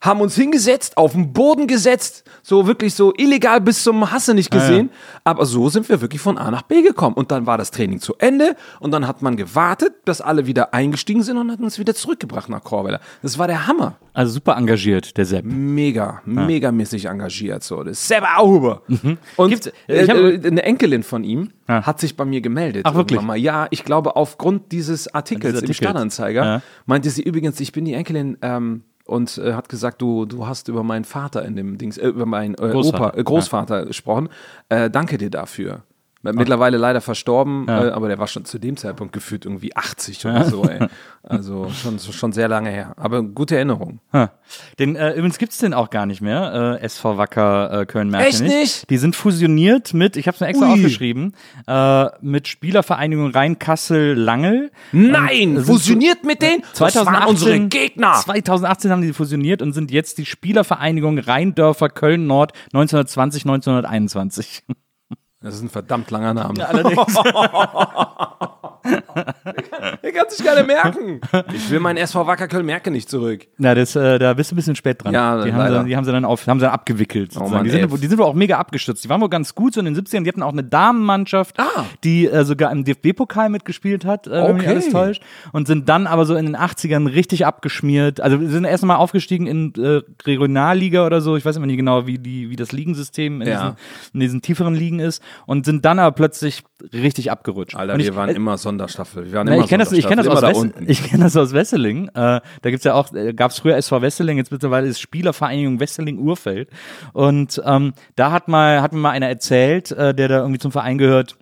[0.00, 4.50] Haben uns hingesetzt, auf den Boden gesetzt, so wirklich so illegal bis zum Hasse nicht
[4.50, 4.90] gesehen.
[5.24, 7.16] Aber so sind wir wirklich von A nach B gekommen.
[7.16, 10.72] Und dann war das Training zu Ende und dann hat man gewartet, bis alle wieder
[10.72, 13.00] eingestiegen sind und hat uns wieder zurückgebracht nach Korweiler.
[13.22, 15.44] Das war der Hammer Also super engagiert, der Sepp.
[15.44, 17.62] mega, megamäßig engagiert.
[17.64, 17.82] So.
[17.82, 18.82] Das Seba Auhuber.
[19.36, 21.82] Und Gibt's- äh, äh, eine Enkelin von ihm Ja.
[21.84, 22.82] hat sich bei mir gemeldet.
[22.84, 23.20] Ach, wirklich?
[23.20, 23.36] Mal.
[23.36, 25.76] Ja, ich glaube, aufgrund dieses Artikels Dieses im Artikels.
[25.76, 26.62] Stadtanzeiger Ja.
[26.86, 30.68] meinte sie übrigens, ich bin die Enkelin ähm, und äh, hat gesagt, du, du hast
[30.68, 33.08] über meinen Vater in dem Dings, äh, über meinen äh, Großvater.
[33.08, 34.28] Opa, äh, Großvater gesprochen.
[34.68, 35.82] Äh, danke dir dafür.
[36.22, 40.44] Mittlerweile leider verstorben, äh, aber der war schon zu dem Zeitpunkt gefühlt irgendwie 80 oder
[40.44, 40.86] so, ey.
[41.22, 42.94] Also schon, schon sehr lange her.
[42.96, 44.00] Aber gute Erinnerung.
[44.14, 44.32] Ha.
[44.78, 48.40] Den, äh, übrigens gibt's den auch gar nicht mehr, äh, SV Wacker äh, Köln-Merkenich.
[48.40, 48.90] Echt nicht?
[48.90, 50.72] Die sind fusioniert mit, ich habe es mir extra Ui.
[50.72, 51.34] aufgeschrieben,
[51.66, 54.70] äh, mit Spielervereinigung Rhein-Kassel-Langel.
[54.92, 56.62] Nein, sind fusioniert mit denen?
[56.62, 58.14] Das 2018, waren unsere Gegner.
[58.14, 64.62] 2018 haben die fusioniert und sind jetzt die Spielervereinigung Rheindörfer Köln-Nord 1920, 1921.
[65.40, 66.66] Das ist ein verdammt langer Name.
[66.66, 67.14] Allerdings.
[70.02, 71.20] Der kann sich keiner merken.
[71.52, 73.46] Ich will meinen SV Wacker Köln merke nicht zurück.
[73.58, 75.12] Na, das, äh, da bist du ein bisschen spät dran.
[75.14, 75.80] Ja, die, haben leider.
[75.80, 77.32] Oh sie, die haben sie dann auf, haben sie dann abgewickelt.
[77.32, 77.54] sozusagen.
[77.56, 79.04] Mann, die, sind, die sind wohl auch mega abgestürzt.
[79.04, 80.22] Die waren wohl ganz gut so in den 70ern.
[80.24, 81.84] Die hatten auch eine Damenmannschaft, Ah.
[82.04, 84.70] die äh, sogar im DFB-Pokal mitgespielt hat, äh, wenn mich Okay.
[84.72, 85.22] alles täuscht.
[85.52, 88.20] Und sind dann aber so in den 80ern richtig abgeschmiert.
[88.20, 91.36] Also wir sind erst mal aufgestiegen in äh, Regionalliga oder so.
[91.36, 93.54] Ich weiß immer nicht genau, wie, die, wie das Ligensystem in, Ja.
[93.60, 93.76] diesen,
[94.14, 95.22] in diesen tieferen Ligen ist.
[95.46, 97.76] Und sind dann aber plötzlich richtig abgerutscht.
[97.76, 99.26] Alter, und wir ich, waren äh, immer Sonderstaffel.
[99.26, 100.52] Wir waren na, immer ich kenne das, ich kenn das, aus da
[100.86, 102.08] ich kenn das aus Wesseling.
[102.08, 106.70] Äh, da gibt's ja auch, äh, gab's früher SV Wesseling, jetzt mittlerweile ist Spielervereinigung Wesseling-Urfeld.
[107.12, 110.72] Und ähm, da hat mal, hat mir mal einer erzählt, äh, der da irgendwie zum
[110.72, 111.36] Verein gehört,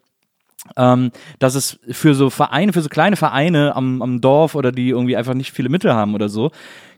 [0.76, 4.88] ähm, dass es für so Vereine, für so kleine Vereine am, am Dorf oder die
[4.88, 6.50] irgendwie einfach nicht viele Mittel haben oder so,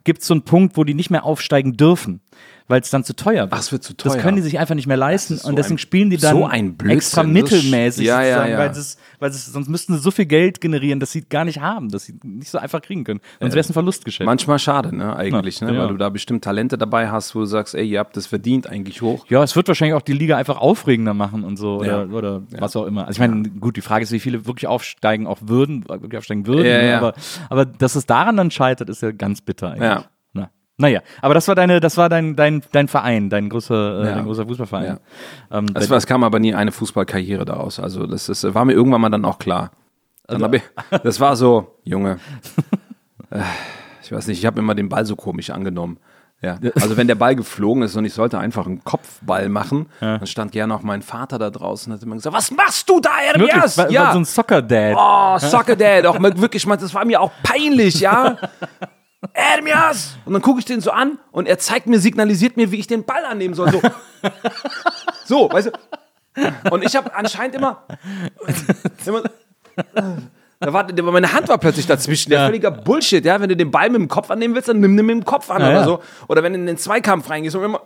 [0.05, 2.20] gibt es so einen Punkt, wo die nicht mehr aufsteigen dürfen,
[2.69, 3.53] weil es dann zu teuer wird.
[3.53, 4.23] Ach, es wird zu Das teuer.
[4.23, 6.49] können die sich einfach nicht mehr leisten ist so und deswegen spielen die dann so
[6.89, 8.59] extra Das- mittelmäßig, Ja, ja, ja.
[8.59, 11.61] weil es weil es, sonst müssten sie so viel Geld generieren, dass sie gar nicht
[11.61, 13.21] haben, dass sie nicht so einfach kriegen können.
[13.41, 14.27] Sonst wäre es ein Verlustgeschäft.
[14.27, 17.75] Manchmal schade, ne, eigentlich, ne, weil du da bestimmt Talente dabei hast, wo du sagst,
[17.75, 19.27] ey, ihr habt das verdient eigentlich hoch.
[19.29, 22.12] ja, es wird wahrscheinlich auch die Liga einfach aufregender machen und so oder, Ja.
[22.12, 23.07] oder was auch immer.
[23.09, 26.47] Also ich meine, gut, die Frage ist, wie viele wirklich aufsteigen auch würden, wirklich aufsteigen
[26.47, 26.64] würden.
[26.64, 26.97] Ne?
[26.99, 27.14] Aber,
[27.51, 29.83] aber dass es daran dann scheitert, ist ja ganz bitter eigentlich.
[29.83, 30.05] Ja.
[30.81, 30.87] Na.
[30.89, 34.14] Naja, aber das war deine, das war dein, dein, dein Verein, dein großer, äh, Ja.
[34.14, 34.99] dein großer Fußballverein.
[35.51, 37.81] Ähm, Es, war, es kam aber nie eine Fußballkarriere daraus.
[37.81, 39.72] Also das ist, war mir irgendwann mal dann auch klar.
[40.29, 40.62] Dann hab ich,
[41.03, 42.18] das war so, Junge,
[43.31, 43.41] äh,
[44.03, 45.99] ich weiß nicht, ich habe immer den Ball so komisch angenommen.
[46.41, 50.24] Ja, also wenn der Ball geflogen ist und ich sollte einfach einen Kopfball machen, dann
[50.29, 53.11] stand gerne auch mein Vater da draußen und hat immer gesagt, was machst du da,
[53.35, 53.76] Ermias?
[53.76, 54.95] War, war so ein Soccer-Dad.
[54.97, 58.37] Oh, Soccer Dad, auch wirklich, das war mir auch peinlich, ja.
[59.33, 60.16] Ermias!
[60.25, 62.87] Und dann gucke ich den so an und er zeigt mir, signalisiert mir, wie ich
[62.87, 63.71] den Ball annehmen soll.
[63.73, 63.81] So,
[65.25, 65.73] so weißt
[66.35, 66.71] du.
[66.71, 67.85] Und ich habe anscheinend immer,
[69.05, 69.23] immer
[70.61, 72.31] da war, meine Hand war plötzlich dazwischen.
[72.31, 73.41] Der völliger Bullshit, ja.
[73.41, 75.51] Wenn du den Ball mit dem Kopf annehmen willst, dann nimm den mit dem Kopf
[75.51, 75.85] an Ja, oder ja.
[75.85, 76.03] so.
[76.27, 77.83] Oder wenn du in den Zweikampf reingehst und immer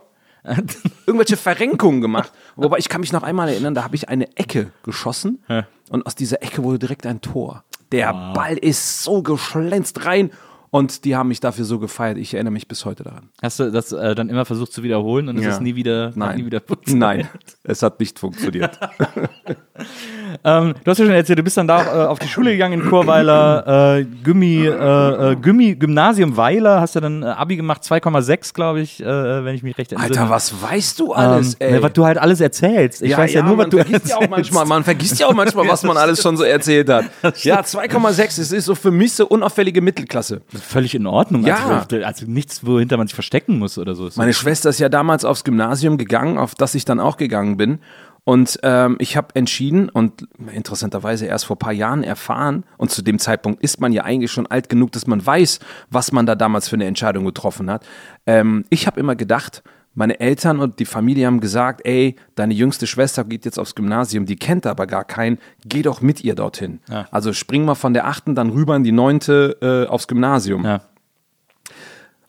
[1.05, 2.31] irgendwelche Verrenkungen gemacht.
[2.55, 5.41] Wobei ich kann mich noch einmal erinnern, da habe ich eine Ecke geschossen
[5.89, 7.63] und aus dieser Ecke wurde direkt ein Tor.
[7.91, 10.31] Der Ball ist so geschlänzt rein
[10.73, 12.17] und die haben mich dafür so gefeiert.
[12.17, 13.29] Ich erinnere mich bis heute daran.
[13.43, 15.51] Hast du das äh, dann immer versucht zu wiederholen und es Ja.
[15.51, 16.37] ist nie wieder, Nein.
[16.39, 16.99] nie wieder funktioniert?
[16.99, 17.29] Nein,
[17.63, 18.79] es hat nicht funktioniert.
[20.43, 22.81] Ähm, du hast ja schon erzählt, du bist dann da äh, auf die Schule gegangen
[22.81, 27.83] in Churweiler, äh, Gymmi, äh, äh, Gymmi, Gymnasium Weiler, hast ja dann äh, Abi gemacht,
[27.83, 30.19] 2,6 glaube ich, äh, wenn ich mich recht entsinne.
[30.19, 31.83] Alter, was weißt du alles, ähm, ey?
[31.83, 33.01] was du halt alles erzählst.
[33.01, 35.33] Ich weiß ja, nur, was man du vergisst ja auch manchmal, Man vergisst ja auch
[35.33, 37.05] manchmal, was man alles schon so erzählt hat.
[37.43, 40.41] Ja, 2,6, es ist so für mich so unauffällige Mittelklasse.
[40.53, 41.45] Völlig in Ordnung.
[41.45, 41.85] Ja.
[41.89, 44.09] Also, also nichts, wohinter man sich verstecken muss oder so.
[44.15, 47.79] Meine Schwester ist ja damals aufs Gymnasium gegangen, auf das ich dann auch gegangen bin.
[48.25, 53.01] Und ähm, ich habe entschieden und interessanterweise erst vor ein paar Jahren erfahren, und zu
[53.01, 55.59] dem Zeitpunkt ist man ja eigentlich schon alt genug, dass man weiß,
[55.89, 57.85] was man da damals für eine Entscheidung getroffen hat.
[58.25, 59.61] Ähm, ich habe immer gedacht,
[59.95, 64.25] meine Eltern und die Familie haben gesagt, ey, deine jüngste Schwester geht jetzt aufs Gymnasium,
[64.25, 66.79] die kennt aber gar keinen, geh doch mit ihr dorthin.
[67.11, 70.65] Also spring mal von der achten dann rüber in die neunte äh, aufs Gymnasium.
[70.65, 70.81] Ja.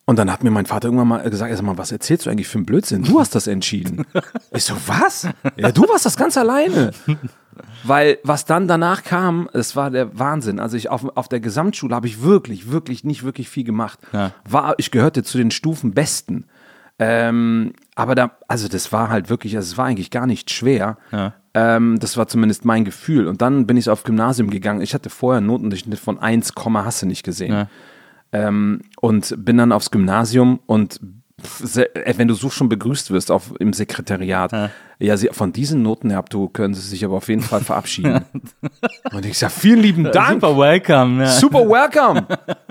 [0.07, 2.48] Und dann hat mir mein Vater irgendwann mal gesagt, sag mal, was erzählst du eigentlich
[2.48, 3.05] für einen Blödsinn?
[3.05, 4.05] Du hast das entschieden.
[4.52, 5.28] Ich so, was?
[5.57, 6.92] Ja, du warst das ganz alleine.
[7.82, 10.61] Weil was dann danach kam, es war der Wahnsinn.
[10.61, 13.98] Also ich auf, auf der Gesamtschule habe ich wirklich, wirklich nicht wirklich viel gemacht.
[14.12, 14.32] Ja.
[14.48, 16.46] War, ich gehörte zu den Stufenbesten.
[16.98, 20.98] Ähm, aber da, also das war halt wirklich, also es war eigentlich gar nicht schwer.
[21.11, 21.34] Ja.
[21.55, 23.26] Ähm, das war zumindest mein Gefühl.
[23.26, 24.80] Und dann bin ich auf Gymnasium gegangen.
[24.80, 27.52] Ich hatte vorher einen Notendurchschnitt von 1, hast du nicht gesehen.
[27.52, 27.68] Ja.
[28.35, 31.01] Ähm, und bin dann aufs Gymnasium und
[31.74, 36.11] äh, wenn du so schon begrüßt wirst auf, im Sekretariat, ja, sie, von diesen Noten
[36.11, 38.24] her, du können sie sich aber auf jeden Fall verabschieden.
[39.12, 40.41] und ich sag, vielen lieben Dank.
[40.41, 41.24] Super welcome.
[41.24, 41.30] Ja.
[41.30, 42.26] Super welcome.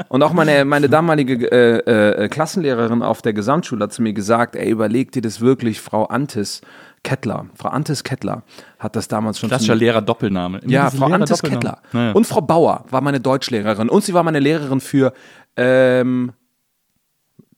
[0.07, 4.55] Und auch meine, meine damalige äh, äh, Klassenlehrerin auf der Gesamtschule hat zu mir gesagt,
[4.55, 6.61] ey, überleg dir das wirklich, Frau Antis
[7.03, 7.47] Kettler.
[7.55, 8.43] Frau Antis Kettler
[8.79, 10.59] hat das damals schon Klassischer Lehrer Doppelname.
[10.59, 11.81] Immer ja, Frau Antes Lehrer-Doppelnamen.
[11.81, 11.99] Kettler.
[11.99, 12.11] Naja.
[12.13, 13.89] Und Frau Bauer war meine Deutschlehrerin.
[13.89, 15.13] Und sie war meine Lehrerin für
[15.57, 16.33] ähm,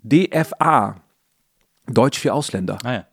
[0.03, 1.01] DFA.
[1.87, 2.77] Deutsch für Ausländer.
[2.83, 3.05] Ah, ja.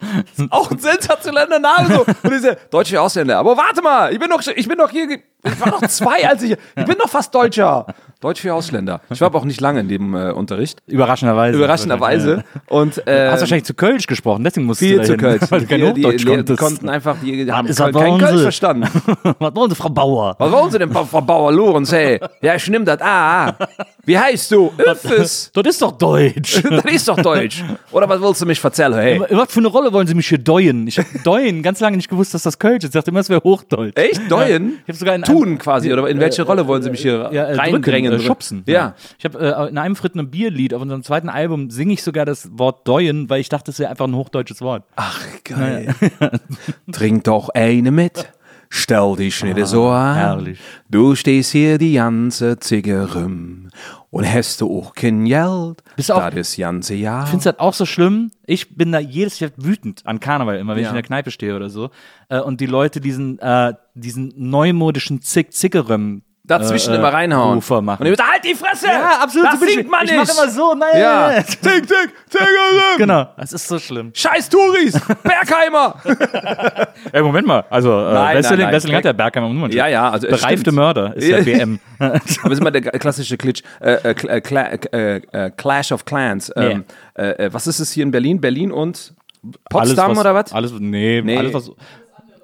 [0.50, 2.04] Auch ein sensationeller Name so.
[2.22, 3.38] Und ich so, Deutsch für Ausländer.
[3.38, 6.42] Aber warte mal, ich bin doch, ich bin doch hier, ich war noch zwei, als
[6.42, 7.86] ich, ich bin doch fast Deutscher.
[8.20, 9.00] Deutsch für Ausländer.
[9.10, 10.82] Ich war aber auch nicht lange in dem äh, Unterricht.
[10.86, 11.56] Überraschenderweise.
[11.56, 12.44] Überraschenderweise.
[12.68, 15.50] Und, äh, Hast wahrscheinlich zu Kölsch gesprochen, deswegen musst viel du zu dahin, Kölsch.
[15.50, 16.58] Weil du kein Die, die, Hochdeutsch die konntest.
[16.60, 18.18] konnten einfach, die haben kein.
[18.18, 18.86] Kölsch verstanden.
[19.38, 20.36] Was wollen Sie, Frau Bauer?
[20.38, 22.20] Was wollen Sie denn, Frau Bauer Lorenz, hey?
[22.42, 23.00] Ja, ich nehm das.
[23.00, 23.56] Ah, ah.
[24.04, 24.70] Wie heißt du?
[24.76, 25.50] Öffes.
[25.54, 26.62] Das ist doch Deutsch.
[26.70, 27.64] Das ist doch Deutsch.
[27.90, 29.20] Oder was willst du mich erzählen, hey?
[29.30, 30.86] Was für eine Rolle wollen Sie mich hier deuen?
[30.86, 32.90] Ich habe deuen ganz lange nicht gewusst, dass das Kölsch ist.
[32.90, 33.96] Ich dachte immer, es wäre Hochdeutsch.
[33.96, 34.30] Echt?
[34.30, 34.78] Deuen?
[34.82, 37.44] Ich habe sogar in Tun quasi, oder in welche Rolle wollen Sie mich hier ja,
[37.44, 38.10] äh, reindrängen?
[38.10, 38.62] drücken, äh, schubsen.
[38.66, 38.94] Ja.
[39.18, 42.24] Ich habe äh, in einem Fritten und Bierlied auf unserem zweiten Album singe ich sogar
[42.24, 44.84] das Wort deuen, weil ich dachte, es wäre einfach ein hochdeutsches Wort.
[44.96, 45.94] Ach, geil.
[46.92, 48.30] Trink doch eine mit.
[48.72, 50.14] Stell dich nicht so an.
[50.14, 50.60] herrlich.
[50.88, 53.68] Du stehst hier die ganze Zige rum.
[54.10, 55.82] Und hast du auch kein Geld.
[55.96, 57.24] Bist auch- das ganze Jahr.
[57.24, 58.30] Ich finde es halt auch so schlimm.
[58.46, 60.88] Ich bin da jedes Jahr wütend an Karneval, immer wenn Ja.
[60.88, 61.90] ich in der Kneipe stehe oder so.
[62.28, 67.54] Äh, und die Leute diesen, äh, diesen neumodischen Zick Zickerem Dazwischen äh, immer reinhauen.
[67.56, 68.00] Rufer machen.
[68.00, 68.86] Und ihr müsst, halt die Fresse!
[68.86, 69.46] Ja, absolut.
[69.52, 69.74] Das so ich.
[69.74, 70.26] singt man ich nicht!
[70.26, 70.88] mach immer so, nein.
[71.00, 71.42] Ja.
[71.42, 71.86] Tick, tick,
[72.28, 72.98] Tickerem!
[72.98, 74.10] Genau, das ist so schlimm.
[74.14, 74.92] Scheiß Touris!
[75.22, 75.96] Bergheimer!
[77.12, 77.64] Ey, Moment mal.
[77.70, 78.58] Also, äh, Nein, Wrestling,
[78.90, 79.70] nein, hat der Bergheimer Nummer.
[79.70, 80.76] Ja, ja, also Bereifte stimmt.
[80.76, 81.36] Mörder ist Ja.
[81.40, 81.78] der WM.
[81.98, 86.04] Aber es ist immer der klassische Klitsch, äh, äh, Cl- äh, äh, äh, Clash of
[86.04, 86.50] Clans.
[86.56, 86.84] Ähm,
[87.14, 88.40] äh, äh, was ist es hier in Berlin?
[88.40, 89.12] Berlin und
[89.70, 90.52] Potsdam was, oder was?
[90.52, 91.38] Alles, nee, Nee.
[91.38, 91.70] alles was.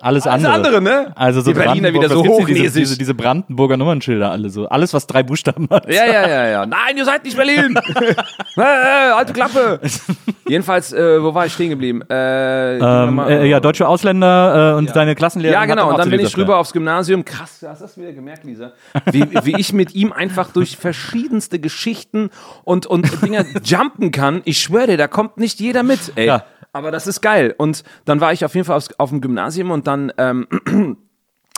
[0.00, 0.78] Alles Alles andere.
[0.78, 1.12] andere, ne?
[1.14, 2.46] Also so Die Berliner wieder so denn?
[2.46, 4.68] diese, diese, diese Brandenburger Nummernschilder alle so.
[4.68, 5.88] Alles, was drei Buchstaben hat.
[5.88, 6.66] Ja, ja, ja, ja.
[6.66, 7.74] Nein, ihr seid nicht Berlin!
[8.56, 9.80] äh, alte Klappe!
[10.48, 12.02] Jedenfalls, äh, wo war ich stehen geblieben?
[12.08, 15.60] Äh, Ähm, äh, ja, deutsche Ausländer äh, und deine Klassenlehrerin.
[15.68, 15.90] Ja, genau.
[15.90, 17.24] Und dann bin ich rüber aufs Gymnasium.
[17.24, 18.72] Krass, hast du das wieder gemerkt, Lisa?
[19.10, 22.30] Wie, wie ich mit ihm einfach durch verschiedenste Geschichten
[22.64, 24.42] und, und Dinger jumpen kann.
[24.44, 26.26] Ich schwöre dir, da kommt nicht jeder mit, ey.
[26.26, 26.44] Ja.
[26.76, 27.54] Aber das ist geil.
[27.56, 30.46] Und dann war ich auf jeden Fall aufs, auf dem Gymnasium und dann ähm,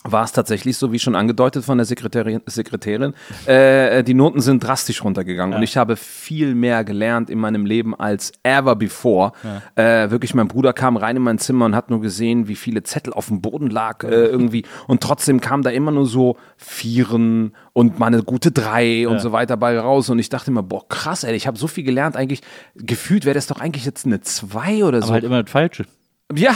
[0.04, 3.14] war es tatsächlich so, wie schon angedeutet von der Sekretärin, Sekretärin
[3.46, 7.98] äh, die Noten sind drastisch runtergegangen und ich habe viel mehr gelernt in meinem Leben
[7.98, 9.32] als ever before.
[9.74, 12.82] Äh, wirklich, mein Bruder kam rein in mein Zimmer und hat nur gesehen, wie viele
[12.82, 14.64] Zettel auf dem Boden lag äh, irgendwie.
[14.86, 19.32] Und trotzdem kam da immer nur so Vieren und mal eine gute Drei und so
[19.32, 20.08] weiter bei raus.
[20.10, 22.40] Und ich dachte immer, boah krass, ey, ich habe so viel gelernt, eigentlich
[22.76, 25.06] gefühlt wäre das doch eigentlich jetzt eine Zwei oder so.
[25.06, 25.86] Aber halt immer das Falsche.
[26.34, 26.54] Ja,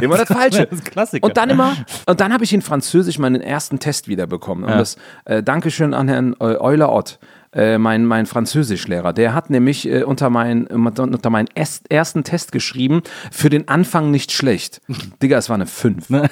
[0.00, 0.66] immer das Falsche.
[0.70, 1.26] Das ist Klassiker.
[1.26, 4.64] Und dann immer, und dann habe ich in Französisch meinen ersten Test wiederbekommen.
[4.64, 7.18] Und das äh, Dankeschön an Herrn äh, Euler Ott.
[7.50, 11.48] Äh, mein, mein Französischlehrer, der hat nämlich äh, unter, mein, unter meinen
[11.88, 13.00] ersten Test geschrieben,
[13.32, 14.82] für den Anfang nicht schlecht.
[15.22, 16.08] Digga, es war eine 5.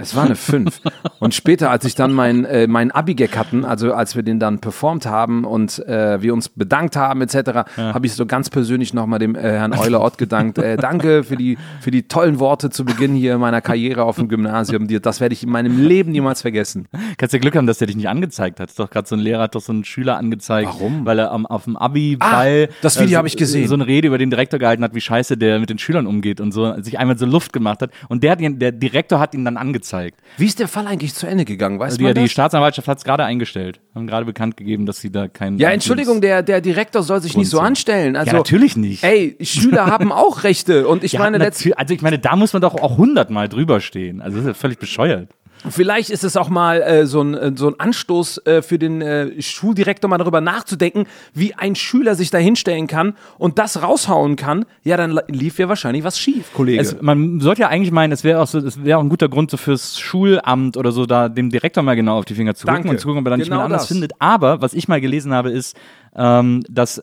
[0.00, 0.80] Es war eine 5.
[1.18, 4.60] Und später, als ich dann mein, äh, mein Abi-Gag hatten, also als wir den dann
[4.60, 7.36] performt haben und äh, wir uns bedankt haben etc.,
[7.76, 10.58] habe ich so ganz persönlich nochmal dem äh, Herrn Euler Ott gedankt.
[10.58, 14.28] Äh, danke für die, für die tollen Worte zu Beginn hier meiner Karriere auf dem
[14.28, 14.88] Gymnasium.
[15.02, 16.86] Das werde ich in meinem Leben niemals vergessen.
[17.18, 18.70] Kannst ja Glück haben, dass der dich nicht angezeigt hat.
[18.78, 20.68] Doch gerade so ein Lehrer hat doch so einen Schüler angezeigt.
[20.68, 21.04] Warum?
[21.04, 23.68] Weil er am, auf dem Abi-Ball Ah, das Video äh, habe ich gesehen.
[23.68, 26.40] so eine Rede über den Direktor gehalten hat, wie scheiße der mit den Schülern umgeht
[26.40, 27.90] und so, sich einmal so Luft gemacht hat.
[28.08, 29.89] Und der, hat ihn, der Direktor hat ihn dann angezeigt.
[30.36, 31.78] Wie ist der Fall eigentlich zu Ende gegangen?
[31.78, 32.32] Weißt Also du die, die das?
[32.32, 33.80] Staatsanwaltschaft hat es gerade eingestellt.
[33.94, 35.58] Haben gerade bekannt gegeben, dass sie da keinen.
[35.58, 37.66] Ja, Entschuldigung, der, der Direktor soll sich nicht so sind.
[37.66, 38.16] anstellen.
[38.16, 39.02] Also, Ja, natürlich nicht.
[39.04, 40.86] Ey, Schüler haben auch Rechte.
[40.88, 43.80] Und ich Ja, meine, letzt, also ich meine, da muss man doch auch hundertmal drüber
[43.80, 44.20] stehen.
[44.22, 45.28] Also das ist ja völlig bescheuert.
[45.68, 49.02] Vielleicht ist es auch mal äh, so, ein, äh, so ein Anstoß äh, für den
[49.02, 54.36] äh, Schuldirektor, mal darüber nachzudenken, wie ein Schüler sich da hinstellen kann und das raushauen
[54.36, 54.64] kann.
[54.84, 56.80] Ja, dann lief ja wahrscheinlich was schief, Kollege.
[56.80, 59.28] Es, man sollte ja eigentlich meinen, es wäre auch so, es wäre auch ein guter
[59.28, 62.66] Grund so fürs Schulamt oder so, da dem Direktor mal genau auf die Finger zu
[62.66, 63.88] gucken und zu gucken, ob er da nicht Genau mehr anders das.
[63.88, 64.12] findet.
[64.18, 65.76] Aber was ich mal gelesen habe, ist,
[66.16, 67.02] ähm, dass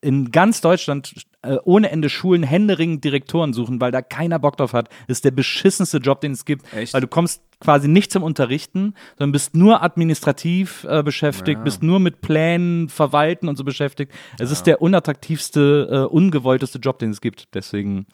[0.00, 4.72] in ganz Deutschland äh, ohne Ende Schulen händeringend Direktoren suchen, weil da keiner Bock drauf
[4.72, 4.88] hat.
[5.06, 6.72] Das ist der beschissenste Job, den es gibt.
[6.72, 6.94] Echt?
[6.94, 12.00] Weil du kommst quasi nicht zum Unterrichten, sondern bist nur administrativ äh, beschäftigt, bist nur
[12.00, 14.12] mit Plänen, Verwalten und so beschäftigt.
[14.38, 17.54] Es ist der unattraktivste, äh, ungewollteste Job, den es gibt.
[17.54, 18.06] Deswegen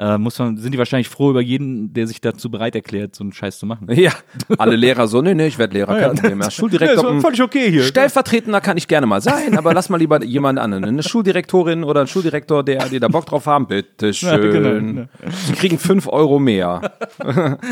[0.00, 3.22] äh, muss man, sind die wahrscheinlich froh über jeden, der sich dazu bereit erklärt, so
[3.22, 3.86] einen Scheiß zu machen.
[3.92, 4.12] ja,
[4.58, 6.40] alle Lehrer so, nee, nee, ich werde Lehrer, kein Problem.
[6.40, 7.82] Ja, Schuldirektor, Ja, völlig okay hier.
[7.82, 10.84] Stellvertretender kann ich gerne mal sein, aber lass mal lieber jemand anderen.
[10.84, 14.40] Eine Schuldirektorin oder ein Schuldirektor, der, die da Bock drauf haben, bitteschön.
[14.52, 15.06] genau.
[15.46, 16.92] Sie kriegen fünf Euro mehr.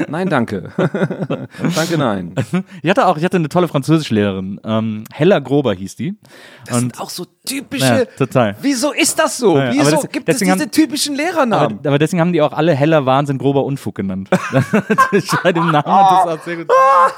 [0.08, 0.70] nein, danke.
[1.74, 2.34] danke, nein.
[2.82, 6.18] Ich hatte auch, ich hatte eine tolle Französischlehrerin, ähm, Hella Grober hieß die.
[6.66, 7.84] Das sind auch so typische.
[7.84, 8.56] Ja, total.
[8.60, 9.56] Wieso ist das so?
[9.58, 11.78] Ja, Wieso das- gibt es diese haben- typischen Lehrernamen?
[11.78, 14.28] Aber, aber deswegen haben die auch alle Heller Wahnsinn grober Unfug genannt.
[15.42, 16.68] Bei dem Namen hat das auch sehr gut,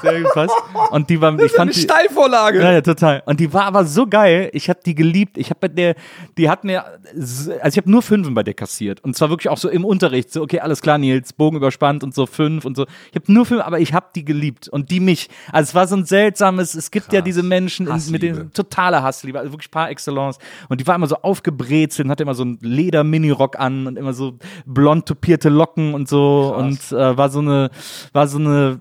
[0.01, 0.53] sehr gut gepasst.
[0.91, 2.61] Und die war, ich das ist fand eine die, Steilvorlage.
[2.61, 3.23] Ja, ja, total.
[3.25, 4.49] Und die war aber so geil.
[4.53, 5.37] Ich habe die geliebt.
[5.37, 5.95] Ich habe bei der,
[6.37, 6.83] die hat mir,
[7.15, 9.03] also ich habe nur Fünfen bei der kassiert.
[9.03, 10.31] Und zwar wirklich auch so im Unterricht.
[10.31, 12.85] So, okay, alles klar, Nils, Bogen überspannt und so fünf und so.
[13.11, 14.67] Ich habe nur fünf, aber ich habe die geliebt.
[14.69, 15.29] Und die mich.
[15.51, 18.33] Also es war so ein seltsames, es gibt ja diese Menschen in, mit Hassliebe.
[18.33, 20.11] den totale Hassliebe, also wirklich par excellence.
[20.69, 24.13] Und die war immer so aufgebrezelt und hatte immer so einen Leder-Minirock an und immer
[24.13, 26.53] so blond tupierte Locken und so.
[26.57, 27.69] Und äh, war so eine,
[28.13, 28.79] war so eine,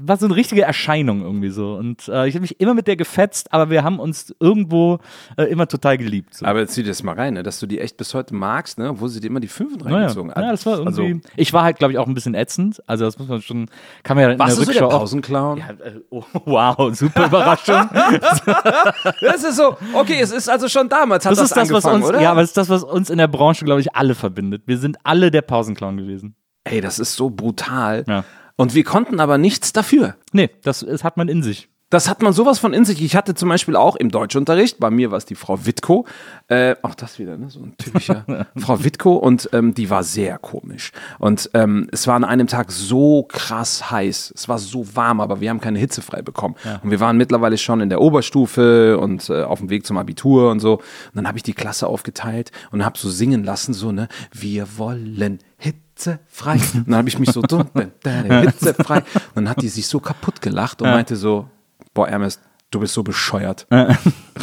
[0.00, 1.74] war so eine richtige Erscheinung irgendwie so.
[1.74, 4.98] Und äh, ich habe mich immer mit der gefetzt, aber wir haben uns irgendwo
[5.36, 6.34] äh, immer total geliebt.
[6.34, 6.46] So.
[6.46, 7.42] Aber jetzt zieh dir das mal rein, ne?
[7.42, 8.90] dass du die echt bis heute magst, ne?
[8.90, 10.38] obwohl sie dir immer die Fünfen Naja, reingezogen hat.
[10.38, 11.12] ja, das war irgendwie.
[11.14, 12.82] Also, ich war halt, glaube ich, auch ein bisschen ätzend.
[12.86, 13.68] Also, das muss man schon.
[14.02, 15.58] Kann man ja in warst der du so der Rückschau Pausenclown?
[15.58, 17.88] Ja, äh, oh, wow, super Überraschung.
[19.20, 21.84] Das ist so, okay, es ist also schon damals hat Das, das, ist das, was
[21.84, 22.20] uns, oder?
[22.20, 24.62] ja, aber das ist das, was uns in der Branche, glaube ich, alle verbindet.
[24.66, 26.34] Wir sind alle der Pausenclown gewesen.
[26.64, 28.04] Ey, das ist so brutal.
[28.06, 28.24] Ja.
[28.56, 30.16] Und wir konnten aber nichts dafür.
[30.32, 31.68] Nee, das, das hat man in sich.
[31.92, 33.02] Das hat man sowas von in sich.
[33.02, 36.06] Ich hatte zum Beispiel auch im Deutschunterricht, bei mir war es die Frau Wittko,
[36.48, 38.24] äh, auch das wieder, ne, so ein typischer
[38.56, 40.92] Frau Wittko und ähm, die war sehr komisch.
[41.18, 45.42] Und ähm, es war an einem Tag so krass heiß, es war so warm, aber
[45.42, 46.54] wir haben keine Hitze frei bekommen.
[46.82, 50.50] Und wir waren mittlerweile schon in der Oberstufe und äh, auf dem Weg zum Abitur
[50.50, 50.78] und so.
[50.78, 50.82] Und
[51.12, 55.40] dann habe ich die Klasse aufgeteilt und habe so singen lassen, so, ne, wir wollen
[55.58, 56.54] hitzefrei.
[56.54, 57.42] Und dann habe ich mich so,
[58.04, 58.98] hitzefrei.
[59.00, 61.50] Und dann hat die sich so kaputt gelacht und meinte so,
[61.94, 62.40] boah, Ernest,
[62.70, 63.66] du bist so bescheuert.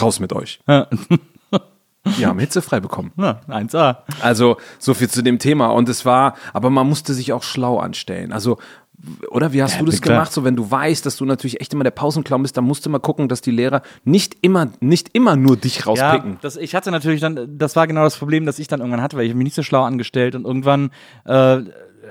[0.02, 0.60] Raus mit euch.
[2.18, 3.12] Wir haben hitzefrei bekommen.
[3.18, 3.98] Ja, 1A.
[4.22, 5.68] Also so viel zu dem Thema.
[5.68, 8.32] Und es war, aber man musste sich auch schlau anstellen.
[8.32, 8.58] Also,
[9.30, 10.16] oder wie hast Ja, du das klar.
[10.18, 10.32] gemacht?
[10.32, 12.90] So, wenn du weißt, dass du natürlich echt immer der Pausenclown bist, dann musst du
[12.90, 16.38] mal gucken, dass die Lehrer nicht immer, nicht immer nur dich Ja, rauspicken.
[16.42, 19.18] das, ich hatte natürlich dann, das war genau das Problem, das ich dann irgendwann hatte,
[19.18, 20.92] weil ich mich nicht so schlau angestellt und irgendwann
[21.26, 21.60] äh,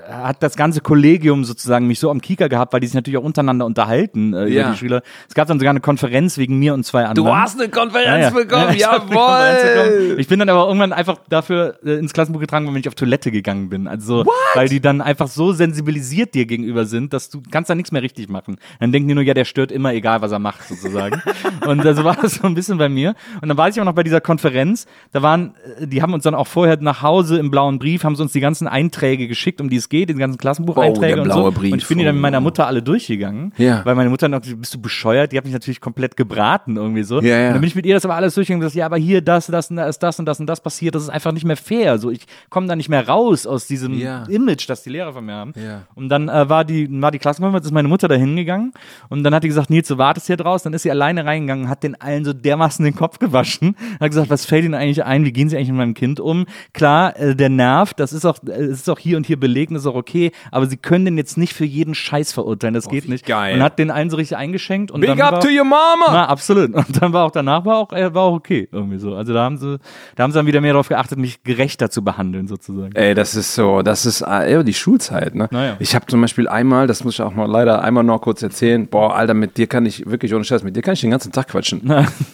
[0.07, 3.23] hat das ganze Kollegium sozusagen mich so am Kieker gehabt, weil die sich natürlich auch
[3.23, 4.61] untereinander unterhalten äh, Ja.
[4.63, 5.01] über die Schüler.
[5.27, 7.25] Es gab dann sogar eine Konferenz wegen mir und zwei anderen.
[7.27, 8.29] Du hast eine Konferenz Ja, ja.
[8.29, 9.97] bekommen, ich eine Konferenz jawohl.
[9.99, 10.19] bekommen.
[10.19, 13.31] Ich bin dann aber irgendwann einfach dafür äh, ins Klassenbuch getragen, weil ich auf Toilette
[13.31, 13.87] gegangen bin.
[13.87, 14.25] Also,
[14.55, 18.01] weil die dann einfach so sensibilisiert dir gegenüber sind, dass du kannst da nichts mehr
[18.01, 18.57] richtig machen.
[18.79, 21.21] Dann denken die nur, ja, der stört immer, egal was er macht, sozusagen.
[21.67, 23.15] und äh, so war das so ein bisschen bei mir.
[23.41, 24.85] Und dann war ich auch noch bei dieser Konferenz.
[25.11, 28.15] Da waren, äh, die haben uns dann auch vorher nach Hause im blauen Brief, haben
[28.15, 31.31] sie uns die ganzen Einträge geschickt, um die es geht, die ganzen Klassenbucheinträge Oh, und
[31.31, 31.51] so.
[31.51, 31.73] Brief.
[31.73, 32.41] Und ich bin die dann mit meiner Oh.
[32.41, 33.53] Mutter alle durchgegangen.
[33.57, 33.83] Ja.
[33.85, 35.31] Weil meine Mutter noch, bist du bescheuert?
[35.31, 37.21] Die hat mich natürlich komplett gebraten irgendwie so.
[37.21, 37.47] Ja, ja.
[37.47, 39.21] Und dann bin ich mit ihr das aber alles durchgegangen und gesagt, ja, aber hier
[39.21, 40.95] das, das und da ist das und das und das passiert.
[40.95, 41.97] Das ist einfach nicht mehr fair.
[41.97, 44.23] So, ich komme da nicht mehr raus aus diesem Ja.
[44.25, 45.53] Image, das die Lehrer von mir haben.
[45.55, 45.83] Ja.
[45.95, 48.73] Und dann äh, war die, war die Klassenkonferenz, ist meine Mutter da hingegangen
[49.09, 50.69] und dann hat die gesagt, Nils, du wartest hier draußen.
[50.69, 54.29] Dann ist sie alleine reingegangen, hat den allen so dermaßen den Kopf gewaschen, hat gesagt,
[54.29, 55.25] was fällt Ihnen eigentlich ein?
[55.25, 56.45] Wie gehen Sie eigentlich mit meinem Kind um?
[56.73, 59.71] Klar, äh, der Nerv, das ist auch, äh, es ist auch hier und hier belegt,
[59.71, 62.89] das ist auch okay, aber Sie können den jetzt nicht für jeden Scheiß verurteilen, das
[62.89, 63.25] geht wie nicht.
[63.25, 63.55] geil.
[63.55, 66.05] Und hat den allen so richtig eingeschenkt und Big dann up war, to your mama.
[66.07, 66.73] na, absolut.
[66.73, 69.15] Und dann war auch danach war auch, äh, war auch okay, irgendwie so.
[69.15, 69.79] Also da haben sie,
[70.15, 72.95] da haben sie dann wieder mehr darauf geachtet, mich gerechter zu behandeln, sozusagen.
[72.95, 75.47] Ey, das ist so, das ist äh, ja, die Schulzeit, ne?
[75.51, 75.75] Naja.
[75.79, 78.87] Ich habe zum Beispiel einmal, das muss ich auch mal leider einmal noch kurz erzählen,
[78.87, 81.31] boah, Alter, mit dir kann ich wirklich ohne Scheiß, mit dir kann ich den ganzen
[81.31, 81.81] Tag quatschen.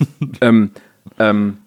[0.41, 0.71] ähm,
[1.19, 1.57] ähm,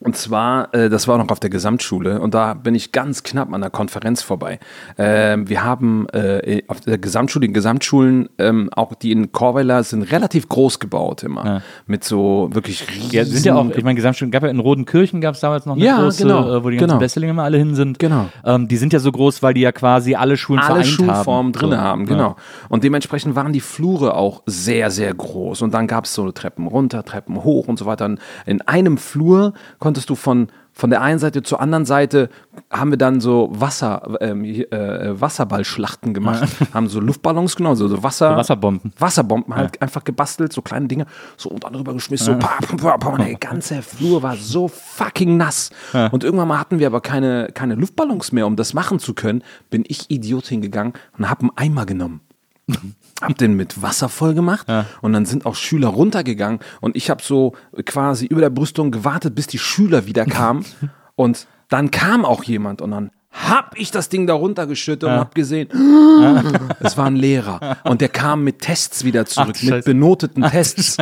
[0.00, 3.50] und zwar, äh, das war noch auf der Gesamtschule und da bin ich ganz knapp
[3.52, 4.58] an der Konferenz vorbei.
[4.98, 10.02] Ähm, wir haben äh, auf der Gesamtschule, in Gesamtschulen, ähm, auch die in Korweiler sind
[10.12, 11.62] relativ groß gebaut immer.
[11.86, 13.10] Mit so wirklich riesen.
[13.10, 15.76] Ja, sind ja auch, ich meine, Gesamtstudium gab ja in Rodenkirchen gab es damals noch
[15.76, 16.98] eine Ja, große, genau, äh, wo die ganzen genau.
[16.98, 17.98] Besselinge immer alle hin sind.
[17.98, 18.26] Genau.
[18.44, 21.26] Ähm, die sind ja so groß, weil die ja quasi alle Schulen alle vereint Schulformen
[21.26, 21.52] haben.
[21.52, 21.76] drin So.
[21.78, 22.36] haben, genau.
[22.68, 25.62] Und dementsprechend waren die Flure auch sehr, sehr groß.
[25.62, 28.04] Und dann gab es so Treppen runter, Treppen hoch und so weiter.
[28.04, 29.54] Und in einem Flur
[29.86, 32.28] konntest du von von der einen Seite zur anderen Seite
[32.72, 38.02] haben wir dann so Wasser, ähm, äh, Wasserballschlachten gemacht, haben so Luftballons genommen, so, so
[38.02, 38.92] Wasser, So Wasserbomben.
[38.98, 41.06] Wasserbomben halt einfach gebastelt, so kleine Dinge,
[41.36, 45.36] so und dann rüber geschmissen, so pa, pa, pa, der ganze Flur war so fucking
[45.36, 45.70] nass.
[46.10, 49.44] Und irgendwann mal hatten wir aber keine, keine Luftballons mehr, um das machen zu können,
[49.70, 52.22] bin ich Idiot hingegangen und hab einen Eimer genommen.
[53.20, 54.66] Hab den mit Wasser voll gemacht
[55.00, 57.54] und dann sind auch Schüler runtergegangen und ich habe so
[57.84, 60.64] quasi über der Brüstung gewartet, bis die Schüler wieder kamen
[61.14, 65.34] und dann kam auch jemand und dann hab ich das Ding da runtergeschüttet und hab
[65.34, 65.68] gesehen,
[66.80, 70.96] es war ein Lehrer und der kam mit Tests wieder zurück, Ach, mit benoteten Tests.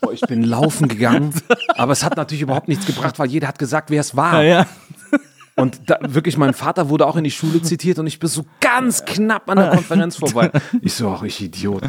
[0.00, 1.32] Boah, ich bin laufen gegangen,
[1.76, 4.42] aber es hat natürlich überhaupt nichts gebracht, weil jeder hat gesagt, wer es war.
[4.42, 4.66] Ja, ja.
[5.56, 8.44] Und da, wirklich, mein Vater wurde auch in die Schule zitiert und ich bin so
[8.60, 10.50] ganz knapp an der Konferenz vorbei.
[10.82, 11.82] Ich so, ach, ich Idiot.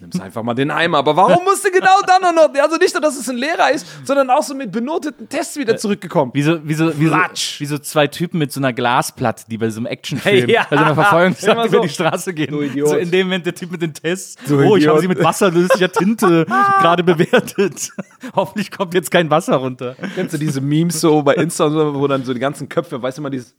[0.00, 0.98] Nimm's einfach mal den Eimer.
[0.98, 2.50] Aber warum musste genau dann noch?
[2.62, 5.76] Also nicht nur, dass es ein Lehrer ist, sondern auch so mit benoteten Tests wieder
[5.76, 6.30] zurückgekommen.
[6.34, 7.16] Wie so, wie, so, wie, so,
[7.58, 10.66] wie so zwei Typen mit so einer Glasplatte, die bei so einem Actionfilm, Hey, ja.
[10.70, 11.82] bei so einer Verfolgungsjagd über so.
[11.82, 12.50] die Straße gehen.
[12.50, 12.88] Du Idiot.
[12.88, 14.36] So in dem Moment der Typ mit den Tests.
[14.46, 16.44] Du oh, ich habe sie mit wasserlöslicher Tinte
[16.80, 17.90] gerade bewertet.
[18.36, 19.96] Hoffentlich kommt jetzt kein Wasser runter.
[20.14, 23.00] Kennst du diese Memes so bei Insta, und so, wo dann so die ganzen Köpfe,
[23.02, 23.54] weißt du mal, dieses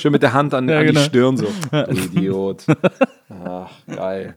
[0.00, 1.00] schön mit der Hand an, an genau.
[1.00, 1.46] die Stirn so.
[1.70, 2.64] Du Idiot.
[3.44, 4.36] Ach, geil.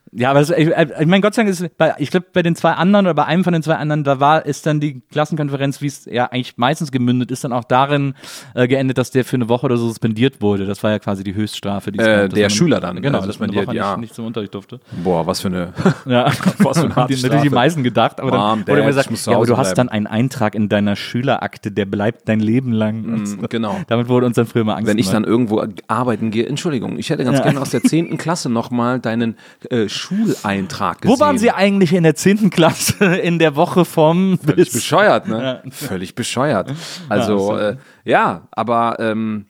[0.13, 2.55] Ja, aber das, ich, ich meine, Gott sei Dank ist, bei, ich glaube, bei den
[2.57, 5.81] zwei anderen oder bei einem von den zwei anderen, da war, ist dann die Klassenkonferenz,
[5.81, 8.13] wie es ja eigentlich meistens gemündet ist, dann auch darin
[8.53, 10.65] äh, geendet, dass der für eine Woche oder so suspendiert wurde.
[10.65, 11.93] Das war ja quasi die Höchststrafe.
[11.93, 13.91] Die Äh, dass der man- Schüler dann, Genau, äh, dass man eine suspendiert, Woche ja.
[13.91, 14.81] nicht, nicht zum Unterricht durfte.
[15.03, 15.73] Boah, was für eine.
[16.05, 16.25] Ja,
[16.57, 18.85] Was für eine haben die natürlich die meisten gedacht, aber dann Mom, wurde Dad, mir
[18.87, 19.87] gesagt, ich ja, aber du hast bleiben.
[19.87, 23.05] dann einen Eintrag in deiner Schülerakte, der bleibt dein Leben lang.
[23.05, 23.37] Und so.
[23.49, 23.79] genau.
[23.87, 25.15] Damit wurde uns dann früher mal Angst Wenn ich gemacht.
[25.15, 27.43] dann irgendwo arbeiten gehe, Entschuldigung, ich hätte ganz Ja.
[27.45, 28.17] gerne aus der 10.
[28.17, 29.37] Klasse nochmal deinen
[29.69, 31.15] äh, Schuleintrag gesehen.
[31.15, 32.49] Wo waren Sie eigentlich in der 10.
[32.49, 34.73] Klasse in der Woche vom Völlig bis?
[34.73, 35.63] bescheuert, ne?
[35.71, 36.73] Völlig bescheuert.
[37.07, 39.45] Also, Ja, äh, ja, aber ähm,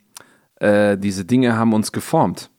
[0.59, 2.50] äh, diese Dinge haben uns geformt.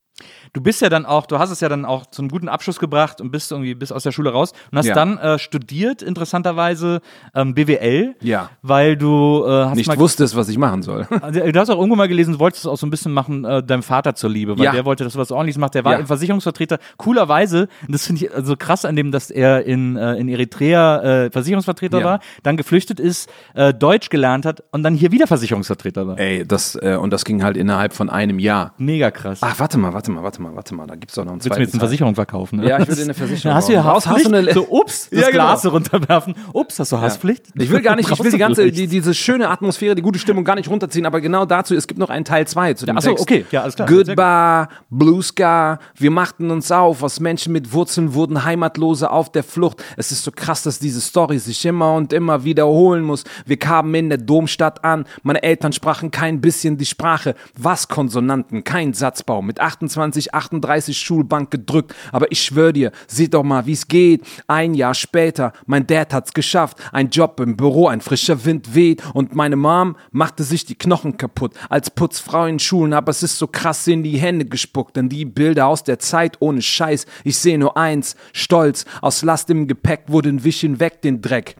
[0.54, 3.22] Du bist ja dann auch, du hast es ja dann auch zum guten Abschluss gebracht
[3.22, 4.94] und bist irgendwie bis aus der Schule raus und hast Ja.
[4.94, 7.00] dann äh, studiert, interessanterweise
[7.34, 8.50] ähm, BWL, Ja.
[8.60, 11.06] weil du äh, hast Nicht mal, wusstest, was ich machen soll.
[11.22, 13.44] Also, Du hast auch irgendwo mal gelesen, du wolltest es auch so ein bisschen machen,
[13.44, 14.72] äh, deinem Vater zur Liebe, weil Ja.
[14.72, 15.74] der wollte, dass du was ordentliches machst.
[15.74, 16.04] Der war Ja.
[16.06, 16.78] Versicherungsvertreter.
[16.98, 21.30] Coolerweise, das finde ich so krass an dem, dass er in, äh, in Eritrea äh,
[21.30, 26.18] Versicherungsvertreter war, dann geflüchtet ist, äh, Deutsch gelernt hat und dann hier wieder Versicherungsvertreter war.
[26.18, 28.74] Ey, das, äh, und das ging halt innerhalb von einem Jahr.
[28.78, 29.38] Mega krass.
[29.42, 31.40] Ach, warte mal, warte mal, warte mal, warte mal, da gibt es doch noch einen
[31.40, 31.80] Willst du mir zweiten jetzt eine.
[31.80, 32.60] Versicherung verkaufen?
[32.60, 32.68] Ne?
[32.68, 33.80] Ja, ich würde eine Versicherung Ja, hast du ja.
[33.82, 34.48] Raus, hast du Haftpflicht?
[34.48, 35.44] eine- so, ups, das Ja, genau.
[35.44, 36.34] Glas runterwerfen.
[36.52, 37.46] Ups, hast du Haftpflicht?
[37.54, 40.44] Ich will gar nicht, ich will die ganze, die, diese schöne Atmosphäre, die gute Stimmung
[40.44, 43.02] gar nicht runterziehen, aber genau dazu, es gibt noch einen Teil 2 zu dem ach
[43.02, 43.22] so, Text.
[43.22, 43.88] okay, ja, alles klar.
[43.88, 49.42] Goodbye, Blue Sky, wir machten uns auf, aus Menschen mit Wurzeln wurden Heimatlose auf der
[49.44, 49.82] Flucht.
[49.96, 53.24] Es ist so krass, dass diese Story sich immer und immer wiederholen muss.
[53.46, 57.34] Wir kamen in der Domstadt an, meine Eltern sprachen kein bisschen die Sprache.
[57.56, 61.94] Was Konsonanten, kein Satzbau, mit 28, 38 Schulbank gedrückt.
[62.10, 64.24] Aber ich schwör dir, seht doch mal, wie es geht.
[64.46, 66.78] Ein Jahr später, mein Dad hat's geschafft.
[66.92, 71.16] Ein Job im Büro, ein frischer Wind weht und meine Mom machte sich die Knochen
[71.16, 71.54] kaputt.
[71.68, 74.96] Als Putzfrau in Schulen, aber es ist so krass in die Hände gespuckt.
[74.96, 78.84] Denn die Bilder aus der Zeit ohne Scheiß, ich sehe nur eins, Stolz.
[79.00, 81.56] Aus Last im Gepäck wurden wischen weg den Dreck.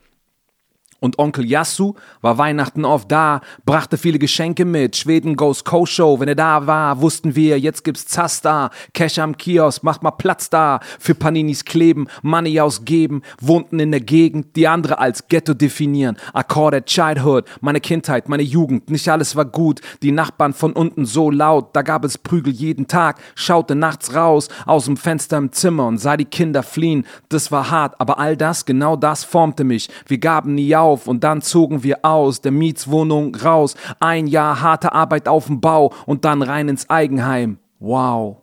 [1.02, 4.96] Und Onkel Yasu war Weihnachten oft da, brachte viele Geschenke mit.
[4.96, 8.70] Schweden Goes Co-Show, wenn er da war, wussten wir, jetzt gibt's Zasta.
[8.94, 10.78] Cash am Kiosk, macht mal Platz da.
[11.00, 16.16] Für Paninis kleben, Money ausgeben, wohnten in der Gegend, die andere als Ghetto definieren.
[16.34, 19.80] Accorded Childhood, meine Kindheit, meine Jugend, nicht alles war gut.
[20.02, 23.18] Die Nachbarn von unten so laut, da gab es Prügel jeden Tag.
[23.34, 27.06] Schaute nachts raus, aus dem Fenster im Zimmer und sah die Kinder fliehen.
[27.28, 29.90] Das war hart, aber all das, genau das formte mich.
[30.06, 33.74] Wir gaben nie auf und dann zogen wir aus der Mietswohnung raus.
[34.00, 37.58] Ein Jahr harte Arbeit auf dem Bau und dann rein ins Eigenheim.
[37.78, 38.42] Wow.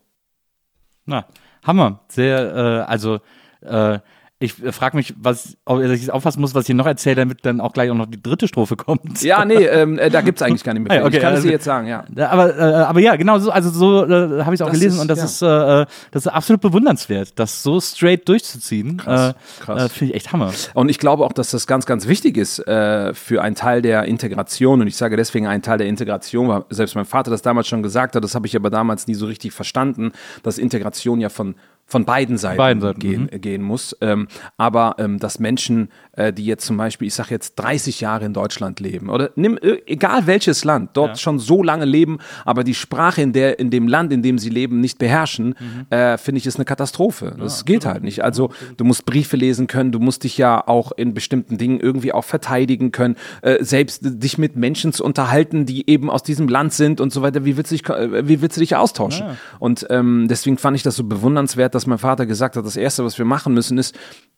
[1.06, 1.26] Na,
[1.64, 2.02] Hammer.
[2.08, 3.20] Sehr, äh, also,
[3.62, 4.00] äh,
[4.42, 7.60] ich frage mich, was, ob ich aufpassen muss, was ich hier noch erzähle, damit dann
[7.60, 9.22] auch gleich auch noch die dritte Strophe kommt.
[9.22, 10.92] Ja, nee, ähm, äh, da eigentlich gar nicht mehr.
[10.92, 11.08] Ah ja, viel.
[11.08, 12.06] okay, ich kann es also- dir jetzt sagen, ja.
[12.30, 14.96] Aber, äh, aber ja, genau so, also so äh, habe ich es auch Das gelesen
[14.96, 15.26] ist- und das ja.
[15.26, 18.98] ist, äh, das ist absolut bewundernswert, das so straight durchzuziehen.
[18.98, 19.84] Krass, äh, krass.
[19.84, 20.54] Äh, Finde ich echt Hammer.
[20.74, 24.06] Und ich glaube auch, dass das ganz, ganz wichtig ist äh, für einen Teil der
[24.06, 24.80] Integration.
[24.80, 27.84] Und ich sage deswegen einen Teil der Integration, weil selbst mein Vater das damals schon
[27.84, 30.14] gesagt hat, das habe ich aber damals nie so richtig verstanden,
[30.44, 31.56] dass Integration ja von
[31.90, 33.98] von beiden Seiten, Beiden Seiten, gehen, gehen muss.
[34.00, 34.28] Ähm,
[34.58, 38.34] aber ähm, dass Menschen, äh, die jetzt zum Beispiel, ich sage jetzt 30 Jahre in
[38.34, 42.76] Deutschland leben oder nimm äh, egal welches Land, dort schon so lange leben, aber die
[42.76, 45.56] Sprache in der in dem Land, in dem sie leben, nicht beherrschen,
[45.90, 47.36] äh, finde ich ist eine Katastrophe.
[47.38, 48.24] Das geht halt nicht.
[48.24, 52.14] Also du musst Briefe lesen können, du musst dich ja auch in bestimmten Dingen irgendwie
[52.14, 56.74] auch verteidigen können, äh, selbst dich mit Menschen zu unterhalten, die eben aus diesem Land
[56.74, 57.46] sind und so weiter.
[57.46, 59.26] Wie willst du dich, äh, wie willst du dich austauschen?
[59.58, 63.06] Und ähm, deswegen fand ich das so bewundernswert, dass mein Vater gesagt hat, das Erste,
[63.06, 63.98] was wir machen müssen, ist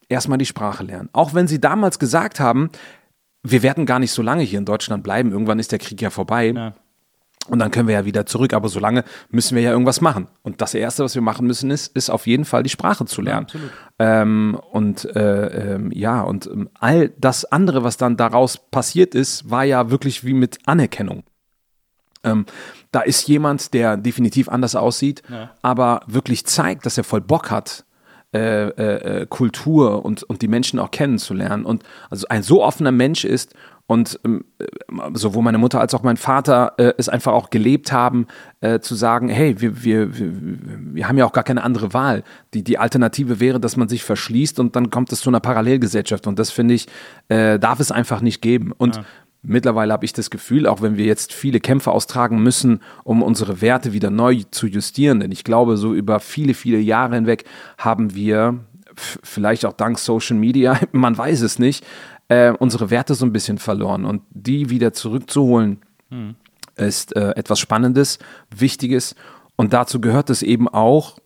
[0.10, 1.10] erstmal die Sprache lernen.
[1.12, 2.70] Auch wenn sie damals gesagt haben,
[3.42, 6.12] wir werden gar nicht so lange hier in Deutschland bleiben, irgendwann ist der Krieg ja
[6.12, 6.54] vorbei.
[6.56, 6.76] Ja.
[7.48, 10.28] Und dann können wir ja wieder zurück, aber solange müssen wir ja irgendwas machen.
[10.44, 13.20] Und das Erste, was wir machen müssen, ist, ist auf jeden Fall die Sprache zu
[13.24, 13.48] lernen.
[13.98, 19.50] ähm, und äh, ähm, ja, und ähm, all das andere, was dann daraus passiert ist,
[19.50, 21.24] war ja wirklich wie mit Anerkennung.
[22.24, 22.46] Ähm,
[22.92, 25.24] da ist jemand, der definitiv anders aussieht,
[25.62, 27.86] aber wirklich zeigt, dass er voll Bock hat,
[28.34, 32.94] äh, äh, äh, Kultur und, und die Menschen auch kennenzulernen und also ein so offener
[32.94, 33.54] Mensch ist
[33.88, 34.68] und ähm, äh,
[35.16, 38.28] sowohl meine Mutter als auch mein Vater äh, es einfach auch gelebt haben,
[38.62, 40.32] äh, zu sagen, hey, wir, wir, wir,
[40.94, 42.24] wir haben ja auch gar keine andere Wahl.
[42.54, 46.26] Die, die Alternative wäre, dass man sich verschließt und dann kommt es zu einer Parallelgesellschaft
[46.26, 46.88] und das finde ich,
[47.28, 48.72] äh, darf es einfach nicht geben.
[48.78, 49.02] Und
[49.44, 53.62] Mittlerweile habe ich das Gefühl, auch wenn wir jetzt viele Kämpfe austragen müssen, um unsere
[53.62, 57.46] Werte wieder neu zu justieren, denn ich glaube, so über viele, viele Jahre hinweg
[57.78, 58.60] haben wir,
[58.96, 61.86] vielleicht auch dank Social Media, man weiß es nicht,
[62.28, 65.82] äh, unsere Werte so ein bisschen verloren und die wieder zurückzuholen,
[66.76, 68.20] ist äh, etwas Spannendes,
[68.56, 69.16] Wichtiges
[69.56, 71.18] und dazu gehört es eben auch,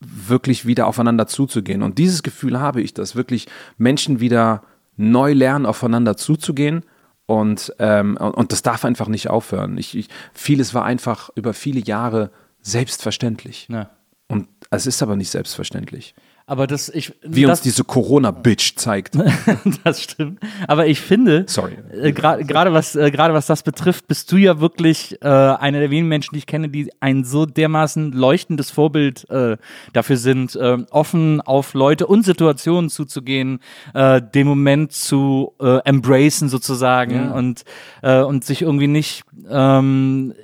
[0.00, 1.82] wirklich wieder aufeinander zuzugehen.
[1.82, 3.46] Und dieses Gefühl habe ich, dass wirklich
[3.78, 4.62] Menschen wieder
[4.96, 6.84] neu lernen, aufeinander zuzugehen.
[7.26, 9.78] Und, ähm, und das darf einfach nicht aufhören.
[9.78, 13.68] Ich, ich, vieles war einfach über viele Jahre selbstverständlich.
[13.70, 13.90] Ja.
[14.28, 16.14] Und es ist aber nicht selbstverständlich.
[16.46, 19.16] Aber das, ich, Wie das, uns diese Corona-Bitch zeigt.
[19.84, 20.40] das stimmt.
[20.68, 21.78] Aber ich finde, Sorry.
[21.90, 25.80] äh, gra- gerade was, äh, gerade was das betrifft, bist du ja wirklich äh, einer
[25.80, 29.56] der wenigen Menschen, die ich kenne, die ein so dermaßen leuchtendes Vorbild äh,
[29.94, 33.60] dafür sind, äh, offen auf Leute und Situationen zuzugehen,
[33.94, 37.30] äh, den Moment zu äh, embracen sozusagen Ja.
[37.32, 37.64] und,
[38.02, 40.34] äh, und sich irgendwie nicht ähm,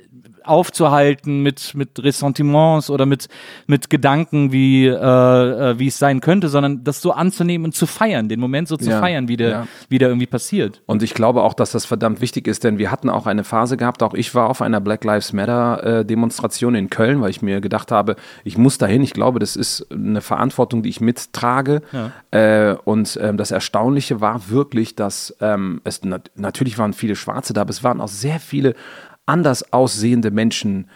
[0.45, 3.29] aufzuhalten mit, mit Ressentiments oder mit,
[3.67, 7.87] mit Gedanken, wie, äh, äh, wie es sein könnte, sondern das so anzunehmen und zu
[7.87, 9.67] feiern, den Moment so zu Ja, feiern, wie der, ja.
[9.89, 10.83] wie der irgendwie passiert.
[10.87, 13.77] Und ich glaube auch, dass das verdammt wichtig ist, denn wir hatten auch eine Phase
[13.77, 17.43] gehabt, auch ich war auf einer Black Lives Matter äh, Demonstration in Köln, weil ich
[17.43, 19.03] mir gedacht habe, ich muss dahin.
[19.03, 21.83] Ich glaube, das ist eine Verantwortung, die ich mittrage.
[22.31, 27.53] Äh, und ähm, das Erstaunliche war wirklich, dass ähm, es nat natürlich waren viele Schwarze
[27.53, 28.75] da, aber es waren auch sehr viele
[29.31, 30.91] anders aussehende Menschen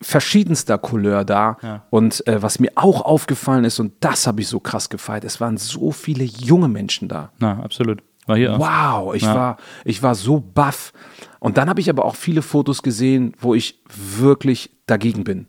[0.00, 1.56] verschiedenster Couleur da.
[1.90, 5.40] Und äh, was mir auch aufgefallen ist, und das habe ich so krass gefeiert, es
[5.40, 7.32] waren so viele junge Menschen da.
[7.38, 8.02] Na, absolut.
[8.26, 8.58] War hier.
[8.58, 10.92] Wow, ich, war, ich war so baff.
[11.38, 15.46] Und dann habe ich aber auch viele Fotos gesehen, wo ich wirklich dagegen bin.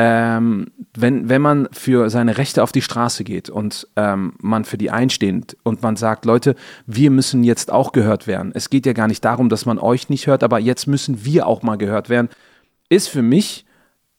[0.00, 4.78] Ähm, wenn, wenn man für seine Rechte auf die Straße geht und ähm, man für
[4.78, 6.54] die einsteht und man sagt, Leute,
[6.86, 8.52] wir müssen jetzt auch gehört werden.
[8.54, 11.48] Es geht ja gar nicht darum, dass man euch nicht hört, aber jetzt müssen wir
[11.48, 12.28] auch mal gehört werden,
[12.88, 13.66] ist für mich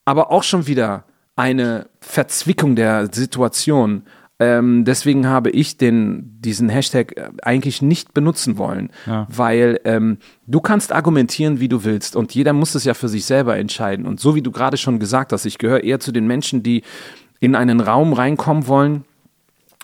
[0.03, 1.05] aber auch schon wieder
[1.38, 4.03] eine Verzwickung der Situation.
[4.41, 8.89] Ähm, deswegen habe ich den, diesen Hashtag äh, eigentlich nicht benutzen wollen,
[9.27, 10.17] weil ähm,
[10.47, 14.05] du kannst argumentieren, wie du willst und jeder muss es ja für sich selber entscheiden.
[14.05, 16.83] Und so wie du gerade schon gesagt hast, ich gehöre eher zu den Menschen, die
[17.41, 19.03] in einen Raum reinkommen wollen,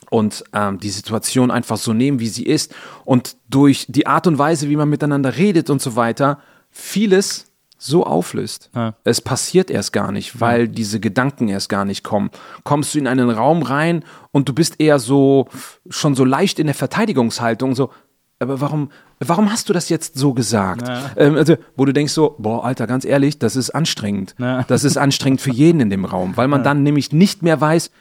[0.09, 2.73] und ähm, die Situation einfach so nehmen, wie sie ist
[3.05, 6.39] und durch die Art und Weise, wie man miteinander redet und so weiter,
[6.69, 8.69] vieles so auflöst.
[8.75, 8.95] Ja.
[9.03, 12.29] Es passiert erst gar nicht, weil diese Gedanken erst gar nicht kommen.
[12.63, 15.47] Kommst du in einen Raum rein und du bist eher so
[15.89, 17.91] schon so leicht in der Verteidigungshaltung, so,
[18.39, 20.89] aber warum, warum hast du das jetzt so gesagt?
[21.17, 24.35] Ähm, also, wo du denkst so, boah, Alter, ganz ehrlich, das ist anstrengend.
[24.39, 24.63] Ja.
[24.63, 27.91] Das ist anstrengend für jeden in dem Raum, weil man dann nämlich nicht mehr weiß,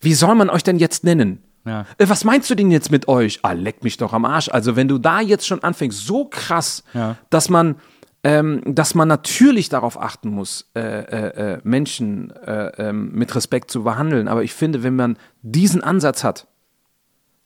[0.00, 1.42] wie soll man euch denn jetzt nennen?
[1.64, 1.86] Ja.
[1.98, 3.38] Äh, Was meinst du denn jetzt mit euch?
[3.42, 4.48] Ah, leck mich doch am Arsch.
[4.48, 7.16] Also, wenn du da jetzt schon anfängst, so krass, Ja.
[7.30, 7.76] dass man,
[8.24, 13.70] ähm, dass man natürlich darauf achten muss, äh, äh, äh, Menschen äh, ähm, mit Respekt
[13.70, 14.28] zu behandeln.
[14.28, 16.46] Aber ich finde, wenn man diesen Ansatz hat,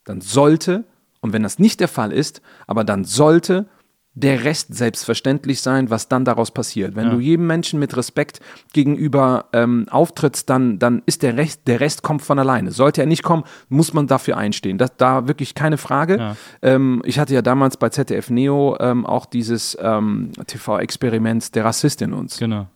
[0.05, 0.85] dann sollte,
[1.21, 3.67] und wenn das nicht der Fall ist, aber dann sollte
[4.17, 6.97] der Rest selbstverständlich sein, was dann daraus passiert.
[6.97, 8.41] Wenn du jedem Menschen mit Respekt
[8.73, 12.73] gegenüber ähm, auftrittst, dann, dann ist der Rest, der Rest kommt von alleine.
[12.73, 14.79] Sollte er nicht kommen, muss man dafür einstehen.
[14.79, 16.35] Das, da wirklich keine Frage.
[16.63, 22.01] Ähm, ich hatte ja damals bei ZDF Neo ähm, auch dieses ähm, TV-Experiment Der Rassist
[22.01, 22.39] in uns.
[22.39, 22.69] Genau.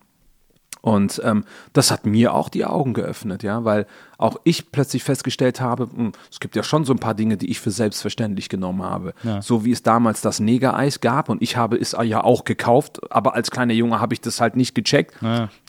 [0.82, 5.60] Und ähm, das hat mir auch die Augen geöffnet, ja, weil auch ich plötzlich festgestellt
[5.60, 8.82] habe, mh, es gibt ja schon so ein paar Dinge, die ich für selbstverständlich genommen
[8.82, 9.12] habe.
[9.42, 13.34] So wie es damals das Negereis gab und ich habe es ja auch gekauft, aber
[13.34, 15.14] als kleiner Junge habe ich das halt nicht gecheckt.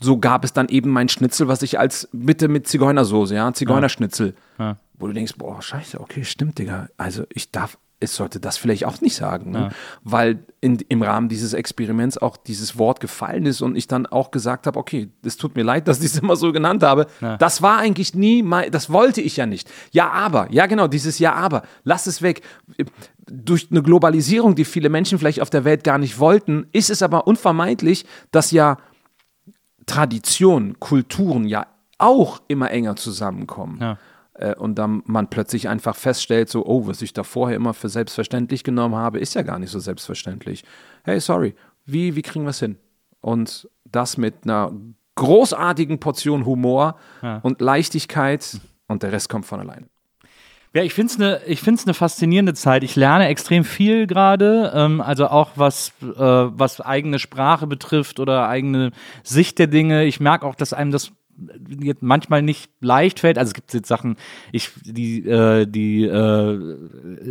[0.00, 4.34] So gab es dann eben mein Schnitzel, was ich als bitte mit Zigeunersoße, ja, Zigeunerschnitzel.
[4.98, 6.88] Wo du denkst, boah, scheiße, okay, stimmt, Digga.
[6.96, 9.70] Also ich darf, es sollte das vielleicht auch nicht sagen, ne?
[10.02, 14.30] weil in, im Rahmen dieses Experiments auch dieses Wort gefallen ist und ich dann auch
[14.30, 17.06] gesagt habe, okay, es tut mir leid, dass ich es immer so genannt habe.
[17.38, 19.70] Das war eigentlich nie, mein, das wollte ich ja nicht.
[19.92, 22.42] Ja, aber, ja genau, dieses Ja, aber, lass es weg.
[23.30, 27.02] Durch eine Globalisierung, die viele Menschen vielleicht auf der Welt gar nicht wollten, ist es
[27.02, 28.78] aber unvermeidlich, dass ja
[29.86, 31.66] Tradition, Kulturen ja
[31.98, 33.78] auch immer enger zusammenkommen.
[33.80, 33.98] Ja.
[34.34, 37.88] Äh, Und dann man plötzlich einfach feststellt, so, oh, was ich da vorher immer für
[37.88, 40.64] selbstverständlich genommen habe, ist ja gar nicht so selbstverständlich.
[41.04, 41.54] Hey, sorry,
[41.84, 42.76] wie, wie kriegen wir es hin?
[43.20, 44.72] Und das mit einer
[45.14, 46.96] großartigen Portion Humor
[47.42, 49.86] und Leichtigkeit und der Rest kommt von alleine.
[50.74, 52.82] Ja, ich finde es eine ich find's ne faszinierende Zeit.
[52.82, 58.48] Ich lerne extrem viel gerade, ähm, also auch was, äh, was eigene Sprache betrifft oder
[58.48, 60.04] eigene Sicht der Dinge.
[60.04, 61.12] Ich merke auch, dass einem das
[61.80, 63.38] jetzt manchmal nicht leicht fällt.
[63.38, 64.16] Also es gibt jetzt Sachen,
[64.52, 66.76] ich die äh, die äh,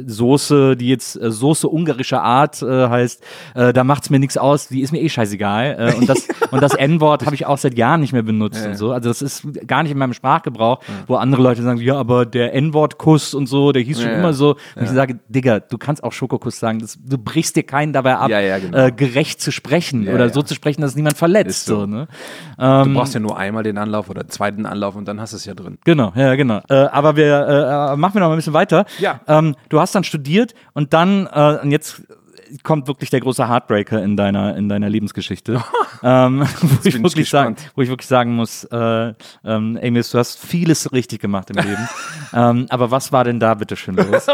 [0.05, 3.23] Soße, die jetzt äh, Soße ungarischer Art äh, heißt,
[3.55, 4.67] äh, da macht's mir nichts aus.
[4.67, 5.75] Die ist mir eh scheißegal.
[5.79, 8.77] Äh, und das und das N-Wort habe ich auch seit Jahren nicht mehr benutzt und
[8.77, 8.91] so.
[8.91, 12.53] Also das ist gar nicht in meinem Sprachgebrauch, wo andere Leute sagen, ja, aber der
[12.53, 14.19] N-Wort-Kuss und so, der hieß schon Ja, ja.
[14.19, 14.55] immer so.
[14.75, 16.79] Und ich sage, Digga, du kannst auch Schokokuss sagen.
[16.79, 18.77] Das, du brichst dir keinen dabei ab, Ja, ja, genau.
[18.77, 20.33] äh, gerecht zu sprechen Ja, oder ja.
[20.33, 21.65] so zu sprechen, dass niemand verletzt.
[21.65, 21.81] So.
[21.81, 21.85] so.
[21.85, 22.07] ne?
[22.57, 25.45] Du brauchst ja nur einmal den Anlauf oder zweiten Anlauf und dann hast du es
[25.45, 25.77] ja drin.
[25.83, 26.61] Genau, ja, genau.
[26.69, 28.85] Äh, aber wir äh, machen wir noch mal ein bisschen weiter.
[28.99, 29.19] Ja.
[29.27, 32.01] Ähm, du hast dann studiert und dann, äh, und jetzt
[32.63, 35.63] kommt wirklich der große Heartbreaker in deiner, in deiner Lebensgeschichte.
[36.03, 40.39] ähm, wo, ich wirklich sagen, wo ich wirklich sagen muss, äh, ähm, Amos, du hast
[40.39, 41.89] vieles richtig gemacht im Leben.
[42.33, 44.27] ähm, aber was war denn da bitte schön los?
[44.27, 44.31] äh,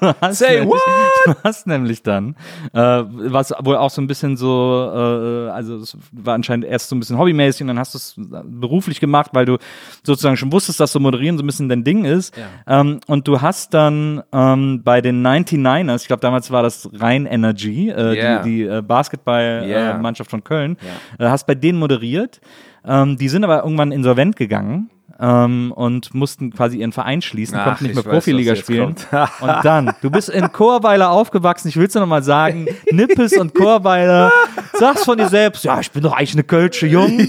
[0.00, 0.80] du hast Say nämlich,
[1.24, 2.36] Du hast nämlich dann,
[2.72, 6.96] äh, was wohl auch so ein bisschen so, äh, also es war anscheinend erst so
[6.96, 8.14] ein bisschen hobbymäßig und dann hast du es
[8.44, 9.58] beruflich gemacht, weil du
[10.02, 12.34] sozusagen schon wusstest, dass so moderieren so ein bisschen dein Ding ist.
[12.66, 17.26] Ähm, und du hast dann ähm, bei den 99ers, ich glaube damals war das Rhein
[17.26, 18.42] Energy, äh, Yeah.
[18.42, 20.30] die, die äh, Basketball-Mannschaft Yeah.
[20.30, 20.76] von Köln,
[21.18, 22.40] äh, hast bei denen moderiert.
[22.86, 24.90] Ähm, die sind aber irgendwann insolvent gegangen.
[25.20, 28.96] Ähm, und mussten quasi ihren Verein schließen, Ach, konnten nicht ich mehr Profiliga spielen.
[29.40, 33.54] und dann, du bist in Chorweiler aufgewachsen, ich will es noch mal sagen, Nippes und
[33.54, 34.32] Chorweiler
[34.78, 37.28] sagst von dir selbst, ja, ich bin doch eigentlich eine Kölsche Jung.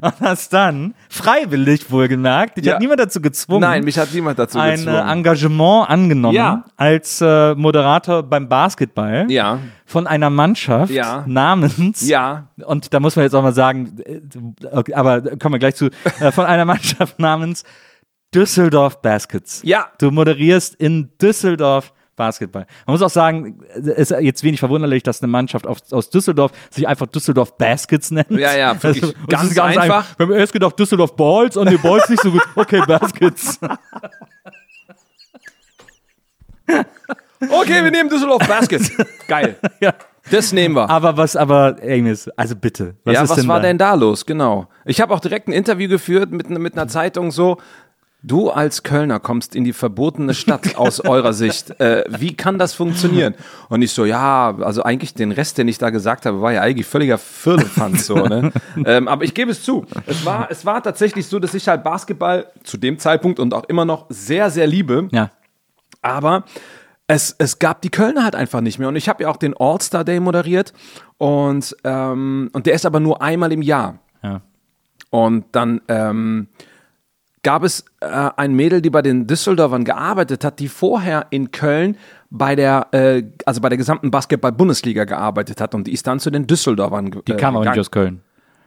[0.00, 2.74] und hast dann, freiwillig wohlgemerkt, dich Ja.
[2.74, 5.08] hat niemand dazu gezwungen, Nein, mich hat niemand dazu ein gezwungen.
[5.08, 6.64] Engagement angenommen Ja.
[6.76, 9.58] als äh, Moderator beim Basketball ja,
[9.88, 11.24] von einer Mannschaft Ja.
[11.26, 15.76] namens ja, und da muss man jetzt auch mal sagen, äh, aber kommen wir gleich
[15.76, 15.86] zu,
[16.20, 17.64] äh, von einer Mannschaft namens
[18.34, 19.62] Düsseldorf Baskets.
[19.64, 19.86] Ja.
[19.98, 22.66] Du moderierst in Düsseldorf Basketball.
[22.86, 26.86] Man muss auch sagen, es ist jetzt wenig verwunderlich, dass eine Mannschaft aus, Düsseldorf sich
[26.86, 28.30] einfach Düsseldorf Baskets nennt.
[28.32, 30.18] Ja, ja, wirklich und es ganz gar nicht einfach.
[30.18, 32.42] Wir haben erst gedacht, Düsseldorf Balls und die Balls nicht so gut.
[32.56, 33.58] Okay, Baskets.
[37.40, 38.90] Okay, wir nehmen Düsseldorf Baskets.
[39.28, 39.56] Geil.
[39.80, 39.94] ja.
[40.30, 40.90] Das nehmen wir.
[40.90, 42.96] Aber was, aber, Agnes, also bitte.
[43.04, 43.68] Was ja, was denn war da?
[43.68, 44.26] denn da los?
[44.26, 44.68] Genau.
[44.84, 47.58] Ich habe auch direkt ein Interview geführt mit, mit einer Zeitung so.
[48.20, 51.80] Du als Kölner kommst in die verbotene Stadt aus eurer Sicht.
[51.80, 53.34] Äh, wie kann das funktionieren?
[53.68, 56.62] Und ich so, ja, also eigentlich den Rest, den ich da gesagt habe, war ja
[56.62, 58.16] eigentlich völliger Firlefanz so.
[58.16, 58.52] Ne?
[58.84, 59.86] ähm, aber ich gebe es zu.
[60.06, 63.64] Es war, es war tatsächlich so, dass ich halt Basketball zu dem Zeitpunkt und auch
[63.64, 65.08] immer noch sehr, sehr liebe.
[65.12, 65.30] Ja.
[66.02, 66.44] Aber
[67.08, 68.88] es, es gab die Kölner halt einfach nicht mehr.
[68.88, 70.72] Und ich habe ja auch den All-Star Day moderiert.
[71.16, 73.98] Und, ähm, und der ist aber nur einmal im Jahr.
[74.22, 74.42] Ja.
[75.10, 76.48] Und dann ähm,
[77.42, 81.96] gab es äh, ein Mädel, die bei den Düsseldorfern gearbeitet hat, die vorher in Köln
[82.28, 85.74] bei der, äh, also bei der gesamten Basketball-Bundesliga gearbeitet hat.
[85.74, 88.20] Und die ist dann zu den Düsseldorfern Die kam aber nicht aus Köln.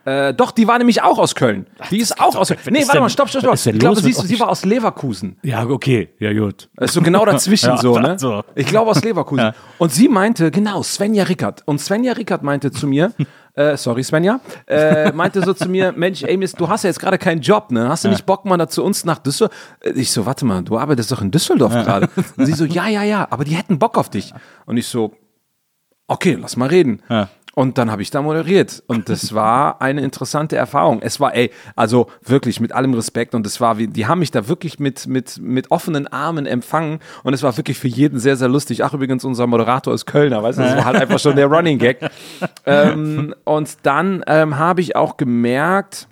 [0.04, 1.68] Äh, doch, die war nämlich auch aus Köln.
[1.92, 2.50] Die ist auch aus.
[2.70, 3.74] Nee, ist warte mal, stopp, stopp, stopp.
[3.74, 5.38] Ich glaube, sie, sie war aus Leverkusen.
[5.44, 6.10] Ja, okay.
[6.20, 6.70] Ja, gut.
[6.76, 8.18] Das ist so genau dazwischen Ja, so, ne?
[8.18, 8.44] so.
[8.56, 9.42] Ich glaube aus Leverkusen.
[9.42, 9.54] Ja.
[9.78, 11.62] Und sie meinte, genau, Svenja Rickert.
[11.66, 13.12] Und Svenja Rickert meinte zu mir,
[13.54, 17.18] äh, sorry Svenja, äh, meinte so zu mir, Mensch, Amis, du hast ja jetzt gerade
[17.18, 17.88] keinen Job, ne?
[17.90, 19.56] Hast du nicht Bock mal da zu uns nach Düsseldorf?
[19.84, 22.10] Äh, Ich so, warte mal, du arbeitest doch in Düsseldorf gerade.
[22.38, 24.34] Und sie so, ja, ja, ja, aber die hätten Bock auf dich.
[24.66, 25.14] Und ich so,
[26.08, 27.02] okay, lass mal reden.
[27.10, 27.30] Ja.
[27.54, 28.82] Und dann habe ich da moderiert.
[28.88, 31.02] Und das war eine interessante Erfahrung.
[31.02, 33.36] Es war, ey, also wirklich mit allem Respekt.
[33.36, 37.00] Und es war, wie, die haben mich da wirklich mit, mit, mit offenen Armen empfangen.
[37.24, 38.84] Und es war wirklich für jeden sehr, sehr lustig.
[38.84, 40.64] Ach, übrigens, unser Moderator ist Kölner, weißt du?
[40.64, 42.00] Das war halt einfach schon der Running Gag.
[42.66, 46.08] ähm, und dann ähm, habe ich auch gemerkt,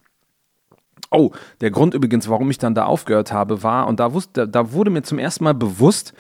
[1.12, 1.32] Oh,
[1.62, 4.92] der Grund übrigens, warum ich dann da aufgehört habe, war, und da, wusste, da wurde
[4.92, 6.14] mir zum ersten Mal bewusst,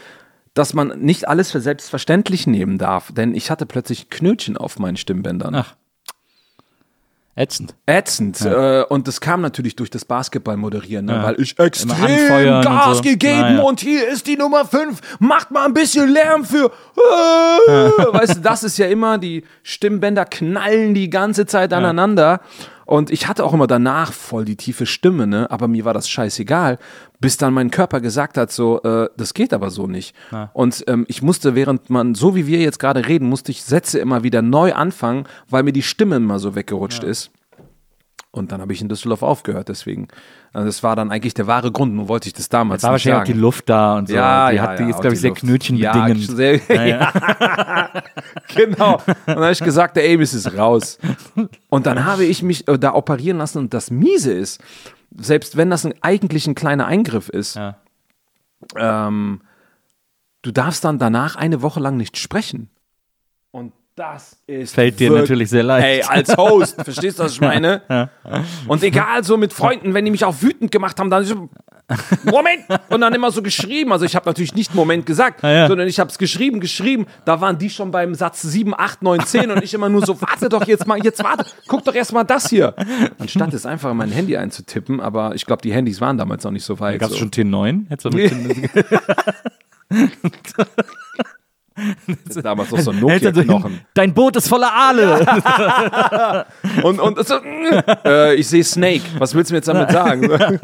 [0.53, 3.11] dass man nicht alles für selbstverständlich nehmen darf.
[3.13, 5.55] Denn ich hatte plötzlich Knötchen auf meinen Stimmbändern.
[5.55, 5.75] Ach.
[7.39, 7.73] Ätzend.
[7.85, 8.41] Ätzend.
[8.41, 11.13] Äh, und das kam natürlich durch das Basketball moderieren, ne?
[11.13, 11.23] Ja.
[11.23, 13.03] weil ich extrem Gas so.
[13.03, 13.61] gegeben Ah, ja.
[13.61, 14.99] und hier ist die Nummer 5.
[15.19, 16.65] Macht mal ein bisschen Lärm für.
[16.65, 17.71] Äh,
[18.13, 22.41] weißt du, das ist ja immer, die Stimmbänder knallen die ganze Zeit aneinander.
[22.85, 25.49] Und ich hatte auch immer danach voll die tiefe Stimme, ne?
[25.51, 26.79] aber mir war das scheißegal,
[27.19, 30.15] bis dann mein Körper gesagt hat, so, äh, das geht aber so nicht.
[30.53, 33.99] Und ähm, ich musste, während man, so wie wir jetzt gerade reden, musste ich Sätze
[33.99, 37.31] immer wieder neu anfangen, weil mir die Stimme immer so weggerutscht ist.
[38.31, 40.07] Und dann habe ich in Düsseldorf aufgehört, deswegen.
[40.53, 43.05] Also das war dann eigentlich der wahre Grund, nur wollte ich das damals War nicht
[43.05, 43.41] wahrscheinlich auch die sagen.
[43.41, 44.13] Luft da und so.
[44.13, 46.27] Ja, die, ja, hat, die ja, auch glaube ich, die sehr knötchenbedingend.
[46.27, 47.91] Ja, sehr, ja.
[48.55, 48.95] genau.
[48.97, 50.99] Und dann habe ich gesagt, der Amis ist raus.
[51.69, 54.61] Und dann habe ich mich äh, da operieren lassen und das Miese ist,
[55.17, 57.77] selbst wenn das ein, eigentlich ein kleiner Eingriff ist, Ja.
[58.75, 59.41] ähm,
[60.41, 62.69] du darfst dann danach eine Woche lang nicht sprechen.
[63.51, 64.75] Und das ist.
[64.75, 65.85] Fällt dir natürlich sehr leicht.
[65.85, 68.09] Ey, als Host, verstehst du, was ich meine?
[68.67, 71.49] Und egal, so mit Freunden, wenn die mich auch wütend gemacht haben, dann so,
[72.23, 72.65] Moment!
[72.89, 73.91] Und dann immer so geschrieben.
[73.91, 75.67] Also ich habe natürlich nicht Moment gesagt, ja.
[75.67, 77.05] sondern ich habe es geschrieben, geschrieben.
[77.25, 80.21] Da waren die schon beim Satz 7, 8, 9, 10 und ich immer nur so,
[80.21, 82.75] warte doch jetzt mal, jetzt warte, guck doch erst mal das hier.
[83.17, 86.51] Anstatt es einfach in mein Handy einzutippen, aber ich glaube, die Handys waren damals noch
[86.51, 86.99] nicht so weit.
[86.99, 87.19] Gab es so.
[87.19, 87.89] schon T9?
[87.89, 88.09] Hättest du
[92.05, 93.79] mit damals noch so ein Nokia-Knochen.
[93.93, 96.45] Dein Boot ist voller Aale.
[96.83, 97.35] Und, und so,
[98.05, 99.01] äh, ich sehe Snake.
[99.17, 100.59] Was willst du mir jetzt damit sagen?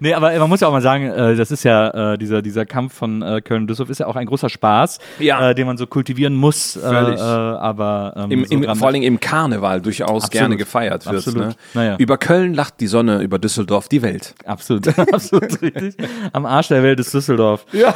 [0.00, 2.66] Nee, aber man muss ja auch mal sagen, äh, das ist ja äh, dieser, dieser
[2.66, 5.50] Kampf von äh, Köln-Düsseldorf ist ja auch ein großer Spaß, Ja.
[5.50, 6.76] äh, den man so kultivieren muss.
[6.76, 7.18] Äh, Völlig.
[7.20, 11.16] äh, aber ähm, Im, im, vor allem im Karneval durchaus gerne gefeiert wird.
[11.16, 11.46] Absolut.
[11.48, 11.54] Ne?
[11.74, 11.96] Naja.
[11.98, 14.34] Über Köln lacht die Sonne, über Düsseldorf die Welt.
[14.44, 15.94] Absolut, absolut richtig.
[16.32, 17.64] Am Arsch der Welt ist Düsseldorf.
[17.72, 17.94] Ja.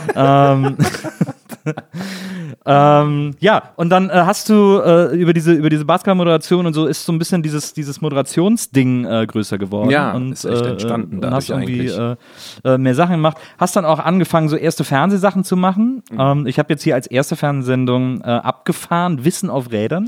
[0.52, 0.76] Ähm,
[2.66, 6.86] ähm, ja, und dann äh, hast du äh, über diese, über diese Basketball-Moderation und so
[6.86, 9.90] ist so ein bisschen dieses, dieses Moderationsding äh, größer geworden.
[9.90, 12.16] Ja, und, ist echt entstanden und dadurch hast irgendwie äh,
[12.64, 13.38] äh, mehr Sachen gemacht.
[13.58, 16.02] Hast dann auch angefangen, so erste Fernsehsachen zu machen.
[16.10, 16.20] Mhm.
[16.20, 20.06] Ähm, ich habe jetzt hier als erste Fernsehsendung äh, abgefahren, Wissen auf Rädern.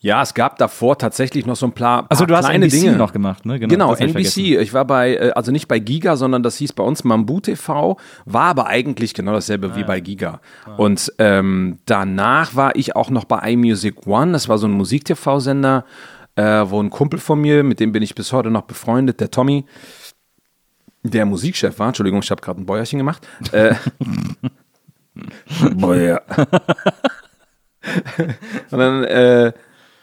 [0.00, 2.96] Ja, es gab davor tatsächlich noch so ein paar, paar Also du hast NBC Dinge.
[2.96, 3.58] noch gemacht, ne?
[3.58, 4.12] Genau, ich NBC.
[4.12, 4.62] vergessen.
[4.62, 7.96] Ich war bei, äh, also nicht bei Giga, sondern das hieß bei uns Mambu TV,
[8.24, 10.40] war aber eigentlich genau dasselbe Ah, wie bei Giga.
[10.76, 15.84] Und ähm, danach war ich auch noch bei iMusic One, das war so ein Musik-TV-Sender,
[16.36, 19.32] äh, wo ein Kumpel von mir, mit dem bin ich bis heute noch befreundet, der
[19.32, 19.64] Tommy,
[21.02, 21.88] der Musikchef war.
[21.88, 23.26] Entschuldigung, ich habe gerade ein Bäuerchen gemacht.
[23.50, 23.74] Äh,
[25.74, 26.22] Bäuer.
[28.70, 29.52] Und dann äh,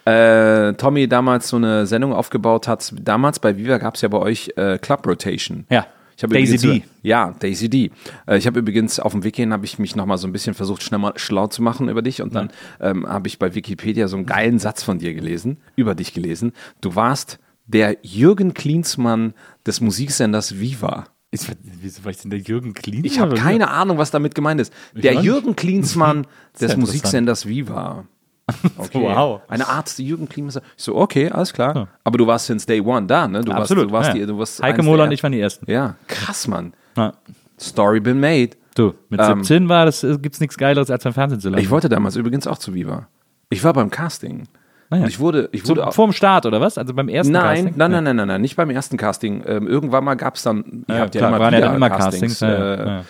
[0.05, 2.93] äh, Tommy damals so eine Sendung aufgebaut hat.
[2.99, 5.65] Damals bei Viva gab es ja bei euch äh, Club Rotation.
[5.69, 5.87] Ja.
[6.17, 6.83] Ich habe Daisy D.
[7.01, 7.91] Ja, Daisy D.
[8.25, 10.53] Äh, ich habe übrigens auf dem Wiki hin, habe ich mich nochmal so ein bisschen
[10.53, 12.21] versucht, schnell mal schlau zu machen über dich.
[12.21, 15.93] Und dann ähm, habe ich bei Wikipedia so einen geilen Satz von dir gelesen, über
[15.93, 16.53] dich gelesen.
[16.79, 19.33] Du warst der Jürgen Klinsmann
[19.65, 21.07] des Musiksenders Viva.
[21.31, 21.51] Ist,
[21.81, 23.03] wieso war ich denn der Jürgen Klien?
[23.03, 24.71] Ich habe keine Ahnung, was damit gemeint ist.
[24.93, 25.15] Der.
[25.15, 26.27] Jürgen Klinsmann
[26.61, 26.77] des.
[26.77, 28.05] Musiksenders Viva.
[28.77, 29.01] Okay.
[29.01, 29.41] Wow.
[29.47, 30.63] Eine Art Jürgen Klinsmann.
[30.77, 31.87] Ich so, okay, alles klar.
[32.03, 33.41] Aber du warst since day one da, ne?
[33.41, 33.91] Du Absolut.
[33.91, 34.25] Warst, du warst ja.
[34.25, 35.69] die, du warst Heike der- und ich waren die Ersten.
[35.69, 36.73] Ja, krass, Mann.
[36.95, 37.13] Ja.
[37.59, 38.51] Story been made.
[38.75, 41.63] Du, mit Ähm, 17 war das, äh, gibt's nichts Geileres, als beim Fernsehen zu landen.
[41.63, 43.07] Ich wollte damals übrigens auch zu Viva.
[43.49, 44.43] Ich war beim Casting.
[44.91, 44.97] Ja.
[44.97, 46.77] Und ich wurde, ich so, wurde auch, vorm Start, oder was?
[46.77, 47.73] Also beim ersten Nein, Casting?
[47.77, 49.43] nein, nein, nein, nein, nein, nicht beim ersten Casting.
[49.47, 51.75] Ähm, irgendwann mal gab es dann, ihr Ja, habt ja klar, immer waren ja dann
[51.75, 52.39] immer Castings.
[52.39, 53.03] Castings, ja, ja, äh, ja.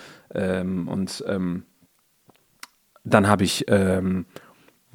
[0.60, 1.64] Ähm, und ähm,
[3.04, 4.24] dann habe ich ähm,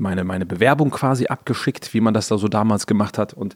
[0.02, 3.34] meine, meine Bewerbung quasi abgeschickt, wie man das da so damals gemacht hat.
[3.34, 3.56] Und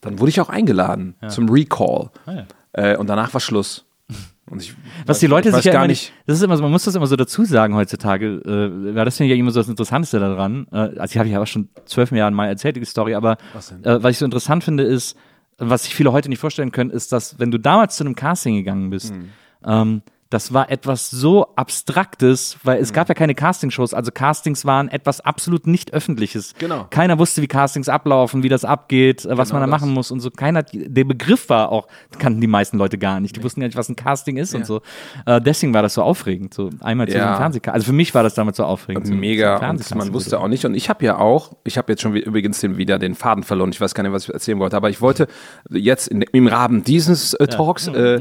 [0.00, 2.10] dann wurde ich auch eingeladen zum Recall.
[2.26, 2.46] Ah, ja.
[2.72, 3.84] äh, und danach war Schluss.
[4.50, 4.74] Und ich,
[5.04, 6.10] Was die Leute ich sich ja gar immer nicht.
[6.24, 9.18] das ist immer so, man muss das immer so dazu sagen heutzutage, äh, weil das
[9.18, 10.66] finde ich ja immer so das Interessanteste daran.
[10.72, 13.36] Äh, also die habe ich ja auch schon zwölf Jahren mal erzählt, die Story, aber
[13.52, 15.18] Was äh, was ich so interessant finde ist,
[15.58, 18.54] was sich viele heute nicht vorstellen können, ist, dass wenn du damals zu einem Casting
[18.54, 19.28] gegangen bist, Hm.
[19.66, 24.88] ähm, das war etwas so Abstraktes, weil es gab ja keine Castingshows, also Castings waren
[24.88, 26.54] etwas absolut nicht Öffentliches.
[26.58, 26.86] Genau.
[26.90, 29.80] Keiner wusste, wie Castings ablaufen, wie das abgeht, äh, was Genau man da das.
[29.80, 30.30] machen muss und so.
[30.30, 31.88] Keiner, der Begriff war auch,
[32.18, 33.36] kannten die meisten Leute gar nicht.
[33.36, 34.82] Die wussten gar nicht, was ein Casting ist und so.
[35.24, 37.36] Äh, deswegen war das so aufregend, so einmal zu Ja.
[37.36, 37.74] Fernsehcasting.
[37.74, 39.08] Also für mich war das damals so aufregend.
[39.08, 39.56] Mega.
[39.70, 40.64] Und man wusste auch nicht.
[40.66, 43.70] Und ich habe ja auch, ich habe jetzt schon übrigens den, wieder den Faden verloren.
[43.70, 44.76] Ich weiß gar nicht, was ich erzählen wollte.
[44.76, 45.26] Aber ich wollte
[45.70, 48.20] jetzt in, im Rahmen dieses äh, Talks, äh,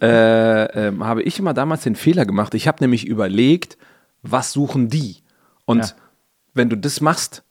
[0.00, 2.54] äh, ähm, habe ich immer damals den Fehler gemacht.
[2.54, 3.76] Ich habe nämlich überlegt,
[4.22, 5.16] was suchen die?
[5.64, 5.86] Und Ja.
[6.54, 7.42] wenn du das machst,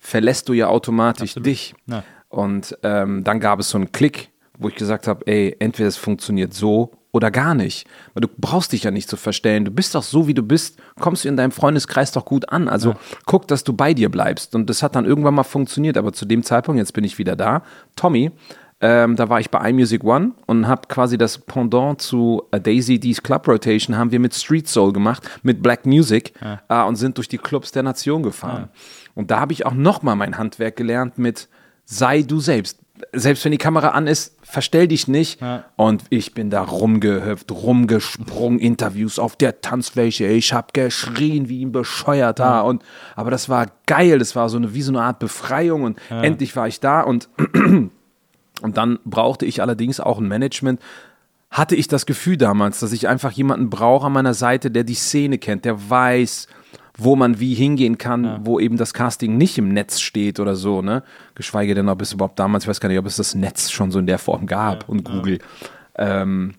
[0.00, 1.74] verlässt du ja automatisch dich.
[1.86, 2.04] Ja.
[2.28, 5.96] Und ähm, dann gab es so einen Klick, wo ich gesagt habe, ey, entweder es
[5.96, 7.86] funktioniert so oder gar nicht.
[8.14, 9.64] Weil du brauchst dich ja nicht zu verstellen.
[9.64, 12.68] Du bist doch so, wie du bist, kommst du in deinem Freundeskreis doch gut an.
[12.68, 12.94] Also
[13.26, 14.54] guck, dass du bei dir bleibst.
[14.54, 15.96] Und das hat dann irgendwann mal funktioniert.
[15.96, 17.62] Aber zu dem Zeitpunkt, jetzt bin ich wieder da,
[17.96, 18.30] Tommy,
[18.80, 23.00] ähm, da war ich bei iMusic One und habe quasi das Pendant zu äh, Daisy
[23.00, 26.32] D's Club Rotation haben wir mit Street Soul gemacht, mit Black Music
[26.68, 28.68] äh, und sind durch die Clubs der Nation gefahren.
[29.14, 31.48] Und da habe ich auch nochmal mein Handwerk gelernt mit
[31.84, 32.78] sei du selbst.
[33.12, 35.40] Selbst wenn die Kamera an ist, verstell dich nicht.
[35.76, 40.26] Und ich bin da rumgehüpft, rumgesprungen, Interviews auf der Tanzfläche.
[40.26, 42.64] Ich habe geschrien wie ein Bescheuerter.
[42.64, 42.82] Und,
[43.14, 44.18] aber das war geil.
[44.18, 45.82] Das war so eine, wie so eine Art Befreiung.
[45.84, 47.02] Und endlich war ich da.
[47.02, 47.28] Und
[48.60, 50.80] und dann brauchte ich allerdings auch ein Management.
[51.50, 54.94] Hatte ich das Gefühl damals, dass ich einfach jemanden brauche an meiner Seite, der die
[54.94, 56.46] Szene kennt, der weiß,
[56.98, 60.82] wo man wie hingehen kann, wo eben das Casting nicht im Netz steht oder so,
[60.82, 61.04] ne?
[61.36, 63.92] Geschweige denn, ob es überhaupt damals, ich weiß gar nicht, ob es das Netz schon
[63.92, 65.38] so in der Form gab und Google.
[65.94, 66.54] Ähm,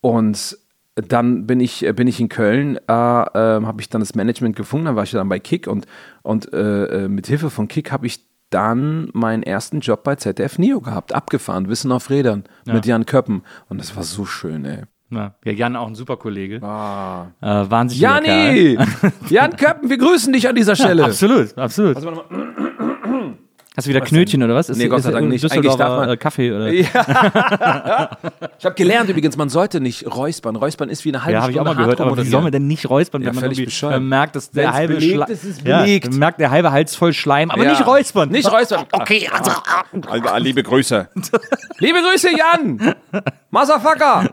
[0.00, 0.58] und
[0.96, 4.86] dann bin ich, bin ich in Köln, äh, äh, habe ich dann das Management gefunden,
[4.86, 5.86] dann war ich dann bei Kick und,
[6.22, 8.20] und äh, äh, mit Hilfe von Kick habe ich
[8.50, 13.42] dann meinen ersten Job bei ZDF Neo gehabt, abgefahren, Wissen auf Rädern mit Jan Köppen.
[13.68, 14.82] Und das war so schön, ey.
[15.10, 16.60] Ja, ja, Jan auch ein super Kollege.
[16.62, 17.28] Ah.
[17.40, 18.00] Äh, wahnsinnig.
[18.00, 18.78] Jani!
[19.28, 21.04] Jan Köppen, wir grüßen dich an dieser Stelle.
[21.04, 21.96] Absolut, absolut.
[23.76, 24.68] Hast du wieder Knötchen oder was?
[24.70, 25.44] Ist, Nee, Gott sei Dank nicht.
[25.44, 26.66] Düsseldorfer, Eigentlich darf man- äh, Kaffee oder?
[28.58, 30.56] Ich habe gelernt übrigens, man sollte nicht räuspern.
[30.56, 32.42] Räuspern ist wie eine halbe Ja, habe ich auch Stunde mal gehört, aber wie soll
[32.42, 33.96] man denn nicht räuspern, Ja, wenn man irgendwie bescheuert.
[33.96, 37.50] äh, merkt, dass der Wenn's halbe belegt ist, ja, merkt der halbe Hals voll Schleim,
[37.50, 37.70] aber Ja.
[37.72, 38.30] nicht räuspern.
[38.30, 38.84] Nicht räuspern.
[38.92, 39.50] Okay, also.
[40.08, 41.08] Also, liebe Grüße.
[41.78, 42.94] liebe Grüße, Jan!
[43.50, 44.30] Motherfucker!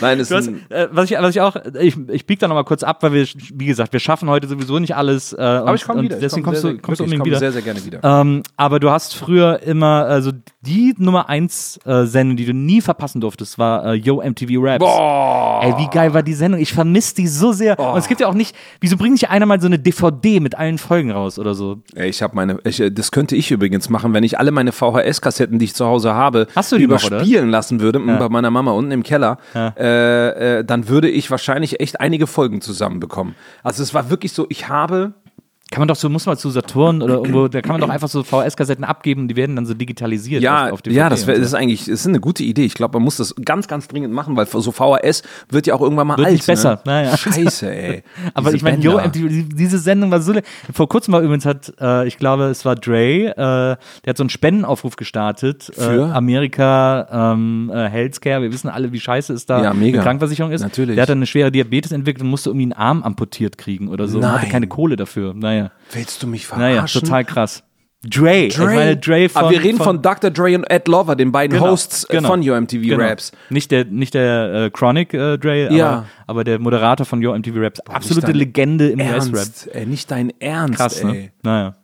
[0.00, 2.38] Nein, es Du hast, ist ein, äh, was, ich, was ich auch, ich, ich bieg
[2.38, 5.32] da nochmal kurz ab, weil wir, wie gesagt, wir schaffen heute sowieso nicht alles.
[5.32, 6.16] Äh, aber ich komme wieder.
[6.16, 7.38] Ich Deswegen komm kommst sehr, du, kommst du wirklich, ich unbedingt wieder.
[7.38, 8.00] sehr, sehr gerne wieder.
[8.02, 10.32] Ähm, aber du hast früher immer, also
[10.62, 14.78] die Nummer 1 äh, Sendung, die du nie verpassen durftest, war äh, Yo MTV Raps.
[14.80, 15.60] Boah!
[15.62, 16.60] Ey, wie geil war die Sendung?
[16.60, 17.78] Ich vermisse die so sehr.
[17.78, 20.56] Und es gibt ja auch nicht, wieso bringt nicht einer mal so eine DVD mit
[20.56, 21.82] allen Folgen raus oder so?
[21.94, 24.72] Ey, Ich habe meine, ich, äh, das könnte ich übrigens machen, wenn ich alle meine
[24.72, 28.28] VHS-Kassetten, die ich zu Hause habe, Hast du die noch, überspielen lassen würde m, bei
[28.28, 29.38] meiner Mama unten im Keller,
[29.76, 33.34] äh, äh, dann würde ich wahrscheinlich echt einige Folgen zusammenbekommen.
[33.62, 35.14] Also es war wirklich so, ich habe
[35.72, 38.08] Kann man doch so, muss man zu Saturn oder irgendwo, da kann man doch einfach
[38.08, 40.40] so VS-Kassetten abgeben, die werden dann so digitalisiert.
[40.40, 42.64] Ja, auf, auf ja, das, wär, das ist eigentlich, das ist eine gute Idee.
[42.64, 45.80] Ich glaube, man muss das ganz, ganz dringend machen, weil so VHS wird ja auch
[45.80, 46.36] irgendwann mal Wird alt.
[46.36, 46.74] nicht besser.
[46.76, 46.80] Ne?
[46.84, 47.16] Naja.
[47.16, 48.04] Scheiße, ey.
[48.34, 50.34] Aber Diese ich meine, Yo, diese Sendung war so.
[50.72, 53.76] Vor kurzem war übrigens hat, äh, ich glaube, es war Dre, äh, der
[54.06, 55.72] hat so einen Spendenaufruf gestartet.
[55.74, 56.10] Für?
[56.10, 58.40] Äh, Amerika, ähm, äh, Healthcare.
[58.40, 60.00] Wir wissen alle, wie scheiße es da Ja, mega.
[60.00, 60.62] Krankenversicherung ist.
[60.62, 60.94] Natürlich.
[60.94, 64.06] Der hat dann eine schwere Diabetes entwickelt und musste irgendwie einen Arm amputiert kriegen oder
[64.06, 64.18] so.
[64.18, 64.52] Und hatte Nein.
[64.52, 65.34] keine Kohle dafür.
[65.34, 65.55] Naja,
[65.92, 66.74] Willst du mich verarschen?
[66.74, 67.62] naja, total krass.
[68.08, 69.42] Dre, ich meine Dre von.
[69.42, 70.30] Aber wir reden von, Dr.
[70.30, 72.28] Dre und Ed Lover, den beiden Genau, Hosts äh, genau.
[72.28, 73.02] von Yo MTV Genau.
[73.02, 73.32] Raps.
[73.50, 75.88] Nicht der, nicht der äh, Chronic äh, Dre, Ja.
[75.88, 77.80] aber, aber der Moderator von Yo MTV Raps.
[77.80, 79.86] Absolute dein Legende im US-Rap.
[79.86, 81.06] Nicht dein Ernst, Krass, ey.
[81.06, 81.30] ne?
[81.42, 81.74] Naja.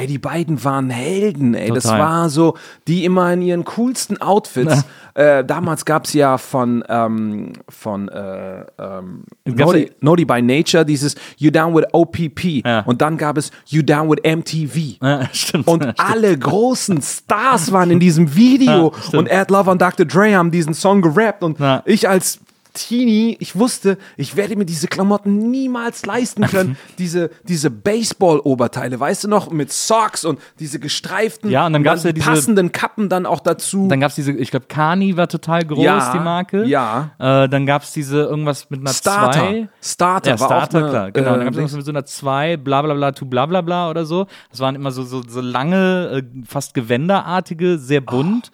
[0.00, 1.68] Ey, die beiden waren Helden, ey.
[1.70, 1.98] Das Total.
[2.00, 2.56] war so,
[2.88, 4.84] die immer in ihren coolsten Outfits.
[5.14, 10.86] äh, damals gab es ja von, ähm, von äh, ähm, Naughty, ja- Naughty by Nature
[10.86, 12.62] dieses You Down with OPP.
[12.64, 12.80] Ja.
[12.80, 14.96] Und dann gab es You Down with MTV.
[15.02, 15.68] Ja, stimmt.
[15.68, 16.00] Und Stimmt.
[16.00, 18.94] alle großen Stars waren in diesem Video.
[19.12, 20.06] Ja, und Ed Lover und Dr.
[20.06, 21.42] Dre haben diesen Song gerappt.
[21.42, 21.82] Und Ja.
[21.84, 22.40] ich als
[22.72, 26.76] Teenie, ich wusste, ich werde mir diese Klamotten niemals leisten können.
[26.98, 32.04] diese diese Baseball-Oberteile, weißt du noch, mit Socks und diese gestreiften, Ja, und dann gab's
[32.04, 33.88] ja die diese- passenden Kappen dann auch dazu.
[33.88, 36.64] Dann gab es diese, ich glaube, Kani war total groß, Ja, die Marke.
[36.64, 37.10] ja.
[37.18, 39.40] Äh, dann gab es diese irgendwas mit einer Starter.
[39.40, 39.68] 2.
[39.82, 41.10] Starter Ja, war Starter, auch eine, klar.
[41.12, 41.26] Genau.
[41.28, 43.60] äh, dann gab es irgendwas mit so einer 2, bla bla bla, tu bla bla
[43.60, 44.26] bla oder so.
[44.50, 48.50] Das waren immer so, so, so lange, äh, fast gewänderartige, sehr bunt.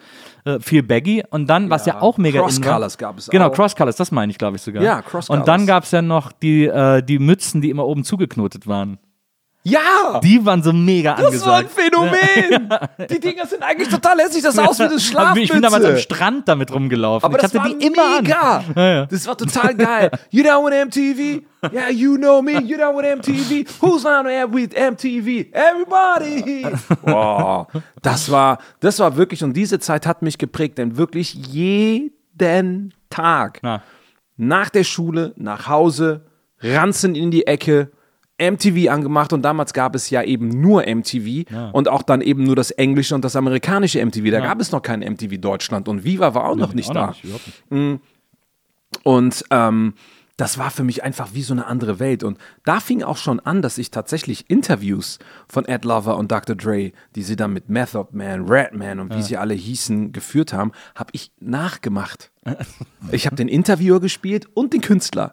[0.46, 3.52] Äh, viel baggy und dann, was ja, auch mega Cross Colors gab es Genau, auch.
[3.52, 4.80] Cross Colors, das meine ich, glaube ich sogar.
[4.80, 5.66] Ja, Cross Und dann Colors.
[5.66, 8.98] gab es ja noch die, äh, die Mützen, die immer oben zugeknotet waren.
[9.68, 10.20] Ja!
[10.22, 11.70] Die waren so mega das war ein angesagt.
[11.72, 12.68] Phänomen!
[13.10, 14.44] Die Dinger sind eigentlich total hässlich.
[14.44, 15.42] Das sah aus wie eine Schlafmütze.
[15.42, 17.24] ich bin damals am Strand damit rumgelaufen.
[17.24, 18.64] Aber ich das hatte war die immer mega.
[18.76, 19.06] Ja, ja.
[19.06, 20.10] Das war total geil.
[20.30, 21.42] You down with MTV?
[21.72, 22.60] Yeah, you know me.
[22.62, 23.64] You down with MTV?
[23.80, 25.52] Who's down with MTV?
[25.52, 26.66] Everybody.
[27.02, 27.66] Wow.
[28.02, 33.60] Das war, das war wirklich, und diese Zeit hat mich geprägt, denn wirklich jeden Tag
[33.62, 33.82] Na.
[34.36, 36.26] nach der Schule, nach Hause,
[36.60, 37.90] ranzen in die Ecke,
[38.38, 42.56] MTV angemacht und damals gab es ja eben nur MTV und auch dann eben nur
[42.56, 44.30] das englische und das amerikanische MTV.
[44.30, 47.06] Da gab es noch kein MTV Deutschland und Viva war auch noch nicht Auch da.
[47.08, 47.24] nicht,
[47.70, 48.00] nicht.
[49.02, 49.94] Und ähm,
[50.36, 52.22] das war für mich einfach wie so eine andere Welt.
[52.22, 55.18] Und da fing auch schon an, dass ich tatsächlich Interviews
[55.48, 56.54] von Ed Lover und Dr.
[56.54, 60.72] Dre, die sie dann mit Method Man, Redman und wie sie alle hießen, geführt haben,
[60.94, 62.30] habe ich nachgemacht.
[63.12, 65.32] ich habe den Interviewer gespielt und den Künstler.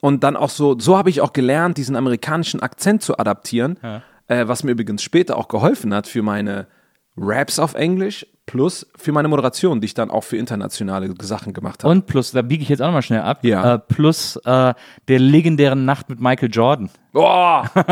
[0.00, 3.78] Und dann auch so, so habe ich auch gelernt, diesen amerikanischen Akzent zu adaptieren,
[4.28, 6.66] äh, was mir übrigens später auch geholfen hat für meine
[7.16, 11.82] Raps auf Englisch plus für meine Moderation, die ich dann auch für internationale Sachen gemacht
[11.82, 11.92] habe.
[11.92, 13.74] Und plus, da biege ich jetzt auch nochmal schnell ab, Ja.
[13.74, 14.72] äh, plus äh,
[15.08, 16.88] der legendären Nacht mit Michael Jordan.
[17.12, 17.62] Oh.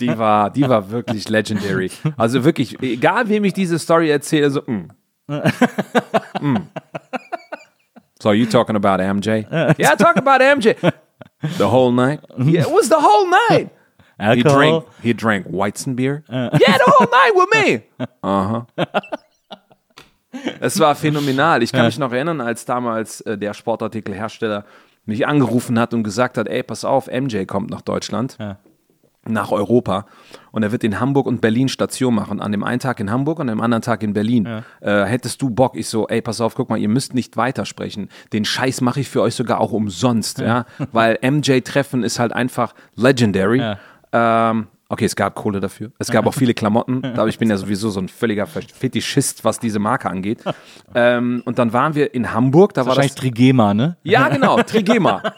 [0.00, 1.90] die war, die war wirklich legendary.
[2.16, 4.88] Also wirklich, egal wem ich diese Story erzähle, so, mm.
[6.40, 6.56] Mm.
[8.24, 9.44] So you talking about MJ?
[9.78, 10.74] Yeah, talk about MJ.
[11.58, 12.20] The whole night?
[12.38, 13.68] Yeah, it was the whole night.
[14.18, 14.56] He Alkohol.
[14.56, 16.22] drank, he drank Weizenbier.
[16.30, 17.82] Yeah, the whole night with me.
[18.22, 18.66] Aha.
[20.60, 21.62] Es war phänomenal.
[21.62, 24.64] Ich kann mich noch erinnern, als damals äh, der Sportartikelhersteller
[25.04, 28.38] mich angerufen hat und gesagt hat, ey, pass auf, MJ kommt nach Deutschland,
[29.26, 30.06] nach Europa
[30.52, 32.40] und er wird in Hamburg und Berlin Station machen.
[32.40, 34.62] An dem einen Tag in Hamburg und an dem anderen Tag in Berlin.
[34.80, 35.76] Äh, hättest du Bock?
[35.76, 38.08] Ich so, ey, pass auf, guck mal, ihr müsst nicht weitersprechen.
[38.32, 42.74] Den Scheiß mache ich für euch sogar auch umsonst, ja, weil MJ-Treffen ist halt einfach
[42.96, 43.58] legendary.
[43.58, 43.78] Ja.
[44.50, 45.90] Ähm, okay, es gab Kohle dafür.
[45.98, 47.04] Es gab auch viele Klamotten.
[47.16, 50.42] Aber ich bin ja sowieso so ein völliger Fetischist, was diese Marke angeht.
[50.94, 52.74] Ähm, und dann waren wir in Hamburg.
[52.74, 53.20] Da war Wahrscheinlich das.
[53.20, 53.96] Trigema, ne?
[54.04, 55.22] Ja, genau, Trigema.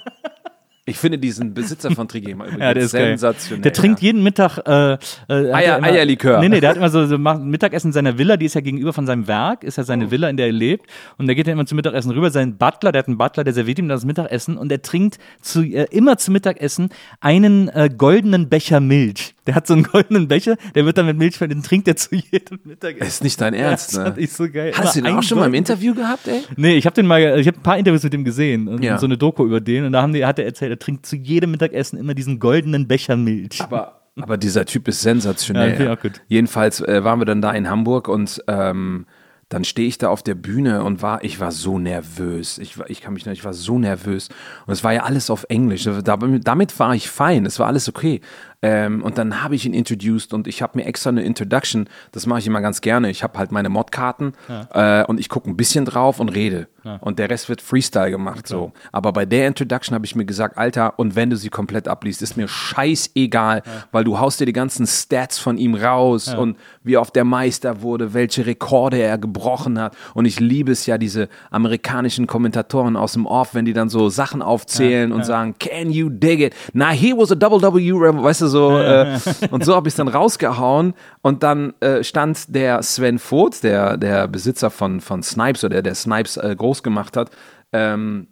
[0.89, 3.63] Ich finde diesen Besitzer von Trigema übrigens Ja, der ist sensationell.
[3.63, 4.97] Der trinkt jeden Mittag äh, äh,
[5.29, 6.39] Eier- er immer, Eierlikör.
[6.41, 8.93] Nee, nee, der hat immer so, so Mittagessen in seiner Villa, die ist ja gegenüber
[8.93, 9.87] von seinem Werk, ist ja Oh.
[9.87, 10.87] seine Villa, in der er lebt.
[11.19, 12.31] Und da geht er immer zum Mittagessen rüber.
[12.31, 15.63] Sein Butler, der hat einen Butler, der serviert ihm das Mittagessen und er trinkt zu,
[15.63, 16.89] äh, immer zum Mittagessen
[17.21, 19.36] einen äh, goldenen Becher Milch.
[19.47, 22.15] Der hat so einen goldenen Becher, der wird dann mit Milch, den trinkt er zu
[22.15, 23.07] jedem Mittagessen.
[23.07, 24.05] Ist nicht dein Ernst, das ne?
[24.07, 24.73] fand ich so geil.
[24.77, 26.43] Hast du den auch schon mal im Interview gehabt, ey?
[26.57, 28.99] Nee, ich habe den mal, ich habe ein paar Interviews mit dem gesehen und Ja.
[28.99, 31.17] so eine Doku über den und da haben die, hat er erzählt, er trinkt zu
[31.17, 33.61] jedem Mittagessen immer diesen goldenen Becher Milch.
[33.61, 35.81] Aber, aber dieser Typ ist sensationell.
[35.83, 36.21] Ja, gut.
[36.29, 39.07] Jedenfalls äh, waren wir dann da in Hamburg und ähm,
[39.49, 42.59] dann stehe ich da auf der Bühne und war, ich war so nervös.
[42.59, 44.29] Ich, war, ich kann mich noch, ich war so nervös.
[44.67, 45.85] Und es war ja alles auf Englisch.
[45.85, 47.47] Da, damit war ich fein.
[47.47, 48.21] Es war alles okay.
[48.63, 52.27] Ähm, und dann habe ich ihn introduced und ich habe mir extra eine Introduction, das
[52.27, 53.11] mache ich immer ganz gerne.
[53.11, 54.33] Ich habe halt meine Modkarten
[54.73, 56.69] äh, und ich gucke ein bisschen drauf und rede.
[57.01, 58.47] Und der Rest wird Freestyle gemacht.
[58.47, 58.73] So.
[58.93, 62.23] Aber bei der Introduction habe ich mir gesagt, Alter, und wenn du sie komplett abliest,
[62.23, 66.97] ist mir scheißegal, weil du haust dir die ganzen Stats von ihm raus und wie
[66.97, 69.97] oft der Meister wurde, welche Rekorde er gebrochen hat.
[70.15, 74.09] Und ich liebe es ja, diese amerikanischen Kommentatoren aus dem Off, wenn die dann so
[74.09, 76.55] Sachen aufzählen und sagen, can you dig it?
[76.73, 78.79] Na, he was a double W, weißt du, so.
[78.79, 79.19] Äh,
[79.51, 80.95] und so habe ich es dann rausgehauen.
[81.23, 85.83] Und dann äh, stand der Sven Voth, der, der Besitzer von, von Snipes oder der,
[85.83, 87.31] der Snipes äh, groß gemacht hat,
[87.73, 88.29] ähm,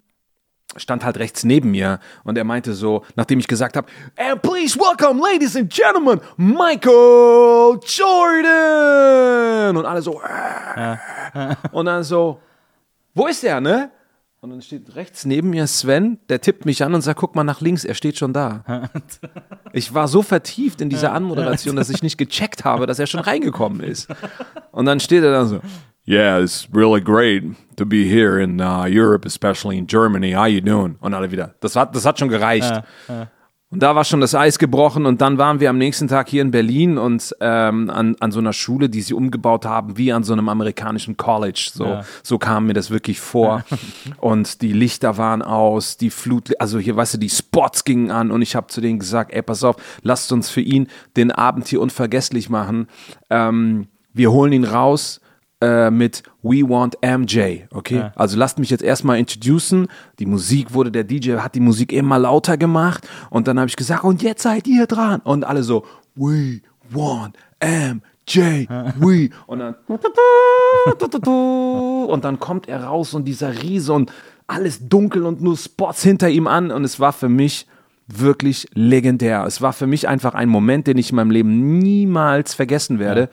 [0.77, 4.79] stand halt rechts neben mir und er meinte so, nachdem ich gesagt habe, and please
[4.79, 9.77] welcome, ladies and gentlemen, Michael Jordan.
[9.77, 10.97] Und alle so, äh.
[11.73, 12.41] und dann so,
[13.15, 13.91] wo ist der, ne?
[14.45, 17.45] Und dann steht rechts neben mir Sven, der tippt mich an und sagt, guck mal
[17.45, 18.91] nach links, er steht schon da.
[19.73, 23.21] Ich war so vertieft in dieser Anmoderation, dass ich nicht gecheckt habe, dass er schon
[23.31, 24.07] reingekommen ist.
[24.71, 25.61] Und dann steht er da so,
[26.07, 27.43] Yeah, it's really great
[27.77, 30.33] to be here in uh, Europe, especially in Germany.
[30.33, 30.97] How you doing?
[31.01, 31.55] Und alle wieder.
[31.61, 32.83] Das hat, das hat schon gereicht.
[33.75, 36.43] Und da war schon das Eis gebrochen und dann waren wir am nächsten Tag hier
[36.43, 40.23] in Berlin und ähm, an, an so einer Schule, die sie umgebaut haben, wie an
[40.23, 41.71] so einem amerikanischen College.
[41.75, 43.65] So, so kam mir das wirklich vor.
[44.19, 48.31] und die Lichter waren aus, die Flut, also hier, weißt du, die Spots gingen an
[48.31, 50.87] und ich habe zu denen gesagt, ey, pass auf, lasst uns für ihn
[51.17, 52.87] den Abend hier unvergesslich machen.
[53.29, 55.21] Ähm, wir holen ihn raus
[55.61, 58.11] äh, mit We Want MJ, okay?
[58.17, 59.89] Also lasst mich jetzt erstmal introducen.
[60.19, 63.77] Die Musik wurde, der DJ hat die Musik immer lauter gemacht und dann habe ich
[63.77, 65.21] gesagt, und jetzt seid ihr dran.
[65.25, 66.61] Und alle so, We
[66.91, 68.67] Want MJ,
[68.99, 69.31] we.
[69.47, 69.75] Und dann
[72.07, 74.13] und dann kommt er raus und dieser Riese und
[74.47, 77.67] alles dunkel und nur Spots hinter ihm an und es war für mich
[78.07, 79.45] wirklich legendär.
[79.47, 83.31] Es war für mich einfach ein Moment, den ich in meinem Leben niemals vergessen werde.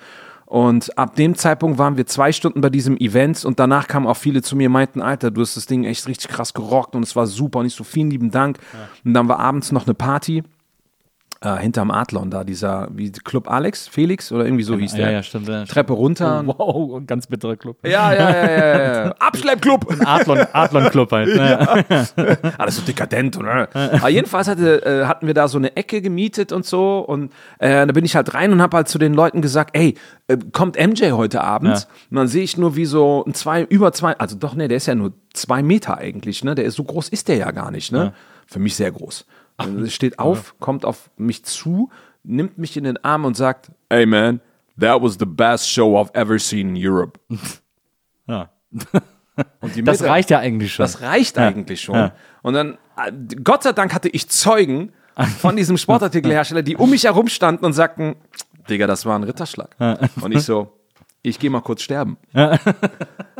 [0.52, 4.18] Und ab dem Zeitpunkt waren wir zwei Stunden bei diesem Event und danach kamen auch
[4.18, 7.04] viele zu mir und meinten, Alter, du hast das Ding echt richtig krass gerockt und
[7.04, 8.60] es war super und ich so, vielen lieben Dank.
[9.06, 10.44] Und dann war abends noch eine Party
[11.44, 15.08] äh, hinterm Adlon da, dieser, wie Club Alex, Felix oder irgendwie so hieß der.
[15.08, 15.48] Ja, ja, stimmt.
[15.48, 15.66] ja.
[15.66, 16.44] Treppe runter.
[16.46, 17.78] Wow, ein ganz bitterer Club.
[17.84, 19.12] Ja, ja, ja, ja, ja.
[19.20, 19.92] Abschleppclub.
[20.06, 21.36] Adlon, Adlon Club halt.
[21.36, 21.52] ne?
[21.92, 22.36] Ja.
[22.58, 23.38] Alles so dekadent.
[23.38, 23.68] Oder?
[23.74, 27.00] Aber jedenfalls hatte, äh, hatten wir da so eine Ecke gemietet und so.
[27.00, 29.96] Und äh, da bin ich halt rein und habe halt zu den Leuten gesagt, ey,
[30.28, 31.70] äh, kommt MJ heute Abend?
[31.70, 31.84] Ja.
[32.12, 34.78] Und dann sehe ich nur wie so ein zwei, über zwei, also doch, ne, der
[34.78, 36.56] ist ja nur zwei Meter eigentlich, ne?
[36.56, 38.14] Der ist so groß ist der ja gar nicht, ne?
[38.48, 39.26] Für mich sehr groß.
[39.66, 41.90] Er steht auf, kommt auf mich zu,
[42.24, 44.42] nimmt mich in den Arm und sagt, Hey man,
[44.80, 47.20] that was the best show I've ever seen in Europe.
[48.28, 48.50] Ja.
[49.60, 50.84] Und die Das reicht ja eigentlich schon.
[50.84, 52.12] Das reicht eigentlich schon.
[52.44, 53.12] Und dann, äh,
[53.44, 54.94] Gott sei Dank hatte ich Zeugen
[55.40, 58.16] von diesem Sportartikelhersteller, die um mich herum standen und sagten,
[58.70, 59.76] Digga, das war ein Ritterschlag.
[60.22, 60.72] Und ich so,
[61.24, 62.18] ich gehe mal kurz sterben.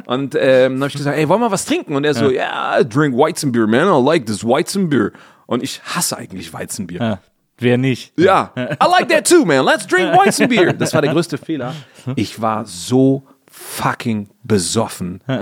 [0.06, 1.96] Und ähm, dann habe ich gesagt, ey, wollen wir was trinken?
[1.96, 5.12] Und er so, ja, yeah, drink Weizenbier, man, I like this Weizenbier.
[5.52, 7.02] Und ich hasse eigentlich Weizenbier.
[7.02, 7.20] Ja.
[7.58, 8.14] Wer nicht?
[8.18, 9.66] Ja, I like that too, man.
[9.66, 10.72] Let's drink Weizenbier.
[10.72, 11.76] Das war der größte Fehler.
[12.16, 15.20] Ich war so fucking besoffen.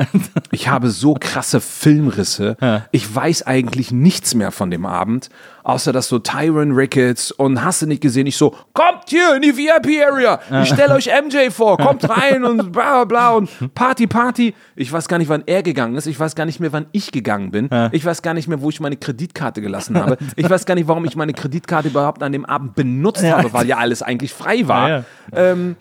[0.51, 2.57] Ich habe so krasse Filmrisse.
[2.91, 5.29] Ich weiß eigentlich nichts mehr von dem Abend,
[5.63, 9.43] außer dass so Tyron Ricketts und hast du nicht gesehen, ich so, kommt hier in
[9.43, 14.07] die VIP-Area, ich stelle euch MJ vor, kommt rein und bla bla bla und Party,
[14.07, 14.55] Party.
[14.75, 17.11] Ich weiß gar nicht, wann er gegangen ist, ich weiß gar nicht mehr, wann ich
[17.11, 20.65] gegangen bin, ich weiß gar nicht mehr, wo ich meine Kreditkarte gelassen habe, ich weiß
[20.65, 24.01] gar nicht, warum ich meine Kreditkarte überhaupt an dem Abend benutzt habe, weil ja alles
[24.01, 25.05] eigentlich frei war.
[25.31, 25.75] Ähm,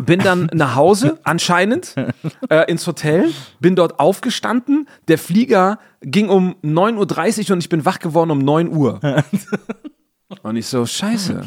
[0.00, 1.94] bin dann nach Hause, anscheinend,
[2.48, 3.30] äh, ins Hotel,
[3.60, 4.88] bin dort aufgestanden.
[5.08, 9.00] Der Flieger ging um 9.30 Uhr und ich bin wach geworden um 9 Uhr.
[10.42, 11.42] Und ich so, scheiße.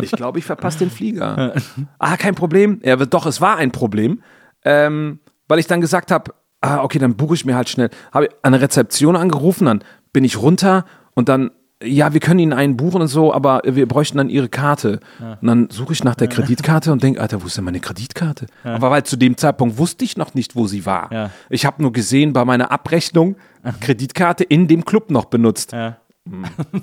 [0.00, 1.54] Ich glaube, ich verpasse den Flieger.
[1.98, 2.80] Ah, kein Problem.
[2.84, 4.22] Ja, aber doch, es war ein Problem.
[4.64, 5.18] Ähm,
[5.48, 7.90] weil ich dann gesagt habe, ah, okay, dann buche ich mir halt schnell.
[8.12, 10.84] Habe an der Rezeption angerufen, dann bin ich runter
[11.14, 11.50] und dann,
[11.84, 15.00] ja, wir können Ihnen einen buchen und so, aber wir bräuchten dann Ihre Karte.
[15.40, 18.46] Und dann suche ich nach der Kreditkarte und denke, Alter, wo ist denn meine Kreditkarte?
[18.64, 21.12] Aber weil zu dem Zeitpunkt wusste ich noch nicht, wo sie war.
[21.12, 21.30] Ja.
[21.50, 23.36] Ich habe nur gesehen, bei meiner Abrechnung
[23.80, 25.98] Kreditkarte in dem Club noch benutzt Ja.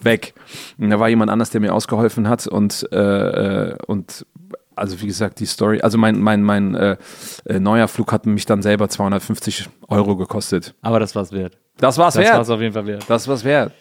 [0.04, 0.34] weg.
[0.78, 2.98] Und da war jemand anders, der mir ausgeholfen hat und, äh,
[3.70, 4.26] äh, und
[4.76, 6.96] also wie gesagt, die Story, also mein, mein, mein äh,
[7.46, 10.74] äh, neuer Flug hat mich dann selber 250 Euro gekostet.
[10.82, 11.58] Aber das war's wert.
[11.78, 12.36] Das war's Das wert.
[12.38, 13.06] war's auf jeden Fall wert.
[13.08, 13.74] Das war's wert.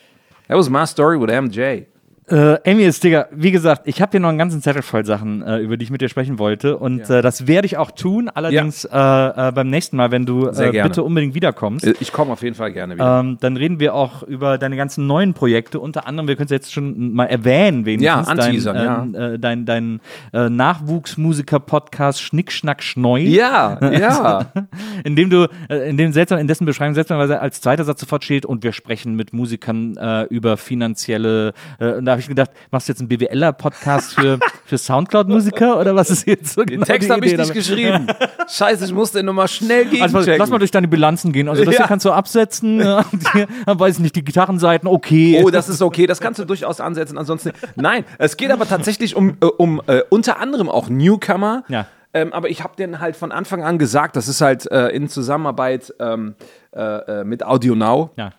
[0.49, 1.87] That was my story with MJ.
[2.31, 5.43] Äh, Amy ist, Digga, wie gesagt, ich habe hier noch einen ganzen Zettel voll Sachen,
[5.43, 6.77] äh, über die ich mit dir sprechen wollte.
[6.77, 8.29] Und äh, das werde ich auch tun.
[8.29, 11.87] Allerdings äh, äh, beim nächsten Mal, wenn du äh, bitte unbedingt wiederkommst.
[11.87, 13.21] Äh, Ich komme auf jeden Fall gerne wieder.
[13.21, 15.81] Ähm, dann reden wir auch über deine ganzen neuen Projekte.
[15.81, 18.29] Unter anderem, wir können es jetzt schon mal erwähnen, wenigstens.
[18.29, 19.33] Ja, dein, ja.
[19.35, 20.01] Äh, dein dein
[20.33, 23.19] äh, Nachwuchsmusiker-Podcast Schnick, Schnack, Schneu.
[23.21, 24.47] ja, ja.
[25.05, 28.25] In dem du, äh, in dem seltsam, in dessen Beschreibung seltsamerweise als zweiter Satz sofort
[28.25, 32.93] steht und wir sprechen mit Musikern äh, über finanzielle, äh, habe ich gedacht, machst du
[32.93, 37.13] jetzt einen BWLer-Podcast für, für Soundcloud-Musiker oder was ist jetzt so Den genau Text die
[37.13, 37.55] habe ich nicht dabei?
[37.55, 38.07] geschrieben.
[38.49, 40.39] Scheiße, ich musste ihn nochmal schnell Also gegenchecken.
[40.39, 41.49] lass mal durch deine Bilanzen gehen.
[41.49, 41.81] Also das Ja.
[41.83, 45.41] hier kannst du absetzen, äh, die, dann weiß ich nicht, die Gitarrenseiten, okay.
[45.45, 47.17] Oh, das ist okay, das kannst du durchaus ansetzen.
[47.19, 51.63] Ansonsten, nein, es geht aber tatsächlich um, äh, um äh, unter anderem auch Newcomer.
[51.69, 51.87] Ja.
[52.15, 55.09] Ähm, aber ich habe denen halt von Anfang an gesagt, das ist halt äh, in
[55.09, 56.35] Zusammenarbeit ähm,
[56.75, 56.81] äh,
[57.21, 58.11] äh, mit Audio Now.
[58.17, 58.33] ja.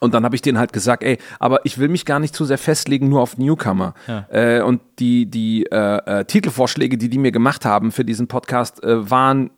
[0.00, 2.44] Und dann habe ich denen halt gesagt, ey, aber ich will mich gar nicht zu
[2.44, 3.94] sehr festlegen, nur auf Newcomer.
[4.30, 8.82] Äh, und die, die äh, äh, Titelvorschläge, die die mir gemacht haben für diesen Podcast,
[8.82, 9.50] äh, waren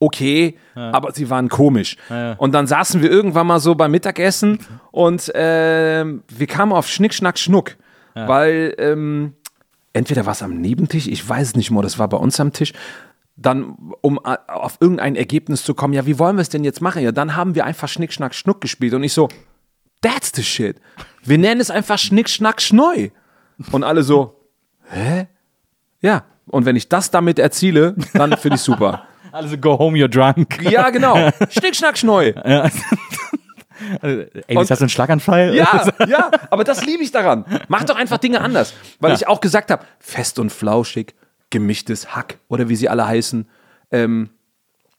[0.00, 1.96] okay, aber sie waren komisch.
[2.36, 4.58] Und dann saßen wir irgendwann mal so beim Mittagessen
[4.90, 7.76] und ähm, wir kamen auf Schnick, Schnack, Schnuck.
[8.14, 9.34] Weil ähm,
[9.92, 12.52] entweder war es am Nebentisch, ich weiß es nicht mehr, das war bei uns am
[12.52, 12.72] Tisch.
[13.36, 16.80] Dann, um äh, auf irgendein Ergebnis zu kommen, ja, wie wollen wir es denn jetzt
[16.80, 17.02] machen?
[17.02, 19.28] Ja, dann haben wir einfach Schnick, Schnack, Schnuck gespielt und ich so,
[20.04, 20.76] that's the shit.
[21.24, 23.08] Wir nennen es einfach Schnick, Schnack, Schneu.
[23.72, 24.40] Und alle so,
[24.90, 25.26] hä?
[26.00, 29.06] Ja, und wenn ich das damit erziele, dann finde ich super.
[29.32, 30.62] Also go home, you're drunk.
[30.62, 31.16] Ja, genau.
[31.50, 32.26] Schnick, Schnack, Schneu.
[34.00, 35.56] Ey, ist das ein Schlaganfall?
[35.56, 37.44] Ja, ja, aber das liebe ich daran.
[37.66, 38.74] Mach doch einfach Dinge anders.
[39.00, 41.16] Weil ich auch gesagt habe, fest und flauschig,
[41.50, 43.48] gemischtes Hack oder wie sie alle heißen.
[43.90, 44.30] Ähm,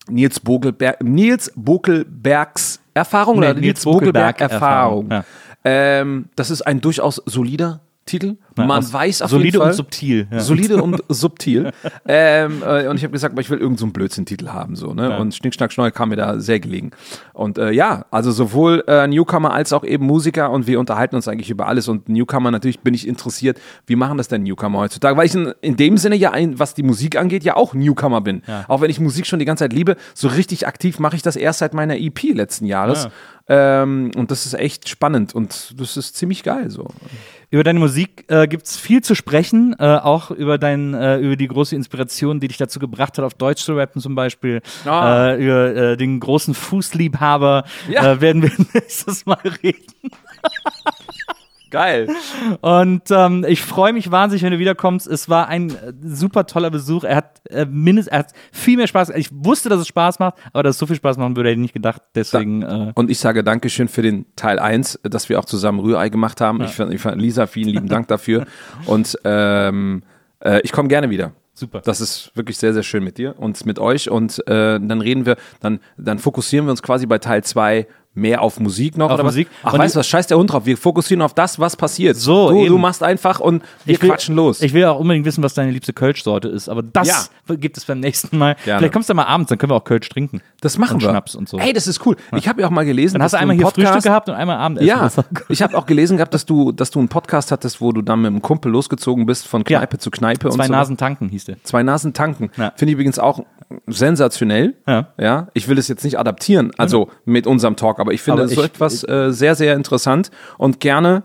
[0.09, 5.11] Nils, Bogelberg, Nils Bokelbergs Erfahrung Nee, oder Nils Nils Bokelberg Bokelberg Erfahrung.
[5.11, 5.25] Erfahrung,
[5.67, 8.37] Ähm, das ist ein durchaus solider Titel.
[8.55, 9.71] Man weiß auf solide jeden Fall.
[9.71, 10.39] und subtil, ja.
[10.39, 11.71] Solide und subtil.
[12.07, 14.75] ähm, äh, und ich habe gesagt, ich will irgendeinen so Blödsinn-Titel haben.
[14.75, 15.17] So, ne?
[15.17, 16.91] Und Schnick, Schnack, kam mir da sehr gelegen.
[17.33, 21.27] Und äh, ja, also sowohl äh, Newcomer als auch eben Musiker und wir unterhalten uns
[21.27, 21.87] eigentlich über alles.
[21.87, 25.17] Und Newcomer, natürlich bin ich interessiert, wie machen das denn Newcomer heutzutage?
[25.17, 28.21] Weil ich in, in dem Sinne ja, ein, was die Musik angeht, ja auch Newcomer
[28.21, 28.43] bin.
[28.67, 31.35] Auch wenn ich Musik schon die ganze Zeit liebe, so richtig aktiv mache ich das
[31.35, 33.09] erst seit meiner EP letzten Jahres.
[33.47, 36.87] Ähm, und das ist echt spannend und das ist ziemlich geil so.
[37.51, 41.35] Über deine Musik äh, gibt es viel zu sprechen, äh, auch über, dein, äh, über
[41.35, 44.61] die große Inspiration, die dich dazu gebracht hat, auf Deutsch zu rappen zum Beispiel.
[44.85, 45.31] Ah.
[45.31, 48.13] Äh, über äh, den großen Fußliebhaber Ja.
[48.13, 49.83] äh, werden wir nächstes Mal reden.
[51.71, 52.07] Geil.
[52.61, 55.07] Und ähm, ich freue mich wahnsinnig, wenn du wiederkommst.
[55.07, 57.03] Es war ein äh, super toller Besuch.
[57.03, 59.09] Er hat, äh, mindest, er hat viel mehr Spaß.
[59.15, 61.59] Ich wusste, dass es Spaß macht, aber dass es so viel Spaß machen würde, hätte
[61.59, 62.01] ich nicht gedacht.
[62.13, 62.61] Deswegen.
[62.61, 66.41] Äh, Und ich sage Dankeschön für den Teil 1, dass wir auch zusammen Rührei gemacht
[66.41, 66.61] haben.
[66.61, 68.45] Ich, fand, ich fand Lisa, vielen lieben Dank dafür.
[68.85, 70.03] Und ähm,
[70.39, 71.33] äh, ich komme gerne wieder.
[71.57, 71.81] Super.
[71.81, 74.09] Das ist wirklich sehr, sehr schön mit dir und mit euch.
[74.09, 78.41] Und äh, dann reden wir, dann, dann fokussieren wir uns quasi bei Teil 2 mehr
[78.41, 79.07] auf Musik noch.
[79.07, 79.47] Auf oder Musik.
[79.61, 79.69] Was?
[79.69, 80.65] Ach, Und weißt du was, scheiß der Hund drauf.
[80.65, 82.15] Wir fokussieren auf das, was passiert.
[82.17, 84.61] So, du, du machst einfach und wir will, quatschen los.
[84.61, 87.29] Ich will auch unbedingt wissen, was deine liebste Kölsch-Sorte ist, aber das
[87.59, 88.55] gibt es beim nächsten Mal.
[88.63, 88.79] Gerne.
[88.79, 90.41] Vielleicht kommst du mal abends, dann können wir auch Kölsch trinken.
[90.61, 91.09] das machen und wir.
[91.09, 91.57] Schnaps und so.
[91.59, 92.15] Ey, das ist cool.
[92.35, 94.29] Ich habe ja auch mal gelesen, dann hast dass du einmal hier Podcast, Frühstück gehabt
[94.29, 94.87] und einmal Abendessen.
[94.87, 95.09] Ja,
[95.49, 98.21] ich habe auch gelesen gehabt, dass du, dass du einen Podcast hattest, wo du dann
[98.21, 99.99] mit einem Kumpel losgezogen bist, von Kneipe Ja.
[99.99, 100.71] zu Kneipe Zwei und so.
[100.71, 101.63] Nasen tanken hieß der.
[101.63, 102.49] Zwei Nasen tanken.
[102.57, 102.71] Ja.
[102.75, 103.43] Finde ich übrigens auch
[103.87, 104.75] sensationell.
[104.87, 105.07] Ja.
[105.17, 105.47] ja.
[105.53, 108.61] Ich will das jetzt nicht adaptieren, also mit unserem Talk, aber ich finde Aber so
[108.61, 111.23] ich- etwas äh, sehr, sehr interessant und gerne.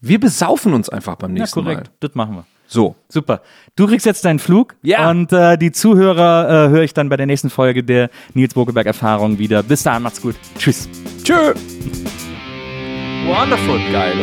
[0.00, 1.84] Wir besaufen uns einfach beim Ja, nächsten korrekt.
[1.88, 1.92] Mal.
[2.00, 2.44] Das machen wir.
[2.66, 2.94] So.
[3.08, 3.40] Super.
[3.76, 4.74] Du kriegst jetzt deinen Flug.
[4.82, 5.10] Ja.
[5.10, 8.86] Und äh, die Zuhörer äh, höre ich dann bei der nächsten Folge der Nils Bokeberg
[8.86, 9.62] Erfahrung wieder.
[9.62, 10.34] Bis dahin, macht's gut.
[10.58, 10.88] Tschüss.
[11.22, 11.34] Tschö.
[13.26, 13.80] Wonderful.
[13.92, 14.14] Geil.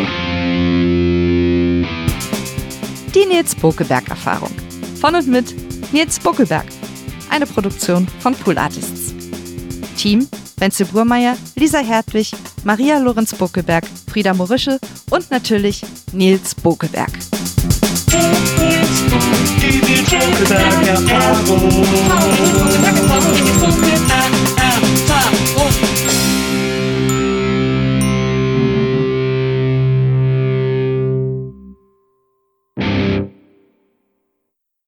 [3.15, 4.51] Die Nils Bokeberg Erfahrung.
[4.99, 5.53] Von und mit
[5.91, 6.65] Nils Bokeberg.
[7.29, 9.13] Eine Produktion von Pool Artists.
[9.97, 10.27] Team
[10.61, 12.31] Wenzel Burmeier, Lisa Hertwig,
[12.63, 14.79] Maria Lorenz Bockeberg, Frieda Morische
[15.09, 15.81] und natürlich
[16.13, 17.09] Nils Bockeberg.
[18.11, 18.51] Nils